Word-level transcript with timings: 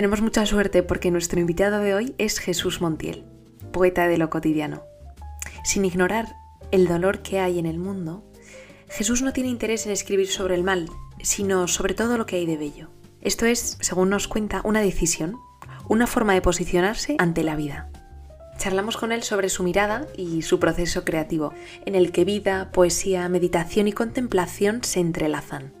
tenemos 0.00 0.22
mucha 0.22 0.46
suerte 0.46 0.82
porque 0.82 1.10
nuestro 1.10 1.40
invitado 1.40 1.80
de 1.80 1.92
hoy 1.92 2.14
es 2.16 2.38
Jesús 2.38 2.80
Montiel, 2.80 3.22
poeta 3.70 4.08
de 4.08 4.16
lo 4.16 4.30
cotidiano. 4.30 4.82
Sin 5.62 5.84
ignorar 5.84 6.36
el 6.70 6.88
dolor 6.88 7.20
que 7.20 7.38
hay 7.38 7.58
en 7.58 7.66
el 7.66 7.78
mundo, 7.78 8.24
Jesús 8.88 9.20
no 9.20 9.34
tiene 9.34 9.50
interés 9.50 9.84
en 9.84 9.92
escribir 9.92 10.28
sobre 10.28 10.54
el 10.54 10.64
mal, 10.64 10.88
sino 11.22 11.68
sobre 11.68 11.92
todo 11.92 12.16
lo 12.16 12.24
que 12.24 12.36
hay 12.36 12.46
de 12.46 12.56
bello. 12.56 12.88
Esto 13.20 13.44
es, 13.44 13.76
según 13.82 14.08
nos 14.08 14.26
cuenta, 14.26 14.62
una 14.64 14.80
decisión, 14.80 15.36
una 15.86 16.06
forma 16.06 16.32
de 16.32 16.40
posicionarse 16.40 17.16
ante 17.18 17.44
la 17.44 17.54
vida. 17.54 17.90
Charlamos 18.56 18.96
con 18.96 19.12
él 19.12 19.22
sobre 19.22 19.50
su 19.50 19.64
mirada 19.64 20.06
y 20.16 20.40
su 20.40 20.58
proceso 20.58 21.04
creativo, 21.04 21.52
en 21.84 21.94
el 21.94 22.10
que 22.10 22.24
vida, 22.24 22.72
poesía, 22.72 23.28
meditación 23.28 23.86
y 23.86 23.92
contemplación 23.92 24.82
se 24.82 25.00
entrelazan. 25.00 25.79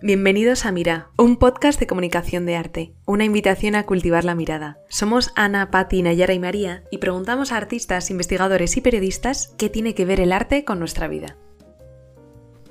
Bienvenidos 0.00 0.64
a 0.64 0.70
Mira, 0.70 1.10
un 1.16 1.38
podcast 1.38 1.80
de 1.80 1.88
comunicación 1.88 2.46
de 2.46 2.54
arte, 2.54 2.92
una 3.04 3.24
invitación 3.24 3.74
a 3.74 3.84
cultivar 3.84 4.24
la 4.24 4.36
mirada. 4.36 4.78
Somos 4.88 5.32
Ana, 5.34 5.72
Patti, 5.72 6.02
Nayara 6.02 6.34
y 6.34 6.38
María 6.38 6.84
y 6.92 6.98
preguntamos 6.98 7.50
a 7.50 7.56
artistas, 7.56 8.08
investigadores 8.08 8.76
y 8.76 8.80
periodistas 8.80 9.52
qué 9.58 9.68
tiene 9.68 9.96
que 9.96 10.04
ver 10.04 10.20
el 10.20 10.30
arte 10.30 10.64
con 10.64 10.78
nuestra 10.78 11.08
vida. 11.08 11.36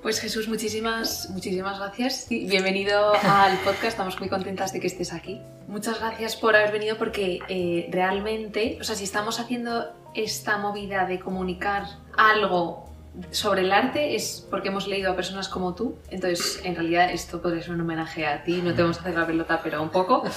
Pues 0.01 0.21
Jesús, 0.21 0.47
muchísimas, 0.47 1.29
muchísimas 1.31 1.79
gracias. 1.79 2.27
Bienvenido 2.29 3.13
al 3.21 3.57
podcast, 3.57 3.87
estamos 3.87 4.17
muy 4.21 4.29
contentas 4.29 4.71
de 4.71 4.79
que 4.79 4.87
estés 4.87 5.11
aquí. 5.11 5.41
Muchas 5.67 5.99
gracias 5.99 6.37
por 6.37 6.55
haber 6.55 6.71
venido 6.71 6.97
porque 6.97 7.39
eh, 7.49 7.89
realmente, 7.91 8.77
o 8.79 8.85
sea, 8.85 8.95
si 8.95 9.03
estamos 9.03 9.41
haciendo 9.41 9.91
esta 10.15 10.57
movida 10.59 11.05
de 11.05 11.19
comunicar 11.19 11.87
algo 12.15 12.86
sobre 13.31 13.61
el 13.61 13.71
arte 13.71 14.15
es 14.15 14.45
porque 14.49 14.69
hemos 14.69 14.87
leído 14.87 15.11
a 15.11 15.15
personas 15.15 15.49
como 15.49 15.73
tú, 15.73 15.97
entonces 16.09 16.61
en 16.63 16.75
realidad 16.75 17.11
esto 17.11 17.41
podría 17.41 17.61
ser 17.61 17.73
un 17.73 17.81
homenaje 17.81 18.25
a 18.25 18.43
ti, 18.43 18.61
no 18.63 18.73
te 18.73 18.81
vamos 18.81 18.97
a 18.97 19.01
hacer 19.01 19.15
la 19.15 19.25
pelota, 19.25 19.59
pero 19.63 19.81
un 19.81 19.89
poco. 19.89 20.23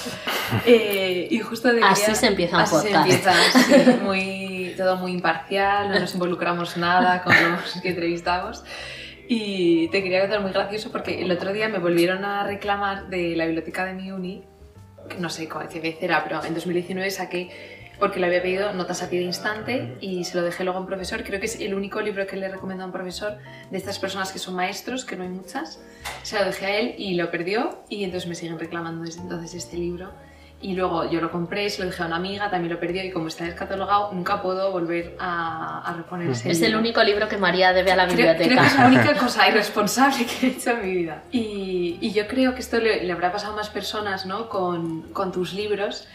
Eh, 0.66 1.28
y 1.30 1.38
justo 1.38 1.70
así 1.84 2.12
se 2.14 2.26
empieza 2.26 2.56
un 2.56 2.62
así 2.62 2.74
podcast. 2.74 3.06
Se 3.06 3.74
empieza, 3.74 3.98
muy, 4.02 4.74
todo 4.76 4.96
muy 4.96 5.12
imparcial, 5.12 5.88
no 5.88 6.00
nos 6.00 6.12
involucramos 6.12 6.76
nada 6.76 7.22
con 7.22 7.34
los 7.52 7.80
que 7.80 7.90
entrevistamos. 7.90 8.64
Y 9.28 9.86
te 9.88 10.02
quería 10.02 10.20
contar 10.22 10.40
muy 10.40 10.50
gracioso 10.50 10.90
porque 10.90 11.22
el 11.22 11.30
otro 11.30 11.52
día 11.52 11.68
me 11.68 11.78
volvieron 11.78 12.24
a 12.24 12.42
reclamar 12.42 13.08
de 13.08 13.36
la 13.36 13.44
biblioteca 13.44 13.84
de 13.84 13.94
mi 13.94 14.10
uni, 14.10 14.44
no 15.20 15.30
sé 15.30 15.48
qué 15.48 15.80
vez 15.80 15.98
era, 16.00 16.24
pero 16.24 16.44
en 16.44 16.52
2019 16.52 17.10
saqué 17.12 17.79
porque 18.00 18.18
le 18.18 18.26
había 18.26 18.42
pedido 18.42 18.72
notas 18.72 19.02
a 19.02 19.10
pie 19.10 19.20
de 19.20 19.26
instante 19.26 19.96
y 20.00 20.24
se 20.24 20.36
lo 20.36 20.42
dejé 20.42 20.64
luego 20.64 20.78
a 20.78 20.80
un 20.80 20.88
profesor. 20.88 21.22
Creo 21.22 21.38
que 21.38 21.46
es 21.46 21.60
el 21.60 21.74
único 21.74 22.00
libro 22.00 22.26
que 22.26 22.36
le 22.36 22.46
he 22.46 22.48
recomendado 22.48 22.84
a 22.84 22.86
un 22.86 22.92
profesor 22.92 23.38
de 23.70 23.76
estas 23.76 23.98
personas 23.98 24.32
que 24.32 24.38
son 24.38 24.54
maestros, 24.54 25.04
que 25.04 25.16
no 25.16 25.22
hay 25.22 25.28
muchas. 25.28 25.78
Se 26.22 26.38
lo 26.38 26.46
dejé 26.46 26.66
a 26.66 26.78
él 26.78 26.94
y 26.98 27.14
lo 27.14 27.30
perdió 27.30 27.84
y 27.88 28.02
entonces 28.02 28.28
me 28.28 28.34
siguen 28.34 28.58
reclamando 28.58 29.04
desde 29.04 29.20
entonces 29.20 29.54
este 29.54 29.76
libro. 29.76 30.10
Y 30.62 30.74
luego 30.74 31.10
yo 31.10 31.22
lo 31.22 31.30
compré, 31.30 31.70
se 31.70 31.80
lo 31.80 31.86
dejé 31.86 32.02
a 32.02 32.06
una 32.06 32.16
amiga, 32.16 32.50
también 32.50 32.72
lo 32.72 32.78
perdió 32.78 33.02
y 33.02 33.10
como 33.10 33.28
está 33.28 33.44
descatalogado 33.44 34.12
nunca 34.12 34.42
puedo 34.42 34.70
volver 34.70 35.16
a, 35.18 35.80
a 35.80 35.94
reponerse. 35.94 36.50
Es 36.50 36.60
el 36.60 36.76
único 36.76 37.02
libro 37.02 37.28
que 37.28 37.38
María 37.38 37.72
debe 37.72 37.92
a 37.92 37.96
la 37.96 38.04
biblioteca. 38.04 38.44
Creo, 38.44 38.48
creo 38.48 38.60
que 38.60 38.66
es 38.66 38.76
la 38.76 38.86
única 38.86 39.14
cosa 39.18 39.48
irresponsable 39.48 40.26
que 40.26 40.46
he 40.46 40.50
hecho 40.50 40.70
en 40.72 40.82
mi 40.82 40.94
vida. 40.96 41.22
Y, 41.32 41.98
y 42.02 42.12
yo 42.12 42.26
creo 42.26 42.54
que 42.54 42.60
esto 42.60 42.78
le, 42.78 43.04
le, 43.04 43.12
habrá 43.12 43.32
pasado 43.32 43.54
a 43.54 43.56
más 43.56 43.70
personas 43.70 44.26
¿no? 44.26 44.50
con, 44.50 45.12
con 45.12 45.32
tus 45.32 45.54
libros 45.54 46.06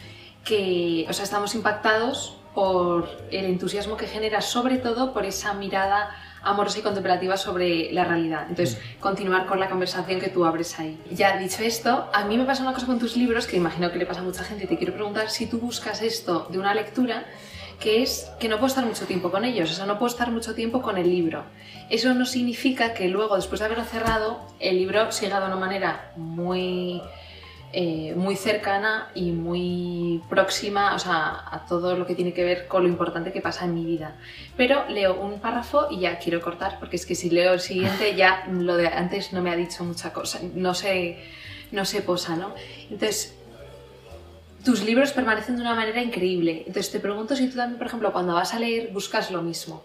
que 0.46 1.06
o 1.10 1.14
sea, 1.14 1.24
estamos 1.24 1.56
impactados 1.56 2.38
por 2.54 3.10
el 3.32 3.46
entusiasmo 3.46 3.98
que 3.98 4.08
genera, 4.08 4.40
sobre 4.40 4.78
todo 4.78 5.14
por 5.14 5.26
esa 5.26 5.54
mirada 5.54 6.16
amorosa 6.42 6.80
y 6.80 6.82
contemplativa 6.84 7.36
sobre 7.36 7.92
la 7.92 8.06
realidad. 8.06 8.46
Entonces, 8.48 8.80
continuar 9.00 9.46
con 9.48 9.60
la 9.60 9.70
conversación 9.70 10.22
que 10.22 10.30
tú 10.30 10.46
abres 10.46 10.80
ahí. 10.80 10.98
Ya 11.12 11.38
dicho 11.38 11.64
esto, 11.64 12.08
a 12.14 12.24
mí 12.26 12.38
me 12.38 12.46
pasa 12.46 12.62
una 12.62 12.74
cosa 12.74 12.86
con 12.86 13.00
tus 13.00 13.18
libros 13.18 13.48
que 13.48 13.58
imagino 13.58 13.92
que 13.92 13.98
le 13.98 14.06
pasa 14.06 14.22
a 14.22 14.24
mucha 14.24 14.44
gente 14.44 14.64
y 14.64 14.68
te 14.68 14.78
quiero 14.78 14.94
preguntar 14.94 15.30
si 15.30 15.48
tú 15.48 15.60
buscas 15.60 16.02
esto 16.02 16.48
de 16.50 16.60
una 16.60 16.74
lectura 16.74 17.26
que 17.80 18.04
es 18.04 18.32
que 18.40 18.48
no 18.48 18.56
puedo 18.56 18.68
estar 18.68 18.86
mucho 18.86 19.06
tiempo 19.06 19.32
con 19.32 19.44
ellos, 19.44 19.70
o 19.70 19.74
sea, 19.74 19.86
no 19.86 20.00
puedo 20.00 20.10
estar 20.10 20.32
mucho 20.32 20.56
tiempo 20.56 20.82
con 20.82 20.98
el 20.98 21.10
libro. 21.10 21.44
Eso 21.90 22.14
no 22.14 22.26
significa 22.26 22.94
que 22.94 23.10
luego, 23.10 23.36
después 23.36 23.60
de 23.60 23.66
haberlo 23.66 23.84
cerrado, 23.84 24.40
el 24.62 24.78
libro 24.78 25.12
siga 25.12 25.42
de 25.42 25.48
una 25.48 25.58
manera 25.58 26.14
muy 26.16 27.02
eh, 27.78 28.14
muy 28.16 28.38
cercana 28.38 29.10
y 29.16 29.34
muy 29.34 30.24
próxima 30.30 30.96
o 30.96 31.00
sea, 31.00 31.44
a 31.52 31.66
todo 31.68 31.98
lo 31.98 32.08
que 32.08 32.16
tiene 32.16 32.34
que 32.34 32.46
ver 32.46 32.68
con 32.70 32.84
lo 32.84 32.88
importante 32.88 33.34
que 33.34 33.42
pasa 33.42 33.66
en 33.66 33.74
mi 33.74 33.84
vida. 33.84 34.16
Pero 34.56 34.88
leo 34.88 35.20
un 35.20 35.42
párrafo 35.42 35.88
y 35.92 36.00
ya 36.00 36.18
quiero 36.18 36.40
cortar, 36.40 36.80
porque 36.80 36.96
es 36.96 37.06
que 37.06 37.16
si 37.16 37.30
leo 37.30 37.52
el 37.52 37.60
siguiente 37.60 38.16
ya 38.16 38.46
lo 38.50 38.78
de 38.78 38.88
antes 38.88 39.34
no 39.34 39.42
me 39.42 39.52
ha 39.52 39.58
dicho 39.58 39.84
mucha 39.84 40.14
cosa, 40.14 40.40
no 40.54 40.74
se, 40.74 41.22
no 41.74 41.84
se 41.84 42.02
posa, 42.02 42.38
¿no? 42.38 42.56
Entonces, 42.90 43.36
tus 44.64 44.82
libros 44.82 45.12
permanecen 45.12 45.58
de 45.58 45.62
una 45.62 45.76
manera 45.76 46.02
increíble. 46.02 46.64
Entonces 46.66 46.94
te 46.94 47.02
pregunto 47.02 47.36
si 47.36 47.50
tú 47.50 47.58
también, 47.58 47.78
por 47.78 47.88
ejemplo, 47.88 48.14
cuando 48.14 48.36
vas 48.36 48.54
a 48.54 48.60
leer, 48.60 48.94
buscas 48.94 49.32
lo 49.32 49.42
mismo. 49.42 49.84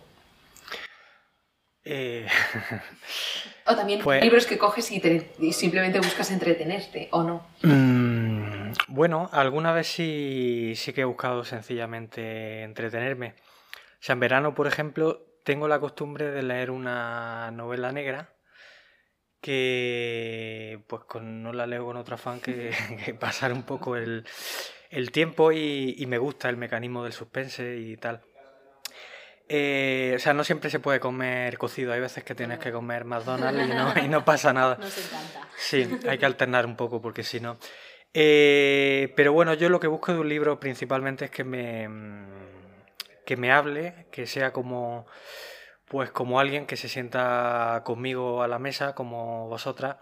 Eh... 1.83 2.29
O 3.67 3.77
también 3.77 4.01
pues, 4.03 4.23
libros 4.23 4.47
que 4.47 4.59
coges 4.59 4.91
y, 4.91 5.01
te, 5.01 5.31
y, 5.39 5.53
simplemente 5.53 5.99
buscas 5.99 6.31
entretenerte, 6.31 7.09
¿o 7.13 7.23
no? 7.23 7.47
Mmm, 7.63 8.73
bueno, 8.89 9.29
alguna 9.33 9.73
vez 9.73 9.89
sí, 9.89 10.75
sí 10.77 10.93
que 10.93 11.03
he 11.03 11.05
buscado 11.05 11.45
sencillamente 11.45 12.63
entretenerme. 12.63 13.35
O 13.77 14.03
sea, 14.03 14.15
en 14.15 14.21
verano, 14.21 14.55
por 14.55 14.67
ejemplo, 14.67 15.27
tengo 15.45 15.69
la 15.69 15.81
costumbre 15.81 16.31
de 16.31 16.43
leer 16.43 16.71
una 16.71 17.51
novela 17.51 17.93
negra 17.93 18.35
que 19.41 20.83
pues 20.87 21.05
con, 21.05 21.43
no 21.43 21.53
la 21.53 21.67
leo 21.67 21.87
con 21.87 21.97
otro 21.97 22.17
afán 22.17 22.41
que, 22.41 22.71
que 23.05 23.15
pasar 23.15 23.53
un 23.53 23.63
poco 23.63 23.97
el, 23.97 24.27
el 24.91 25.13
tiempo 25.13 25.53
y, 25.53 25.95
y 25.99 26.07
me 26.07 26.19
gusta 26.19 26.49
el 26.49 26.57
mecanismo 26.57 27.05
del 27.05 27.13
suspense 27.13 27.77
y 27.79 27.97
tal. 27.97 28.23
Eh, 29.53 30.13
o 30.15 30.19
sea, 30.21 30.33
no 30.33 30.45
siempre 30.45 30.71
se 30.71 30.79
puede 30.79 31.01
comer 31.01 31.59
cocido. 31.59 31.93
Hay 31.93 31.99
veces 31.99 32.23
que 32.23 32.37
tienes 32.37 32.61
que 32.61 32.71
comer 32.71 33.05
McDonald's 33.05 33.69
y 33.69 33.75
no, 33.75 34.05
y 34.05 34.09
no 34.09 34.25
pasa 34.25 34.53
nada. 34.53 34.77
Nos 34.77 34.97
encanta. 34.97 35.49
Sí, 35.57 35.91
hay 36.09 36.19
que 36.19 36.27
alternar 36.27 36.67
un 36.67 36.77
poco 36.77 37.03
porque 37.03 37.25
si 37.25 37.41
no. 37.41 37.59
Eh, 38.15 39.13
pero 39.17 39.33
bueno, 39.33 39.55
yo 39.55 39.69
lo 39.69 39.81
que 39.81 39.89
busco 39.89 40.13
de 40.13 40.21
un 40.21 40.29
libro 40.29 40.61
principalmente 40.61 41.25
es 41.25 41.31
que 41.33 41.43
me, 41.43 41.89
que 43.27 43.37
me 43.37 43.51
hable, 43.51 44.07
que 44.13 44.29
sea 44.29 44.53
como, 44.53 45.07
pues 45.89 46.13
como 46.13 46.39
alguien 46.39 46.65
que 46.65 46.77
se 46.77 46.89
sienta 46.89 47.83
conmigo 47.85 48.45
a 48.45 48.49
la 48.49 48.61
mesa, 48.61 48.95
como 48.95 49.49
vosotras, 49.49 49.97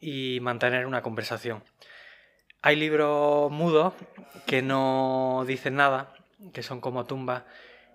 y 0.00 0.40
mantener 0.40 0.86
una 0.86 1.02
conversación. 1.02 1.62
Hay 2.62 2.76
libros 2.76 3.50
mudos 3.50 3.92
que 4.46 4.62
no 4.62 5.44
dicen 5.46 5.76
nada, 5.76 6.14
que 6.54 6.62
son 6.62 6.80
como 6.80 7.04
tumbas 7.04 7.42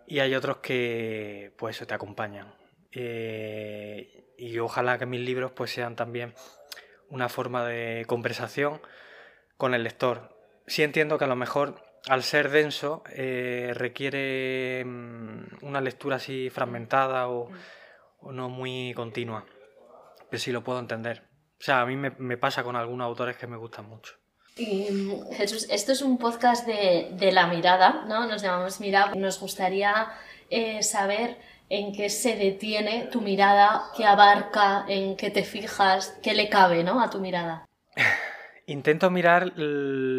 y 0.07 0.19
hay 0.19 0.35
otros 0.35 0.57
que 0.57 1.53
pues 1.57 1.85
te 1.85 1.93
acompañan. 1.93 2.53
Eh, 2.91 4.33
y 4.37 4.59
ojalá 4.59 4.97
que 4.97 5.05
mis 5.05 5.21
libros 5.21 5.51
pues 5.51 5.71
sean 5.71 5.95
también 5.95 6.33
una 7.09 7.29
forma 7.29 7.65
de 7.65 8.05
conversación 8.07 8.81
con 9.57 9.73
el 9.73 9.83
lector. 9.83 10.35
Sí 10.67 10.83
entiendo 10.83 11.17
que 11.17 11.25
a 11.25 11.27
lo 11.27 11.35
mejor 11.35 11.81
al 12.07 12.23
ser 12.23 12.49
denso 12.49 13.03
eh, 13.09 13.71
requiere 13.75 14.83
mm, 14.85 15.65
una 15.65 15.81
lectura 15.81 16.17
así 16.17 16.49
fragmentada 16.49 17.29
o, 17.29 17.49
o, 18.19 18.31
no 18.31 18.49
muy 18.49 18.93
continua, 18.95 19.45
pero 20.29 20.39
sí 20.39 20.51
lo 20.51 20.63
puedo 20.63 20.79
entender. 20.79 21.23
O 21.59 21.63
sea, 21.63 21.81
a 21.81 21.85
mí 21.85 21.95
me, 21.95 22.11
me 22.17 22.37
pasa 22.37 22.63
con 22.63 22.75
algunos 22.75 23.05
autores 23.05 23.37
que 23.37 23.47
me 23.47 23.57
gustan 23.57 23.85
mucho. 23.85 24.15
Y, 24.55 24.87
Jesús, 25.33 25.67
esto 25.69 25.91
es 25.91 26.01
un 26.01 26.17
podcast 26.17 26.67
de, 26.67 27.09
de, 27.13 27.31
la 27.31 27.47
mirada, 27.47 28.05
¿no? 28.07 28.27
Nos 28.27 28.41
llamamos 28.43 28.79
Mirada. 28.79 29.15
Nos 29.15 29.39
gustaría 29.39 30.11
eh, 30.49 30.83
saber 30.83 31.37
en 31.69 31.91
qué 31.91 32.09
se 32.09 32.35
detiene 32.35 33.07
tu 33.11 33.21
mirada, 33.21 33.85
qué 33.97 34.05
abarca, 34.05 34.85
en 34.87 35.17
qué 35.17 35.31
te 35.31 35.43
fijas, 35.43 36.19
qué 36.21 36.35
le 36.35 36.49
cabe, 36.49 36.83
¿no? 36.83 37.01
A 37.01 37.09
tu 37.09 37.19
mirada. 37.19 37.67
Intento 38.67 39.09
mirar 39.09 39.51
lo 39.57 40.11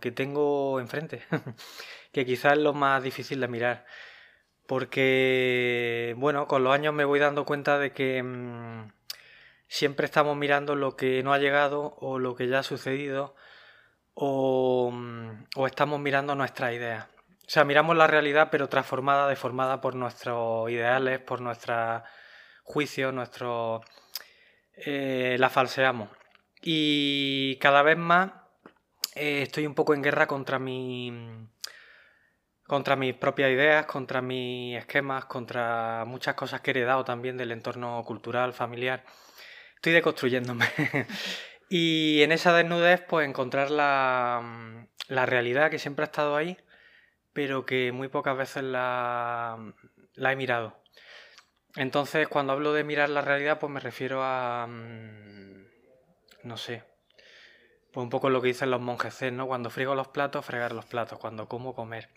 que 0.00 0.10
tengo 0.10 0.80
enfrente, 0.80 1.22
que 2.12 2.26
quizás 2.26 2.54
es 2.54 2.58
lo 2.58 2.74
más 2.74 3.04
difícil 3.04 3.40
de 3.40 3.46
mirar. 3.46 3.86
Porque, 4.66 6.16
bueno, 6.18 6.48
con 6.48 6.64
los 6.64 6.74
años 6.74 6.92
me 6.92 7.04
voy 7.04 7.20
dando 7.20 7.44
cuenta 7.44 7.78
de 7.78 7.92
que 7.92 8.20
mmm, 8.22 8.90
siempre 9.72 10.04
estamos 10.04 10.36
mirando 10.36 10.76
lo 10.76 10.96
que 10.96 11.22
no 11.22 11.32
ha 11.32 11.38
llegado 11.38 11.96
o 11.98 12.18
lo 12.18 12.34
que 12.34 12.46
ya 12.46 12.58
ha 12.58 12.62
sucedido 12.62 13.34
o, 14.12 14.92
o 15.56 15.66
estamos 15.66 15.98
mirando 15.98 16.34
nuestras 16.34 16.74
ideas. 16.74 17.06
O 17.46 17.48
sea, 17.48 17.64
miramos 17.64 17.96
la 17.96 18.06
realidad 18.06 18.48
pero 18.50 18.68
transformada, 18.68 19.26
deformada 19.28 19.80
por 19.80 19.94
nuestros 19.94 20.70
ideales, 20.70 21.20
por 21.20 21.40
nuestros 21.40 22.02
juicios, 22.62 23.14
nuestros... 23.14 23.80
Eh, 24.74 25.36
la 25.38 25.48
falseamos. 25.48 26.10
Y 26.60 27.56
cada 27.56 27.82
vez 27.82 27.96
más 27.96 28.30
eh, 29.14 29.40
estoy 29.40 29.66
un 29.66 29.74
poco 29.74 29.94
en 29.94 30.02
guerra 30.02 30.26
contra 30.26 30.58
mi 30.58 31.48
contra 32.66 32.94
mis 32.94 33.14
propias 33.14 33.50
ideas, 33.50 33.86
contra 33.86 34.20
mis 34.20 34.76
esquemas, 34.76 35.24
contra 35.24 36.04
muchas 36.06 36.34
cosas 36.34 36.60
que 36.60 36.70
he 36.70 36.74
heredado 36.76 37.04
también 37.04 37.38
del 37.38 37.52
entorno 37.52 38.02
cultural, 38.04 38.52
familiar 38.52 39.04
estoy 39.82 39.92
deconstruyéndome. 39.94 40.66
Y 41.74 42.20
en 42.22 42.32
esa 42.32 42.52
desnudez, 42.52 43.00
pues 43.08 43.26
encontrar 43.26 43.70
la, 43.70 44.86
la 45.08 45.24
realidad 45.24 45.70
que 45.70 45.78
siempre 45.78 46.02
ha 46.02 46.04
estado 46.04 46.36
ahí, 46.36 46.58
pero 47.32 47.64
que 47.64 47.92
muy 47.92 48.08
pocas 48.08 48.36
veces 48.36 48.62
la, 48.62 49.72
la 50.12 50.32
he 50.32 50.36
mirado. 50.36 50.82
Entonces, 51.76 52.28
cuando 52.28 52.52
hablo 52.52 52.74
de 52.74 52.84
mirar 52.84 53.08
la 53.08 53.22
realidad, 53.22 53.58
pues 53.58 53.72
me 53.72 53.80
refiero 53.80 54.20
a. 54.22 54.66
Mm, 54.66 55.64
no 56.42 56.58
sé. 56.58 56.84
Pues 57.90 58.04
un 58.04 58.10
poco 58.10 58.28
lo 58.28 58.42
que 58.42 58.48
dicen 58.48 58.70
los 58.70 58.82
monjes 58.82 59.32
¿no? 59.32 59.46
Cuando 59.46 59.70
frigo 59.70 59.94
los 59.94 60.08
platos, 60.08 60.44
fregar 60.44 60.72
los 60.72 60.84
platos. 60.84 61.18
Cuando 61.18 61.48
como, 61.48 61.74
comer. 61.74 62.10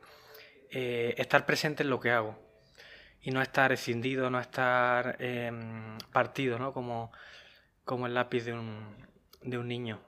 Eh, 0.70 1.16
estar 1.18 1.46
presente 1.46 1.84
en 1.84 1.92
lo 1.92 2.02
que 2.02 2.12
hago. 2.12 2.38
Y 3.22 3.32
no 3.32 3.42
estar 3.42 3.72
escindido, 3.72 4.30
no 4.30 4.42
estar 4.42 5.16
em, 5.20 5.98
partido, 6.12 6.60
¿no? 6.60 6.74
Como, 6.74 7.14
como 7.86 8.08
el 8.08 8.14
lápiz 8.14 8.44
de 8.44 8.54
un, 8.54 8.84
de 9.42 9.58
un 9.58 9.68
niño. 9.68 10.02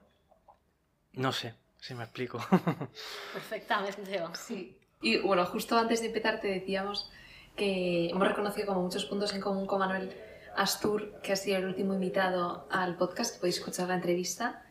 No 1.12 1.32
sé 1.32 1.54
si 1.80 1.94
me 1.94 2.04
explico. 2.04 2.38
Perfectamente. 3.32 4.20
Sí. 4.34 4.76
Y 5.00 5.18
bueno, 5.18 5.46
justo 5.46 5.78
antes 5.78 6.00
de 6.00 6.08
empezar 6.08 6.40
te 6.40 6.48
decíamos 6.48 7.10
que 7.56 8.10
hemos 8.10 8.28
reconocido 8.28 8.66
como 8.66 8.82
muchos 8.82 9.04
puntos 9.06 9.32
en 9.34 9.40
común 9.40 9.66
con 9.66 9.78
Manuel 9.78 10.14
Astur, 10.56 11.20
que 11.22 11.32
ha 11.32 11.36
sido 11.36 11.58
el 11.58 11.66
último 11.66 11.94
invitado 11.94 12.66
al 12.70 12.96
podcast, 12.96 13.34
que 13.34 13.40
podéis 13.40 13.58
escuchar 13.58 13.88
la 13.88 13.94
entrevista. 13.94 14.64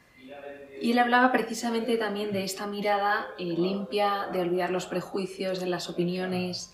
Y 0.81 0.91
él 0.91 0.99
hablaba 0.99 1.31
precisamente 1.31 1.97
también 1.97 2.31
de 2.31 2.43
esta 2.43 2.67
mirada 2.67 3.27
eh, 3.39 3.45
limpia, 3.45 4.27
de 4.31 4.41
olvidar 4.41 4.69
los 4.69 4.85
prejuicios, 4.85 5.59
de 5.59 5.65
las 5.65 5.89
opiniones, 5.89 6.71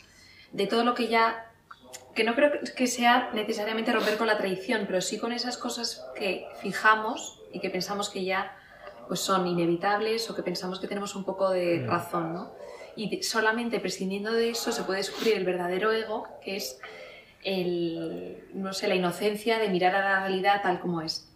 de 0.52 0.68
todo 0.68 0.84
lo 0.84 0.94
que 0.94 1.08
ya, 1.08 1.53
que 2.14 2.24
no 2.24 2.36
creo 2.36 2.52
que 2.76 2.88
sea 2.88 3.32
necesariamente 3.34 3.92
romper 3.92 4.18
con 4.18 4.28
la 4.28 4.38
tradición, 4.38 4.84
pero 4.86 5.02
sí 5.02 5.18
con 5.18 5.32
esas 5.32 5.58
cosas 5.58 6.06
que 6.16 6.46
fijamos 6.62 7.40
y 7.52 7.60
que 7.60 7.70
pensamos 7.70 8.10
que 8.10 8.24
ya 8.24 8.58
pues 9.08 9.20
son 9.20 9.48
inevitables 9.48 10.30
o 10.30 10.36
que 10.36 10.44
pensamos 10.44 10.80
que 10.80 10.88
tenemos 10.88 11.16
un 11.16 11.24
poco 11.24 11.50
de 11.50 11.80
mm. 11.80 11.88
razón, 11.88 12.34
¿no? 12.34 12.52
Y 12.96 13.24
solamente 13.24 13.80
prescindiendo 13.80 14.32
de 14.32 14.52
eso 14.52 14.72
se 14.72 14.84
puede 14.84 15.00
descubrir 15.00 15.36
el 15.36 15.46
verdadero 15.46 15.92
ego, 15.92 16.28
que 16.44 16.56
es 16.56 16.80
el, 17.44 18.44
no 18.54 18.74
sé, 18.74 18.88
la 18.88 18.96
inocencia 18.96 19.58
de 19.58 19.70
mirar 19.70 19.96
a 19.96 20.02
la 20.02 20.20
realidad 20.22 20.62
tal 20.62 20.80
como 20.80 21.02
es. 21.02 21.30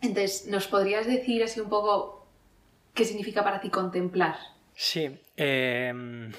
Entonces, 0.00 0.46
¿nos 0.48 0.66
podrías 0.66 1.06
decir 1.06 1.42
así 1.42 1.60
un 1.60 1.68
poco 1.68 2.26
qué 2.94 3.04
significa 3.04 3.44
para 3.44 3.60
ti 3.60 3.70
contemplar? 3.70 4.36
Sí. 4.74 5.18
Em, 5.36 6.32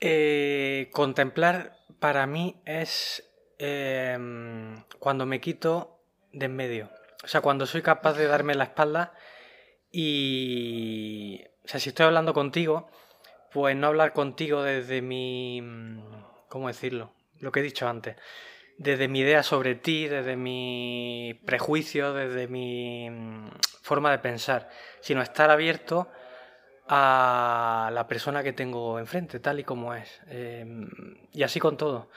eh, 0.00 0.90
contemplar 0.92 1.76
para 1.98 2.26
mí 2.26 2.60
es 2.64 3.28
em, 3.58 4.82
cuando 4.98 5.26
me 5.26 5.40
quito 5.40 6.00
de 6.32 6.46
en 6.46 6.56
medio. 6.56 6.90
O 7.24 7.28
sea, 7.28 7.40
cuando 7.40 7.66
soy 7.66 7.82
capaz 7.82 8.14
de 8.14 8.26
darme 8.26 8.54
la 8.54 8.64
espalda 8.64 9.12
y 9.90 11.42
o 11.68 11.70
sea, 11.70 11.80
si 11.80 11.90
estoy 11.90 12.06
hablando 12.06 12.32
contigo, 12.32 12.88
pues 13.52 13.76
no 13.76 13.88
hablar 13.88 14.14
contigo 14.14 14.62
desde 14.62 15.02
mi... 15.02 15.62
¿Cómo 16.48 16.68
decirlo? 16.68 17.12
Lo 17.40 17.52
que 17.52 17.60
he 17.60 17.62
dicho 17.62 17.86
antes. 17.86 18.16
Desde 18.78 19.06
mi 19.06 19.20
idea 19.20 19.42
sobre 19.42 19.74
ti, 19.74 20.08
desde 20.08 20.34
mi 20.34 21.38
prejuicio, 21.44 22.14
desde 22.14 22.48
mi 22.48 23.10
mm, 23.10 23.48
forma 23.82 24.10
de 24.10 24.18
pensar, 24.18 24.70
sino 25.00 25.20
estar 25.20 25.50
abierto 25.50 26.08
a 26.88 27.90
la 27.92 28.06
persona 28.06 28.42
que 28.42 28.52
tengo 28.52 28.98
enfrente, 28.98 29.40
tal 29.40 29.60
y 29.60 29.64
como 29.64 29.94
es. 29.94 30.20
Em, 30.28 30.88
y 31.32 31.42
así 31.42 31.60
con 31.60 31.76
todo. 31.76 32.10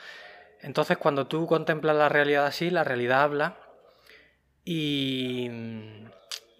Entonces, 0.61 0.97
cuando 0.97 1.27
tú 1.27 1.47
contemplas 1.47 1.95
la 1.95 2.09
realidad 2.09 2.45
así, 2.45 2.69
la 2.69 2.83
realidad 2.83 3.23
habla 3.23 3.57
y 4.63 5.49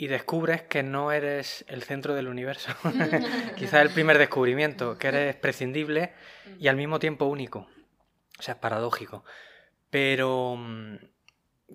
y 0.02 0.08
descubres 0.08 0.64
que 0.64 0.82
no 0.82 1.12
eres 1.12 1.64
el 1.68 1.84
centro 1.84 2.16
del 2.16 2.28
universo. 2.28 2.72
Quizás 3.56 3.84
el 3.84 3.92
primer 3.92 4.18
descubrimiento, 4.18 4.98
que 4.98 5.10
eres 5.10 5.36
prescindible 5.36 6.12
y 6.60 6.70
al 6.70 6.76
mismo 6.76 6.98
tiempo 6.98 7.26
único. 7.26 7.68
O 8.40 8.42
sea, 8.42 8.56
es 8.56 8.60
paradójico. 8.60 9.24
Pero 9.92 10.56
mm, 10.58 10.96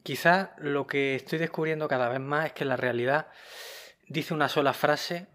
quizás 0.02 0.48
lo 0.58 0.88
que 0.88 1.14
estoy 1.14 1.38
descubriendo 1.38 1.86
cada 1.86 2.08
vez 2.08 2.18
más 2.18 2.46
es 2.46 2.52
que 2.52 2.64
la 2.64 2.76
realidad 2.76 3.28
dice 4.08 4.34
una 4.34 4.48
sola 4.48 4.72
frase, 4.72 5.28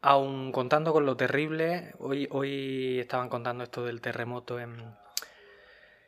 aun 0.00 0.52
contando 0.52 0.92
con 0.92 1.06
lo 1.06 1.16
terrible. 1.16 1.94
Hoy, 1.98 2.28
hoy 2.30 3.00
estaban 3.00 3.28
contando 3.28 3.64
esto 3.64 3.84
del 3.84 4.00
terremoto 4.00 4.60
en, 4.60 4.96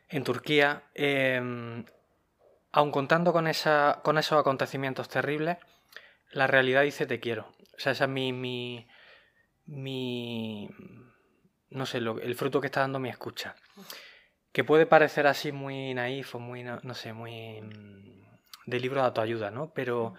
en 0.09 0.23
Turquía. 0.23 0.83
Em, 0.93 1.85
aun 2.71 2.91
contando 2.91 3.33
con, 3.33 3.47
esa, 3.47 4.01
con 4.03 4.17
esos 4.17 4.39
acontecimientos 4.39 5.09
terribles, 5.09 5.57
la 6.31 6.47
realidad 6.47 6.83
dice 6.83 7.05
te 7.05 7.19
quiero. 7.19 7.53
O 7.75 7.79
sea, 7.79 7.93
esa 7.93 8.05
es 8.05 8.09
mi, 8.09 8.31
mi, 8.31 8.87
mi 9.65 10.69
no 11.71 11.85
sé, 11.85 12.01
lo, 12.01 12.19
el 12.19 12.35
fruto 12.35 12.61
que 12.61 12.67
está 12.67 12.81
dando 12.81 12.99
mi 12.99 13.09
escucha. 13.09 13.55
Que 14.51 14.63
puede 14.63 14.85
parecer 14.85 15.27
así 15.27 15.51
muy 15.51 15.93
naif 15.93 16.35
o 16.35 16.39
muy, 16.39 16.63
no, 16.63 16.93
sé, 16.93 17.13
muy 17.13 17.61
mm, 17.61 18.21
de 18.65 18.79
libro 18.79 19.01
de 19.01 19.07
autoayuda, 19.07 19.49
¿no? 19.49 19.71
Pero, 19.73 20.13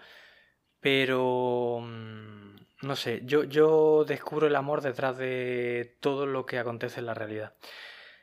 pero, 0.79 1.79
mm, 1.81 2.52
no 2.83 2.95
sé, 2.95 3.21
yo, 3.23 3.43
yo 3.43 4.05
descubro 4.05 4.47
el 4.47 4.55
amor 4.55 4.81
detrás 4.81 5.17
de 5.17 5.97
todo 6.01 6.25
lo 6.25 6.45
que 6.45 6.59
acontece 6.59 6.99
en 6.99 7.05
la 7.07 7.13
realidad. 7.13 7.55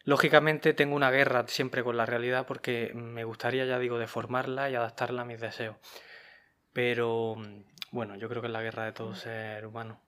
Lógicamente 0.05 0.73
tengo 0.75 0.97
una 0.97 1.11
guerra 1.11 1.47
siempre 1.47 1.83
con 1.83 1.97
la 1.97 2.07
realidad 2.07 2.47
porque 2.47 2.93
me 2.95 3.25
gustaría, 3.25 3.65
ya 3.65 3.79
digo, 3.79 3.99
deformarla 3.99 4.71
y 4.71 4.75
adaptarla 4.75 5.23
a 5.23 5.27
mis 5.27 5.41
deseos. 5.41 5.77
Pero 6.73 7.37
bueno, 7.91 8.17
yo 8.17 8.29
creo 8.29 8.41
que 8.41 8.49
es 8.49 8.53
la 8.53 8.63
guerra 8.63 8.85
de 8.85 8.93
todo 8.93 9.15
ser 9.15 9.67
humano. 9.67 10.01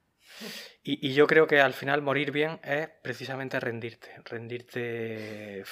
Y, 0.83 1.13
yo 1.13 1.27
creo 1.27 1.47
que 1.47 1.61
al 1.61 1.75
final 1.75 2.03
morir 2.03 2.33
bien 2.33 2.59
es 2.65 2.89
precisamente 3.03 3.61
rendirte, 3.61 4.11
rendirte 4.25 5.65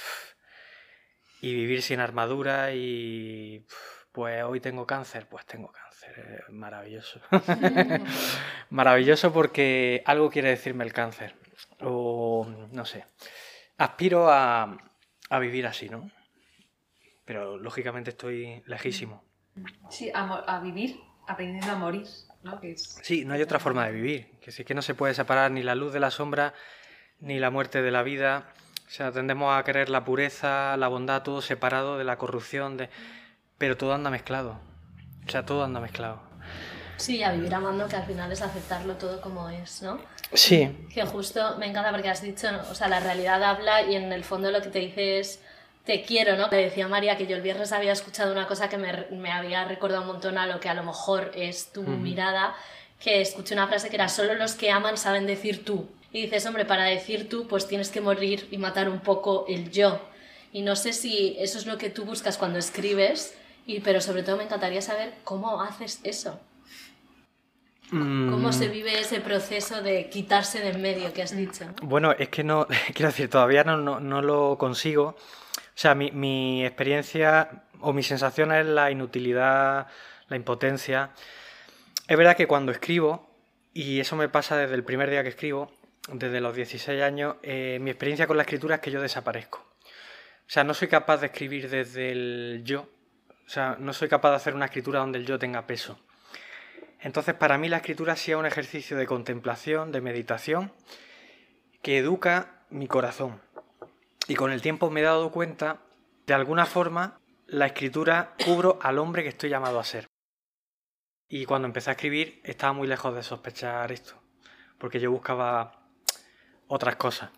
y 1.40 1.54
vivir 1.54 1.82
sin 1.82 2.00
armadura 2.00 2.72
y 2.72 3.66
pues 4.12 4.42
hoy 4.42 4.60
tengo 4.60 4.86
cáncer, 4.86 5.26
pues 5.28 5.46
tengo 5.46 5.72
cáncer, 5.72 5.89
maravilloso. 6.50 7.20
maravilloso 8.70 9.32
porque 9.32 10.02
algo 10.06 10.30
quiere 10.30 10.50
decirme 10.50 10.84
el 10.84 10.92
cáncer. 10.92 11.34
O 11.80 12.46
no 12.72 12.84
sé, 12.84 13.06
aspiro 13.78 14.30
a, 14.30 14.78
vivir 15.40 15.66
así, 15.66 15.88
¿no? 15.88 16.10
Pero 17.24 17.56
lógicamente 17.56 18.10
estoy 18.10 18.62
lejísimo. 18.66 19.24
Sí, 19.88 20.10
a, 20.14 20.60
vivir 20.60 21.00
aprendiendo 21.26 21.72
a 21.72 21.76
morir, 21.76 22.06
¿no? 22.42 22.60
Sí, 22.76 23.24
no 23.24 23.34
hay 23.34 23.42
otra 23.42 23.58
forma 23.58 23.86
de 23.86 23.92
vivir. 23.92 24.38
Que 24.40 24.52
sí 24.52 24.64
que 24.64 24.74
no 24.74 24.82
se 24.82 24.94
puede 24.94 25.14
separar 25.14 25.50
ni 25.50 25.62
la 25.62 25.74
luz 25.74 25.92
de 25.92 26.00
la 26.00 26.10
sombra, 26.10 26.54
ni 27.20 27.38
la 27.38 27.50
muerte 27.50 27.82
de 27.82 27.90
la 27.90 28.02
vida. 28.02 28.52
O 28.86 28.90
sea, 28.90 29.12
tendemos 29.12 29.56
a 29.56 29.62
querer 29.62 29.88
la 29.88 30.04
pureza, 30.04 30.76
la 30.76 30.88
bondad, 30.88 31.22
todo 31.22 31.40
separado 31.40 31.96
de 31.96 32.04
la 32.04 32.18
corrupción, 32.18 32.76
de... 32.76 32.90
pero 33.56 33.76
todo 33.76 33.94
anda 33.94 34.10
mezclado. 34.10 34.60
O 35.30 35.32
sea, 35.32 35.46
todo 35.46 35.62
anda 35.62 35.78
mezclado. 35.78 36.18
Sí, 36.96 37.22
a 37.22 37.30
vivir 37.30 37.54
amando, 37.54 37.86
que 37.86 37.94
al 37.94 38.04
final 38.04 38.32
es 38.32 38.42
aceptarlo 38.42 38.94
todo 38.96 39.20
como 39.20 39.48
es, 39.48 39.80
¿no? 39.80 40.00
Sí. 40.32 40.88
Que 40.92 41.04
justo 41.04 41.56
me 41.56 41.66
encanta 41.66 41.92
porque 41.92 42.08
has 42.08 42.20
dicho, 42.20 42.48
o 42.68 42.74
sea, 42.74 42.88
la 42.88 42.98
realidad 42.98 43.40
habla 43.44 43.82
y 43.82 43.94
en 43.94 44.12
el 44.12 44.24
fondo 44.24 44.50
lo 44.50 44.60
que 44.60 44.70
te 44.70 44.80
dice 44.80 45.20
es 45.20 45.40
te 45.84 46.02
quiero, 46.02 46.36
¿no? 46.36 46.48
Le 46.48 46.56
decía 46.56 46.88
María 46.88 47.16
que 47.16 47.28
yo 47.28 47.36
el 47.36 47.42
viernes 47.42 47.70
había 47.70 47.92
escuchado 47.92 48.32
una 48.32 48.48
cosa 48.48 48.68
que 48.68 48.76
me, 48.76 49.30
había 49.30 49.64
recordado 49.66 50.00
un 50.00 50.08
montón 50.08 50.36
a 50.36 50.48
lo 50.48 50.58
que 50.58 50.68
a 50.68 50.74
lo 50.74 50.82
mejor 50.82 51.30
es 51.36 51.70
tu 51.70 51.84
mirada, 51.84 52.56
que 52.98 53.20
escuché 53.20 53.54
una 53.54 53.68
frase 53.68 53.88
que 53.88 53.94
era, 53.94 54.08
solo 54.08 54.34
los 54.34 54.54
que 54.54 54.72
aman 54.72 54.96
saben 54.96 55.28
decir 55.28 55.64
tú. 55.64 55.88
Y 56.10 56.22
dices, 56.22 56.44
hombre, 56.46 56.64
para 56.64 56.86
decir 56.86 57.28
tú, 57.28 57.46
pues 57.46 57.68
tienes 57.68 57.90
que 57.90 58.00
morir 58.00 58.48
y 58.50 58.58
matar 58.58 58.88
un 58.88 58.98
poco 58.98 59.44
el 59.48 59.70
yo. 59.70 60.00
Y 60.52 60.62
no 60.62 60.74
sé 60.74 60.92
si 60.92 61.36
eso 61.38 61.56
es 61.56 61.66
lo 61.66 61.78
que 61.78 61.88
tú 61.88 62.04
buscas 62.04 62.36
cuando 62.36 62.58
escribes, 62.58 63.36
y, 63.70 63.80
pero 63.80 64.00
sobre 64.00 64.22
todo 64.22 64.36
me 64.36 64.44
encantaría 64.44 64.82
saber 64.82 65.14
cómo 65.24 65.62
haces 65.62 66.00
eso. 66.04 66.40
¿Cómo 67.90 68.52
se 68.52 68.68
mm. 68.68 68.72
vive 68.72 69.00
ese 69.00 69.20
proceso 69.20 69.82
de 69.82 70.08
quitarse 70.08 70.60
de 70.60 70.70
en 70.70 70.80
medio 70.80 71.12
que 71.12 71.22
has 71.22 71.36
dicho? 71.36 71.64
Bueno, 71.82 72.12
es 72.12 72.28
que 72.28 72.44
no, 72.44 72.66
quiero 72.94 73.10
decir, 73.10 73.28
todavía 73.28 73.64
no, 73.64 73.76
no, 73.98 74.22
lo 74.22 74.56
consigo. 74.58 75.16
O 75.16 75.16
sea, 75.74 75.94
mi, 75.94 76.12
mi, 76.12 76.64
experiencia 76.64 77.64
o 77.80 77.92
mi 77.92 78.02
sensación 78.02 78.52
es 78.52 78.66
la 78.66 78.90
inutilidad, 78.90 79.88
la 80.28 80.36
impotencia. 80.36 81.10
Es 82.06 82.16
verdad 82.16 82.36
que 82.36 82.46
cuando 82.46 82.70
escribo, 82.70 83.28
y 83.74 83.98
eso 83.98 84.14
me 84.14 84.28
pasa 84.28 84.56
desde 84.56 84.74
el 84.74 84.84
primer 84.84 85.10
día 85.10 85.24
que 85.24 85.30
escribo, 85.30 85.72
desde 86.12 86.40
los 86.40 86.54
16 86.54 87.02
años, 87.02 87.36
eh, 87.42 87.78
mi 87.80 87.90
experiencia 87.90 88.26
con 88.26 88.36
la 88.36 88.44
escritura 88.44 88.76
es 88.76 88.80
que 88.80 88.90
yo 88.90 89.02
desaparezco. 89.02 89.58
O 89.58 90.52
sea, 90.52 90.64
no 90.64 90.74
soy 90.74 90.88
capaz 90.88 91.18
de 91.18 91.26
escribir 91.26 91.68
desde 91.68 92.10
el 92.10 92.62
yo. 92.64 92.88
O 93.50 93.52
sea, 93.52 93.76
no 93.80 93.92
soy 93.92 94.08
capaz 94.08 94.30
de 94.30 94.36
hacer 94.36 94.54
una 94.54 94.66
escritura 94.66 95.00
donde 95.00 95.18
el 95.18 95.26
yo 95.26 95.36
tenga 95.36 95.66
peso. 95.66 95.98
Entonces, 97.00 97.34
para 97.34 97.58
mí 97.58 97.68
la 97.68 97.78
escritura 97.78 98.14
ha 98.14 98.36
un 98.36 98.46
ejercicio 98.46 98.96
de 98.96 99.08
contemplación, 99.08 99.90
de 99.90 100.00
meditación, 100.00 100.72
que 101.82 101.98
educa 101.98 102.62
mi 102.70 102.86
corazón. 102.86 103.40
Y 104.28 104.36
con 104.36 104.52
el 104.52 104.62
tiempo 104.62 104.88
me 104.88 105.00
he 105.00 105.02
dado 105.02 105.32
cuenta, 105.32 105.80
de 106.28 106.34
alguna 106.34 106.64
forma, 106.64 107.18
la 107.48 107.66
escritura 107.66 108.36
cubro 108.44 108.78
al 108.82 108.98
hombre 108.98 109.24
que 109.24 109.30
estoy 109.30 109.50
llamado 109.50 109.80
a 109.80 109.84
ser. 109.84 110.06
Y 111.28 111.44
cuando 111.44 111.66
empecé 111.66 111.90
a 111.90 111.94
escribir 111.94 112.40
estaba 112.44 112.72
muy 112.72 112.86
lejos 112.86 113.12
de 113.16 113.24
sospechar 113.24 113.90
esto, 113.90 114.14
porque 114.78 115.00
yo 115.00 115.10
buscaba 115.10 115.88
otras 116.68 116.94
cosas. 116.94 117.30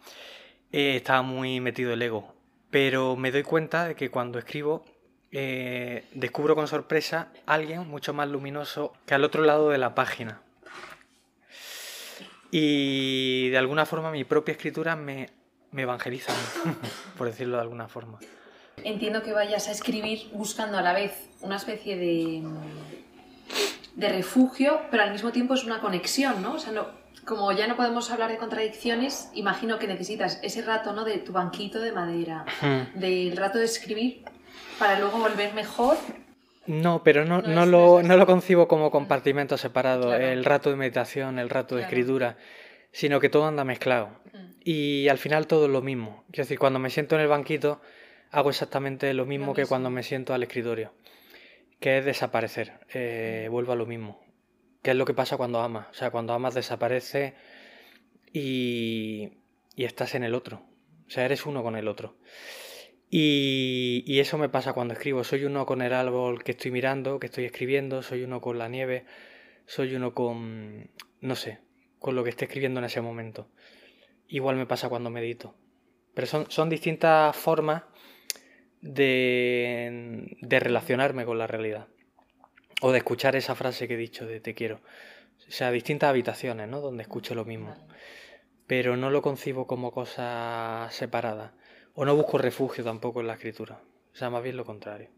Eh, 0.72 0.96
estaba 0.96 1.22
muy 1.22 1.60
metido 1.60 1.90
el 1.90 2.02
ego. 2.02 2.34
Pero 2.70 3.16
me 3.16 3.30
doy 3.30 3.44
cuenta 3.44 3.86
de 3.88 3.94
que 3.94 4.10
cuando 4.10 4.38
escribo 4.38 4.84
eh, 5.32 6.04
descubro 6.12 6.54
con 6.54 6.68
sorpresa 6.68 7.28
a 7.46 7.54
alguien 7.54 7.88
mucho 7.88 8.12
más 8.12 8.28
luminoso 8.28 8.92
que 9.06 9.14
al 9.14 9.24
otro 9.24 9.44
lado 9.44 9.70
de 9.70 9.78
la 9.78 9.94
página. 9.94 10.42
Y 12.50 13.48
de 13.48 13.56
alguna 13.56 13.86
forma 13.86 14.10
mi 14.10 14.24
propia 14.24 14.52
escritura 14.52 14.94
me, 14.94 15.30
me 15.70 15.82
evangeliza, 15.82 16.34
por 17.18 17.28
decirlo 17.28 17.56
de 17.56 17.62
alguna 17.62 17.88
forma. 17.88 18.18
Entiendo 18.84 19.22
que 19.22 19.32
vayas 19.32 19.68
a 19.68 19.72
escribir 19.72 20.28
buscando 20.32 20.76
a 20.76 20.82
la 20.82 20.92
vez 20.92 21.12
una 21.40 21.56
especie 21.56 21.96
de, 21.96 22.42
de 23.94 24.08
refugio, 24.10 24.82
pero 24.90 25.02
al 25.02 25.12
mismo 25.12 25.32
tiempo 25.32 25.54
es 25.54 25.64
una 25.64 25.80
conexión, 25.80 26.42
¿no? 26.42 26.54
O 26.54 26.58
sea, 26.58 26.72
no, 26.72 26.88
como 27.24 27.52
ya 27.52 27.66
no 27.66 27.76
podemos 27.76 28.10
hablar 28.10 28.30
de 28.30 28.36
contradicciones, 28.36 29.30
imagino 29.34 29.78
que 29.78 29.86
necesitas 29.86 30.40
ese 30.42 30.62
rato, 30.62 30.92
¿no? 30.92 31.04
De 31.04 31.18
tu 31.18 31.32
banquito 31.32 31.80
de 31.80 31.92
madera, 31.92 32.44
del 32.94 33.36
rato 33.36 33.58
de 33.58 33.64
escribir, 33.64 34.24
para 34.78 34.98
luego 34.98 35.18
volver 35.18 35.54
mejor. 35.54 35.96
No, 36.66 37.02
pero 37.02 37.24
no, 37.24 37.42
no, 37.42 37.66
lo, 37.66 38.02
no 38.02 38.16
lo, 38.16 38.26
concibo 38.26 38.68
como 38.68 38.90
compartimento 38.90 39.58
separado, 39.58 40.14
el 40.14 40.44
rato 40.44 40.70
de 40.70 40.76
meditación, 40.76 41.38
el 41.38 41.50
rato 41.50 41.74
de 41.74 41.82
escritura, 41.82 42.36
sino 42.92 43.18
que 43.18 43.28
todo 43.28 43.46
anda 43.46 43.64
mezclado. 43.64 44.10
Y 44.64 45.08
al 45.08 45.18
final 45.18 45.48
todo 45.48 45.66
es 45.66 45.72
lo 45.72 45.82
mismo. 45.82 46.24
Quiero 46.30 46.44
decir, 46.44 46.58
cuando 46.58 46.78
me 46.78 46.90
siento 46.90 47.16
en 47.16 47.22
el 47.22 47.28
banquito, 47.28 47.80
hago 48.30 48.50
exactamente 48.50 49.12
lo 49.12 49.26
mismo, 49.26 49.54
que 49.54 49.66
cuando 49.66 49.90
me 49.90 50.02
siento 50.04 50.34
al 50.34 50.42
escritorio, 50.42 50.92
que 51.80 51.98
es 51.98 52.04
desaparecer, 52.04 52.80
eh, 52.94 53.48
vuelvo 53.50 53.72
a 53.72 53.76
lo 53.76 53.86
mismo, 53.86 54.20
que 54.82 54.92
es 54.92 54.96
lo 54.96 55.04
que 55.04 55.14
pasa 55.14 55.36
cuando 55.36 55.60
amas, 55.60 55.88
o 55.90 55.94
sea, 55.94 56.10
cuando 56.10 56.32
amas 56.32 56.54
desaparece 56.54 57.34
y, 58.32 59.32
y 59.74 59.84
estás 59.84 60.14
en 60.14 60.22
el 60.22 60.34
otro, 60.34 60.62
o 61.06 61.10
sea, 61.10 61.24
eres 61.24 61.44
uno 61.44 61.62
con 61.62 61.76
el 61.76 61.88
otro. 61.88 62.16
Y, 63.14 64.04
y, 64.06 64.20
eso 64.20 64.38
me 64.38 64.48
pasa 64.48 64.72
cuando 64.72 64.94
escribo, 64.94 65.22
soy 65.22 65.44
uno 65.44 65.66
con 65.66 65.82
el 65.82 65.92
árbol 65.92 66.42
que 66.42 66.52
estoy 66.52 66.70
mirando, 66.70 67.20
que 67.20 67.26
estoy 67.26 67.44
escribiendo, 67.44 68.00
soy 68.02 68.22
uno 68.22 68.40
con 68.40 68.56
la 68.56 68.70
nieve, 68.70 69.04
soy 69.66 69.94
uno 69.94 70.14
con, 70.14 70.90
no 71.20 71.36
sé, 71.36 71.58
con 71.98 72.14
lo 72.14 72.24
que 72.24 72.30
esté 72.30 72.46
escribiendo 72.46 72.80
en 72.80 72.86
ese 72.86 73.02
momento. 73.02 73.50
Igual 74.28 74.56
me 74.56 74.64
pasa 74.64 74.88
cuando 74.88 75.10
medito. 75.10 75.54
Pero 76.14 76.26
son, 76.26 76.50
son 76.50 76.70
distintas 76.70 77.36
formas 77.36 77.82
de, 78.80 80.34
de 80.40 80.60
relacionarme 80.60 81.26
con 81.26 81.36
la 81.36 81.46
realidad. 81.46 81.88
O 82.80 82.92
de 82.92 82.98
escuchar 82.98 83.36
esa 83.36 83.54
frase 83.54 83.88
que 83.88 83.94
he 83.94 83.98
dicho 83.98 84.24
de 84.24 84.40
te 84.40 84.54
quiero. 84.54 84.80
O 85.46 85.50
sea, 85.50 85.70
distintas 85.70 86.08
habitaciones, 86.08 86.66
¿no? 86.66 86.80
Donde 86.80 87.02
escucho 87.02 87.34
lo 87.34 87.44
mismo. 87.44 87.76
Pero 88.66 88.96
no 88.96 89.10
lo 89.10 89.20
concibo 89.20 89.66
como 89.66 89.92
cosa 89.92 90.88
separada. 90.92 91.52
O 91.94 92.04
no 92.04 92.16
busco 92.16 92.38
refugio 92.38 92.82
tampoco 92.82 93.20
en 93.20 93.26
la 93.26 93.34
escritura. 93.34 93.80
O 94.12 94.16
sea, 94.16 94.30
más 94.30 94.42
bien 94.42 94.56
lo 94.56 94.64
contrario. 94.64 95.08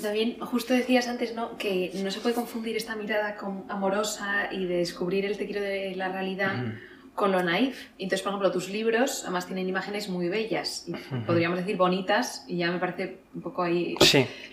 También, 0.00 0.38
justo 0.40 0.72
decías 0.72 1.08
antes, 1.08 1.34
¿no? 1.34 1.56
Que 1.58 1.90
no 1.94 2.10
se 2.10 2.20
puede 2.20 2.34
confundir 2.34 2.76
esta 2.76 2.96
mirada 2.96 3.36
amorosa 3.68 4.48
y 4.50 4.64
de 4.64 4.76
descubrir 4.78 5.26
el 5.26 5.36
te 5.36 5.46
quiero 5.46 5.60
de 5.60 5.94
la 5.94 6.10
realidad 6.10 6.74
con 7.14 7.32
lo 7.32 7.42
naif. 7.42 7.88
Entonces, 7.98 8.22
por 8.22 8.30
ejemplo, 8.30 8.50
tus 8.50 8.70
libros 8.70 9.22
además 9.24 9.46
tienen 9.46 9.68
imágenes 9.68 10.08
muy 10.08 10.28
bellas, 10.28 10.86
y 10.88 10.92
podríamos 11.26 11.58
decir 11.58 11.76
bonitas, 11.76 12.44
y 12.48 12.58
ya 12.58 12.70
me 12.70 12.78
parece 12.78 13.18
un 13.34 13.42
poco 13.42 13.62
ahí 13.62 13.94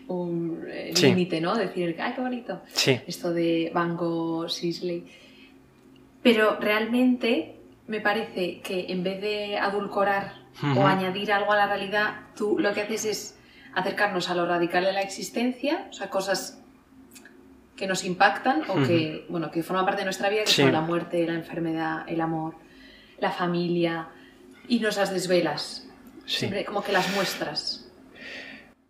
un 0.07 0.65
eh, 0.67 0.93
límite, 1.01 1.39
¿no? 1.39 1.55
Decir, 1.55 1.95
¡ay, 1.99 2.13
qué 2.13 2.21
bonito! 2.21 2.61
Esto 3.07 3.31
de 3.31 3.71
Van 3.73 3.95
Gogh, 3.95 4.49
Sisley. 4.49 5.05
Pero 6.21 6.57
realmente 6.59 7.56
me 7.87 8.01
parece 8.01 8.61
que 8.61 8.85
en 8.89 9.03
vez 9.03 9.21
de 9.21 9.57
adulcorar 9.57 10.33
o 10.75 10.85
añadir 10.85 11.31
algo 11.31 11.51
a 11.51 11.55
la 11.55 11.67
realidad, 11.67 12.15
tú 12.35 12.57
lo 12.59 12.73
que 12.73 12.81
haces 12.81 13.05
es 13.05 13.39
acercarnos 13.73 14.29
a 14.29 14.35
lo 14.35 14.45
radical 14.45 14.83
de 14.83 14.93
la 14.93 15.01
existencia, 15.01 15.87
o 15.89 15.93
sea, 15.93 16.09
cosas 16.09 16.61
que 17.75 17.85
nos 17.85 18.03
impactan 18.03 18.63
o 18.67 18.75
que, 18.85 19.25
bueno, 19.29 19.51
que 19.51 19.61
forman 19.61 19.85
parte 19.85 20.01
de 20.01 20.05
nuestra 20.05 20.29
vida, 20.29 20.43
que 20.43 20.51
son 20.51 20.71
la 20.71 20.81
muerte, 20.81 21.25
la 21.27 21.35
enfermedad, 21.35 22.03
el 22.07 22.19
amor, 22.21 22.55
la 23.19 23.31
familia, 23.31 24.07
y 24.67 24.79
nos 24.79 24.97
las 24.97 25.13
desvelas. 25.13 25.87
Siempre 26.25 26.65
como 26.65 26.83
que 26.83 26.91
las 26.91 27.13
muestras. 27.15 27.89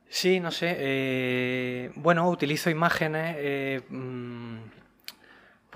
Sí, 0.09 0.39
no 0.39 0.51
sé. 0.51 0.75
Eh, 0.79 1.91
bueno, 1.95 2.29
utilizo 2.29 2.69
imágenes 2.69 3.35
eh, 3.37 3.81
mm, 3.89 4.57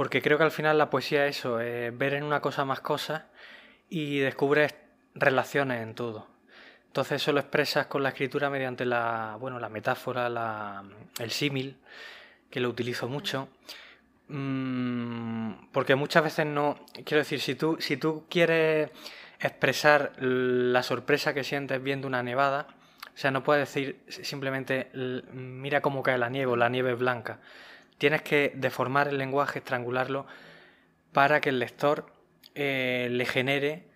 porque 0.01 0.23
creo 0.23 0.39
que 0.39 0.43
al 0.43 0.49
final 0.49 0.79
la 0.79 0.89
poesía 0.89 1.27
es 1.27 1.37
eso, 1.37 1.61
eh, 1.61 1.91
ver 1.91 2.15
en 2.15 2.23
una 2.23 2.41
cosa 2.41 2.65
más 2.65 2.79
cosas 2.79 3.25
y 3.87 4.17
descubres 4.17 4.73
relaciones 5.13 5.83
en 5.83 5.93
todo. 5.93 6.25
Entonces 6.87 7.21
eso 7.21 7.31
lo 7.31 7.39
expresas 7.39 7.85
con 7.85 8.01
la 8.01 8.09
escritura 8.09 8.49
mediante 8.49 8.83
la, 8.83 9.37
bueno, 9.39 9.59
la 9.59 9.69
metáfora, 9.69 10.27
la, 10.27 10.83
el 11.19 11.29
símil 11.29 11.77
que 12.49 12.59
lo 12.59 12.69
utilizo 12.69 13.09
mucho. 13.09 13.49
Mm, 14.27 15.67
porque 15.71 15.93
muchas 15.93 16.23
veces 16.23 16.47
no. 16.47 16.83
Quiero 17.05 17.19
decir, 17.19 17.39
si 17.39 17.53
tú, 17.53 17.77
si 17.79 17.95
tú 17.95 18.25
quieres 18.27 18.89
expresar 19.39 20.13
la 20.17 20.81
sorpresa 20.81 21.35
que 21.35 21.43
sientes 21.43 21.79
viendo 21.83 22.07
una 22.07 22.23
nevada, 22.23 22.65
o 23.13 23.17
sea, 23.19 23.29
no 23.29 23.43
puedes 23.43 23.71
decir 23.71 23.99
simplemente 24.07 24.89
mira 25.31 25.81
cómo 25.81 26.01
cae 26.01 26.17
la 26.17 26.29
nieve 26.29 26.53
o 26.53 26.55
la 26.55 26.69
nieve 26.69 26.95
blanca. 26.95 27.37
Tienes 28.01 28.23
que 28.23 28.51
deformar 28.55 29.09
el 29.09 29.19
lenguaje, 29.19 29.59
estrangularlo, 29.59 30.25
para 31.11 31.39
que 31.39 31.49
el 31.49 31.59
lector 31.59 32.11
eh, 32.55 33.09
le 33.11 33.27
genere 33.27 33.89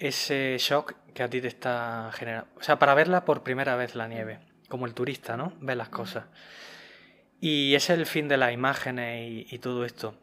ese 0.00 0.56
shock 0.58 0.94
que 1.14 1.22
a 1.22 1.30
ti 1.30 1.40
te 1.40 1.46
está 1.46 2.10
generando. 2.12 2.48
O 2.56 2.62
sea, 2.64 2.80
para 2.80 2.92
verla 2.94 3.24
por 3.24 3.44
primera 3.44 3.76
vez 3.76 3.94
la 3.94 4.08
nieve, 4.08 4.40
como 4.68 4.86
el 4.86 4.94
turista, 4.94 5.36
¿no? 5.36 5.52
Ve 5.60 5.76
las 5.76 5.90
cosas. 5.90 6.24
Y 7.40 7.76
ese 7.76 7.92
es 7.92 8.00
el 8.00 8.06
fin 8.06 8.26
de 8.26 8.36
las 8.36 8.52
imágenes 8.52 9.46
y, 9.52 9.58
todo 9.60 9.84
esto. 9.84 10.16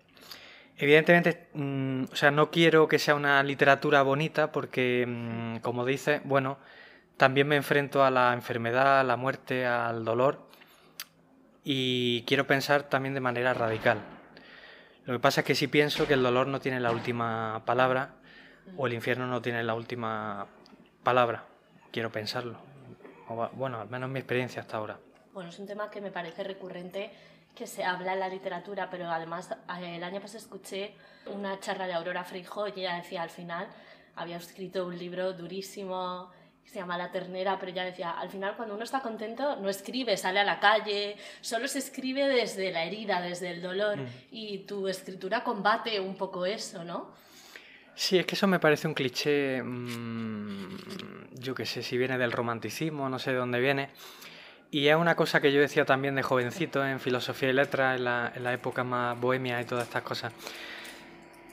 Evidentemente, 0.76 1.48
mm, 1.54 2.08
o 2.12 2.16
sea, 2.18 2.32
no 2.32 2.52
quiero 2.52 2.90
que 2.90 3.00
sea 3.00 3.16
una 3.16 3.42
literatura 3.42 4.02
bonita 4.02 4.52
porque, 4.52 5.06
mm, 5.08 5.60
como 5.60 5.86
dice, 5.86 6.20
bueno, 6.26 6.58
también 7.16 7.48
me 7.48 7.56
enfrento 7.56 8.04
a 8.04 8.12
la 8.12 8.34
enfermedad, 8.34 9.00
a 9.00 9.04
la 9.06 9.16
muerte, 9.16 9.66
al 9.66 10.04
dolor 10.04 10.49
y 11.64 12.24
quiero 12.24 12.48
pensar 12.48 12.84
también 12.84 13.14
de 13.14 13.20
manera 13.20 13.54
radical. 13.54 14.00
Lo 15.06 15.14
que 15.14 15.20
pasa 15.20 15.42
es 15.42 15.48
que 15.48 15.56
si 15.56 15.68
pienso 15.68 16.08
que 16.08 16.14
el 16.14 16.24
dolor 16.24 16.48
no 16.48 16.60
tiene 16.60 16.80
la 16.80 16.92
última 16.92 17.64
palabra 17.66 18.16
o 18.78 18.88
el 18.88 18.94
infierno 18.94 19.28
no 19.28 19.42
tiene 19.42 19.64
la 19.64 19.74
última 19.74 20.48
palabra, 21.04 21.46
quiero 21.92 22.12
pensarlo. 22.12 22.60
bueno, 23.54 23.82
al 23.82 23.90
menos 23.90 24.10
mi 24.10 24.20
experiencia 24.20 24.62
hasta 24.62 24.78
ahora. 24.78 25.00
Bueno, 25.34 25.50
es 25.50 25.60
un 25.60 25.68
tema 25.68 25.90
que 25.90 26.02
me 26.02 26.12
parece 26.12 26.44
recurrente 26.44 27.12
que 27.56 27.68
se 27.68 27.84
habla 27.84 28.14
en 28.14 28.20
la 28.20 28.30
literatura, 28.30 28.90
pero 28.90 29.10
además 29.10 29.52
eh, 29.80 29.96
el 29.96 30.04
año 30.04 30.22
pasado 30.22 30.40
escuché 30.40 30.94
una 31.26 31.60
charla 31.60 31.88
de 31.88 31.94
Aurora 31.94 32.24
Frijo 32.24 32.68
y 32.68 32.72
ella 32.82 32.96
decía 32.96 33.22
al 33.22 33.30
final, 33.30 33.68
había 34.16 34.38
escrito 34.38 34.86
un 34.86 34.98
libro 34.98 35.34
durísimo 35.34 36.32
que 36.70 36.74
se 36.74 36.80
llama 36.80 36.98
La 36.98 37.12
ternera, 37.12 37.58
pero 37.60 37.72
ella 37.72 37.84
decía, 37.84 38.12
al 38.12 38.30
final 38.30 38.56
cuando 38.56 38.76
uno 38.76 38.84
está 38.84 39.02
contento 39.02 39.56
no 39.56 39.70
escribe, 39.70 40.16
sale 40.18 40.40
a 40.40 40.44
la 40.44 40.60
calle, 40.60 41.18
solo 41.42 41.68
se 41.68 41.80
escribe 41.80 42.28
desde 42.28 42.72
la 42.72 42.84
herida, 42.84 43.22
desde 43.22 43.50
el 43.50 43.62
dolor, 43.62 43.98
mm. 43.98 44.08
y 44.32 44.60
tu 44.60 44.88
escritura 44.88 45.44
combate 45.44 46.00
un 46.00 46.16
poco 46.16 46.46
eso, 46.46 46.84
¿no? 46.84 47.12
Sí, 47.96 48.20
es 48.20 48.26
que 48.26 48.36
eso 48.36 48.48
me 48.48 48.60
parece 48.60 48.88
un 48.88 48.94
cliché, 48.94 49.62
mmm, 49.64 50.78
yo 51.40 51.56
qué 51.56 51.66
sé, 51.66 51.82
si 51.82 51.98
viene 51.98 52.18
del 52.18 52.32
romanticismo, 52.32 53.10
no 53.10 53.18
sé 53.18 53.32
de 53.32 53.38
dónde 53.38 53.60
viene, 53.60 53.90
y 54.72 54.88
es 54.88 54.96
una 54.96 55.16
cosa 55.16 55.42
que 55.42 55.52
yo 55.52 55.60
decía 55.60 55.84
también 55.84 56.14
de 56.14 56.22
jovencito 56.22 56.86
en 56.86 57.00
filosofía 57.00 57.50
y 57.50 57.54
letras, 57.54 57.98
en 57.98 58.04
la, 58.04 58.54
época 58.54 58.84
más 58.84 59.20
bohemia 59.20 59.60
y 59.60 59.66
todas 59.66 59.86
estas 59.86 60.04
cosas. 60.04 60.32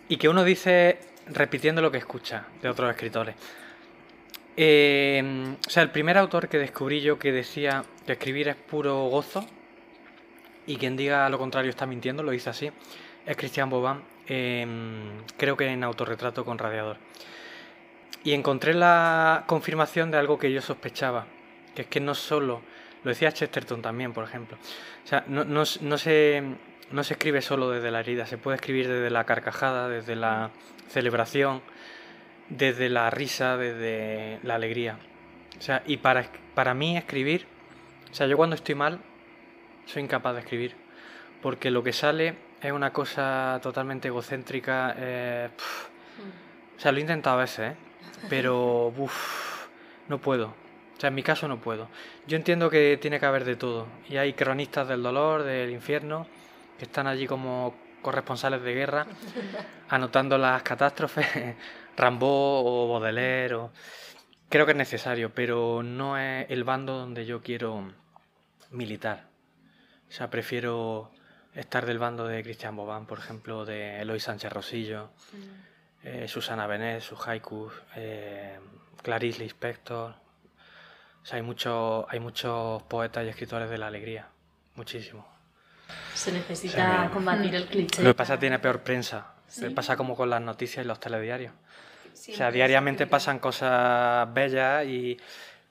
Y 0.09 0.19
que 0.19 0.29
uno 0.29 0.45
dice 0.45 0.99
repitiendo 1.27 1.81
lo 1.81 1.91
que 1.91 1.99
escucha 1.99 2.45
de 2.61 2.69
otros 2.69 2.91
escritores. 2.91 3.35
Eh, 4.57 5.57
o 5.67 5.71
sea, 5.71 5.83
el 5.83 5.91
primer 5.91 6.17
autor 6.17 6.49
que 6.49 6.59
descubrí 6.59 7.01
yo 7.01 7.19
que 7.19 7.31
decía 7.31 7.85
que 8.07 8.13
escribir 8.13 8.49
es 8.49 8.57
puro 8.57 9.05
gozo 9.09 9.47
y 10.67 10.77
quien 10.77 10.97
diga 10.97 11.29
lo 11.29 11.39
contrario 11.39 11.71
está 11.71 11.87
mintiendo, 11.87 12.23
lo 12.23 12.33
dice 12.33 12.51
así, 12.51 12.71
es 13.27 13.37
Christian 13.37 13.71
Bobán, 13.71 14.03
em, 14.27 15.23
creo 15.37 15.57
que 15.57 15.67
en 15.67 15.85
Autorretrato 15.85 16.45
con 16.45 16.59
Radiador. 16.59 16.97
Y 18.25 18.33
encontré 18.33 18.75
la 18.75 19.45
confirmación 19.47 20.11
de 20.11 20.19
algo 20.19 20.39
que 20.39 20.51
yo 20.51 20.61
sospechaba, 20.61 21.27
que 21.75 21.83
es 21.83 21.89
que 21.89 22.01
no 22.01 22.15
solo 22.15 22.63
lo 23.05 23.11
decía 23.11 23.31
Chesterton 23.31 23.83
también, 23.83 24.13
por 24.13 24.25
ejemplo. 24.25 24.57
O 25.05 25.07
sea, 25.07 25.23
no, 25.29 25.45
no, 25.45 25.63
no, 25.81 25.99
se, 25.99 26.43
no 26.91 27.05
se 27.05 27.15
escribe 27.15 27.41
solo 27.41 27.71
desde 27.71 27.93
la 27.93 28.01
herida, 28.01 28.27
se 28.27 28.37
puede 28.37 28.57
escribir 28.57 28.89
desde 28.89 29.11
la 29.11 29.23
carcajada, 29.23 29.89
desde 29.89 30.17
la 30.17 30.51
celebración, 30.89 31.63
desde 32.49 32.89
la 32.89 33.11
risa, 33.11 33.57
desde 33.57 34.39
la 34.43 34.55
alegría. 34.55 34.99
O 35.59 35.63
sea, 35.63 35.83
y 35.87 35.97
para, 35.99 36.27
para 36.55 36.75
mí 36.75 36.97
escribir 36.97 37.47
O 38.11 38.15
sea, 38.15 38.27
yo 38.27 38.37
cuando 38.37 38.57
estoy 38.57 38.75
mal, 38.75 39.01
soy 39.87 40.03
incapaz 40.03 40.35
de 40.35 40.41
escribir. 40.41 40.77
Porque 41.43 41.71
lo 41.71 41.83
que 41.83 41.93
sale 41.93 42.37
es 42.61 42.73
una 42.73 42.93
cosa 42.93 43.59
totalmente 43.63 44.09
egocéntrica. 44.09 44.95
eh, 44.99 45.49
o 46.77 46.81
sea, 46.81 46.93
lo 46.93 46.99
he 46.99 47.01
intentado 47.01 47.39
a 47.39 47.41
veces, 47.41 47.73
¿eh? 47.73 47.77
pero 48.29 48.89
uf, 48.97 49.67
no 50.09 50.19
puedo. 50.19 50.55
O 50.97 51.01
sea, 51.01 51.09
en 51.09 51.15
mi 51.15 51.23
caso 51.23 51.47
no 51.47 51.59
puedo. 51.59 51.89
Yo 52.27 52.37
entiendo 52.37 52.71
que 52.71 52.99
tiene 53.01 53.21
que 53.21 53.27
haber 53.27 53.45
de 53.45 53.57
todo. 53.57 53.87
Y 54.09 54.17
hay 54.17 54.33
cronistas 54.33 54.89
del 54.89 55.03
dolor, 55.03 55.43
del 55.43 55.71
infierno, 55.71 56.27
que 56.79 56.85
están 56.85 57.07
allí 57.07 57.27
como 57.27 57.75
corresponsales 58.03 58.63
de 58.63 58.75
guerra, 58.75 59.07
anotando 59.89 60.39
las 60.39 60.63
catástrofes, 60.63 61.27
Rambo 61.97 62.63
o 62.65 62.89
Baudelaire. 62.93 63.55
O... 63.55 63.71
Creo 64.49 64.65
que 64.67 64.73
es 64.73 64.79
necesario, 64.79 65.31
pero 65.35 65.83
no 65.83 66.19
es 66.19 66.47
el 66.51 66.65
bando 66.65 66.99
donde 66.99 67.27
yo 67.27 67.43
quiero 67.43 67.93
militar. 68.71 69.27
O 70.09 70.13
sea, 70.13 70.31
prefiero 70.31 71.11
estar 71.55 71.87
del 71.87 71.99
bando 71.99 72.27
de 72.27 72.43
Cristian 72.43 72.77
Bobán, 72.77 73.07
por 73.07 73.19
ejemplo, 73.19 73.65
de 73.65 74.01
Eloy 74.01 74.21
Sánchez 74.21 74.53
Rosillo, 74.53 75.11
eh, 76.05 76.29
Susana 76.29 76.67
Benet, 76.67 77.01
sus 77.01 77.27
haikus, 77.27 77.73
eh, 77.97 78.59
Clarice 79.03 79.41
Lispector. 79.43 80.13
O 80.13 81.27
sea, 81.27 81.37
hay, 81.37 81.43
muchos 81.43 82.05
hay 82.09 82.21
muchos 82.21 82.83
poetas 82.85 83.25
y 83.25 83.29
escritores 83.29 83.69
de 83.69 83.79
la 83.79 83.89
alegría. 83.89 84.29
Muchísimo. 84.77 85.27
Se 86.15 86.31
necesita 86.31 87.07
Sí. 87.07 87.13
combatir 87.13 87.55
el 87.55 87.67
cliché. 87.67 88.03
Lo 88.03 88.11
que 88.11 88.15
pasa 88.15 88.35
es 88.35 88.39
que 88.39 88.43
tiene 88.43 88.59
peor 88.61 88.83
prensa. 88.83 89.35
Sí. 89.49 89.71
Pasa 89.71 89.97
como 89.97 90.15
con 90.17 90.31
las 90.31 90.41
noticias 90.41 90.85
y 90.85 90.89
los 90.89 91.01
telediarios. 91.01 91.53
O 92.17 92.19
Siempre 92.19 92.37
sea, 92.39 92.49
es 92.49 92.55
diariamente 92.55 92.99
terrible. 93.01 93.11
pasan 93.11 93.39
cosas 93.39 94.33
bellas 94.33 94.87
y 94.87 95.19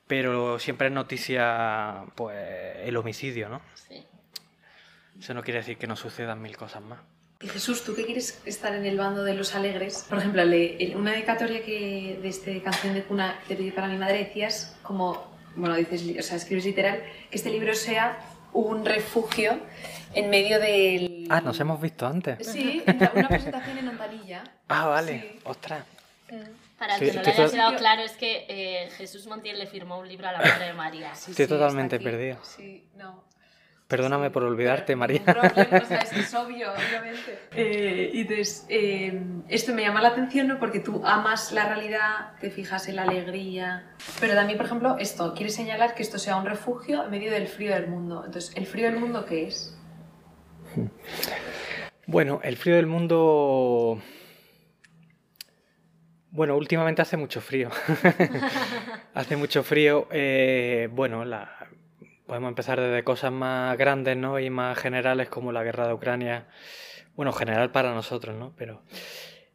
pero 0.07 0.59
siempre 0.59 0.87
es 0.87 0.93
noticia 0.93 2.03
pues 2.13 2.37
el 2.83 2.95
homicidio, 2.97 3.49
¿no? 3.49 3.61
Sí. 3.73 4.05
Eso 5.19 5.33
no 5.33 5.41
quiere 5.41 5.59
decir 5.61 5.77
que 5.77 5.87
no 5.87 5.95
sucedan 5.95 6.39
mil 6.41 6.55
cosas 6.55 6.83
más. 6.83 6.99
Y 7.41 7.47
Jesús, 7.47 7.83
¿tú 7.83 7.95
que 7.95 8.05
quieres 8.05 8.41
estar 8.45 8.73
en 8.75 8.85
el 8.85 8.97
bando 8.97 9.23
de 9.23 9.33
los 9.33 9.55
alegres? 9.55 10.05
Por 10.07 10.19
ejemplo, 10.19 10.43
le- 10.45 10.77
el- 10.83 10.95
una 10.95 11.11
dedicatoria 11.13 11.63
que 11.63 12.19
de 12.21 12.27
este 12.29 12.61
canción 12.61 12.93
de 12.93 13.03
cuna 13.03 13.39
que 13.47 13.55
te 13.55 13.61
pedí 13.61 13.71
para 13.71 13.87
mi 13.87 13.97
madre 13.97 14.19
decías 14.19 14.77
como, 14.83 15.35
bueno, 15.55 15.75
dices, 15.75 16.03
o 16.19 16.21
sea, 16.21 16.37
escribes 16.37 16.65
literal, 16.65 17.01
que 17.29 17.37
este 17.37 17.49
libro 17.49 17.73
sea 17.73 18.17
un 18.53 18.85
refugio 18.85 19.59
en 20.13 20.29
medio 20.29 20.59
del... 20.59 21.27
Ah, 21.29 21.41
nos 21.41 21.59
hemos 21.59 21.81
visto 21.81 22.05
antes. 22.07 22.45
Sí, 22.47 22.83
en 22.85 22.99
la- 22.99 23.11
una 23.15 23.27
presentación 23.27 23.77
en 23.79 23.87
Ontanilla. 23.89 24.43
Ah, 24.69 24.85
vale. 24.87 25.19
Sí. 25.33 25.39
Ostras. 25.43 25.83
Para 26.77 26.95
el 26.95 26.99
Sí, 26.99 27.05
que 27.05 27.13
no 27.13 27.21
le 27.21 27.31
haya 27.31 27.49
quedado 27.49 27.75
claro, 27.77 28.01
es 28.01 28.13
que 28.13 28.45
eh, 28.49 28.89
Jesús 28.97 29.27
Montiel 29.27 29.59
le 29.59 29.67
firmó 29.67 29.99
un 29.99 30.07
libro 30.07 30.27
a 30.27 30.33
la 30.33 30.39
Madre 30.39 30.65
de 30.65 30.73
María. 30.73 31.15
Sí, 31.15 31.31
Estoy 31.31 31.45
sí, 31.45 31.49
totalmente 31.49 31.99
perdido. 31.99 32.37
Sí, 32.43 32.87
no. 32.95 33.23
Perdóname 33.87 34.31
por 34.31 34.43
olvidarte, 34.43 34.95
María. 34.95 35.19
ningún 35.19 35.35
problema, 35.35 35.77
o 35.77 35.85
sea, 35.85 35.97
es, 35.99 36.09
que 36.09 36.19
es 36.21 36.33
obvio, 36.33 36.73
obviamente. 36.73 37.39
Eh, 37.55 38.09
y 38.15 38.21
entonces, 38.21 38.65
eh, 38.67 39.21
esto 39.47 39.75
me 39.75 39.83
llama 39.83 40.01
la 40.01 40.09
atención, 40.09 40.47
¿no? 40.47 40.57
Porque 40.57 40.79
tú 40.79 41.03
amas 41.05 41.51
la 41.51 41.67
realidad, 41.67 42.31
te 42.41 42.49
fijas 42.49 42.87
en 42.87 42.95
la 42.95 43.03
alegría. 43.03 43.91
Pero 44.19 44.33
también, 44.33 44.57
por 44.57 44.65
ejemplo, 44.65 44.97
esto, 44.97 45.35
quieres 45.35 45.53
señalar 45.53 45.93
que 45.93 46.01
esto 46.01 46.17
sea 46.17 46.35
un 46.37 46.47
refugio 46.47 47.03
en 47.03 47.11
medio 47.11 47.31
del 47.31 47.47
frío 47.47 47.73
del 47.75 47.87
mundo. 47.87 48.23
Entonces, 48.25 48.57
¿el 48.57 48.65
frío 48.65 48.89
del 48.89 48.99
mundo 48.99 49.23
qué 49.25 49.47
es? 49.47 49.77
Bueno, 52.07 52.39
el 52.43 52.57
frío 52.57 52.77
del 52.77 52.87
mundo. 52.87 54.01
Bueno, 56.35 56.57
últimamente 56.57 57.01
hace 57.01 57.15
mucho 57.15 57.39
frío. 57.39 57.69
hace 59.13 59.37
mucho 59.37 59.63
frío. 59.63 60.07
eh, 60.11 60.89
bueno, 60.91 61.23
la- 61.23 61.49
podemos 62.27 62.49
empezar 62.49 62.79
desde 62.81 63.03
cosas 63.05 63.31
más 63.31 63.77
grandes 63.77 64.17
¿no? 64.17 64.37
y 64.39 64.49
más 64.49 64.77
generales 64.77 65.29
como 65.29 65.53
la 65.53 65.63
guerra 65.63 65.87
de 65.87 65.93
Ucrania. 65.93 66.47
Bueno, 67.15 67.31
general 67.31 67.71
para 67.71 67.93
nosotros, 67.93 68.35
¿no? 68.35 68.53
Pero. 68.57 68.81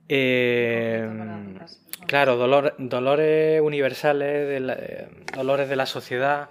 eh, 0.09 1.07
claro, 2.07 2.39
dolor- 2.39 2.75
dolores 2.79 3.61
universales, 3.61 4.49
de 4.49 4.61
la- 4.61 4.73
eh, 4.75 5.09
dolores 5.37 5.69
de 5.69 5.77
la 5.77 5.85
sociedad 5.85 6.49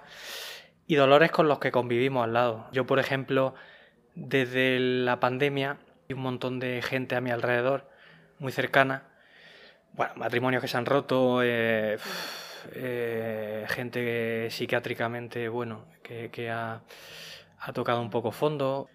y 0.86 0.94
dolores 0.94 1.32
con 1.32 1.48
los 1.48 1.58
que 1.58 1.72
convivimos 1.72 2.22
al 2.22 2.34
lado. 2.34 2.68
Yo, 2.70 2.86
por 2.86 3.00
ejemplo, 3.00 3.54
desde 4.14 4.78
la 4.78 5.18
pandemia 5.18 5.78
hay 6.08 6.14
un 6.14 6.22
montón 6.22 6.60
de 6.60 6.80
gente 6.82 7.16
a 7.16 7.20
mi 7.20 7.30
alrededor, 7.30 7.90
muy 8.38 8.52
cercana. 8.52 9.08
Bueno, 9.92 10.12
matrimonios 10.16 10.62
que 10.62 10.68
se 10.68 10.76
han 10.76 10.86
roto, 10.86 11.42
eh, 11.42 11.98
eh, 12.72 13.66
gente 13.68 14.48
psiquiátricamente, 14.50 15.48
bueno, 15.48 15.86
que, 16.02 16.30
que 16.30 16.50
ha, 16.50 16.82
ha 17.58 17.72
tocado 17.72 18.00
un 18.00 18.10
poco 18.10 18.30
fondo. 18.30 18.88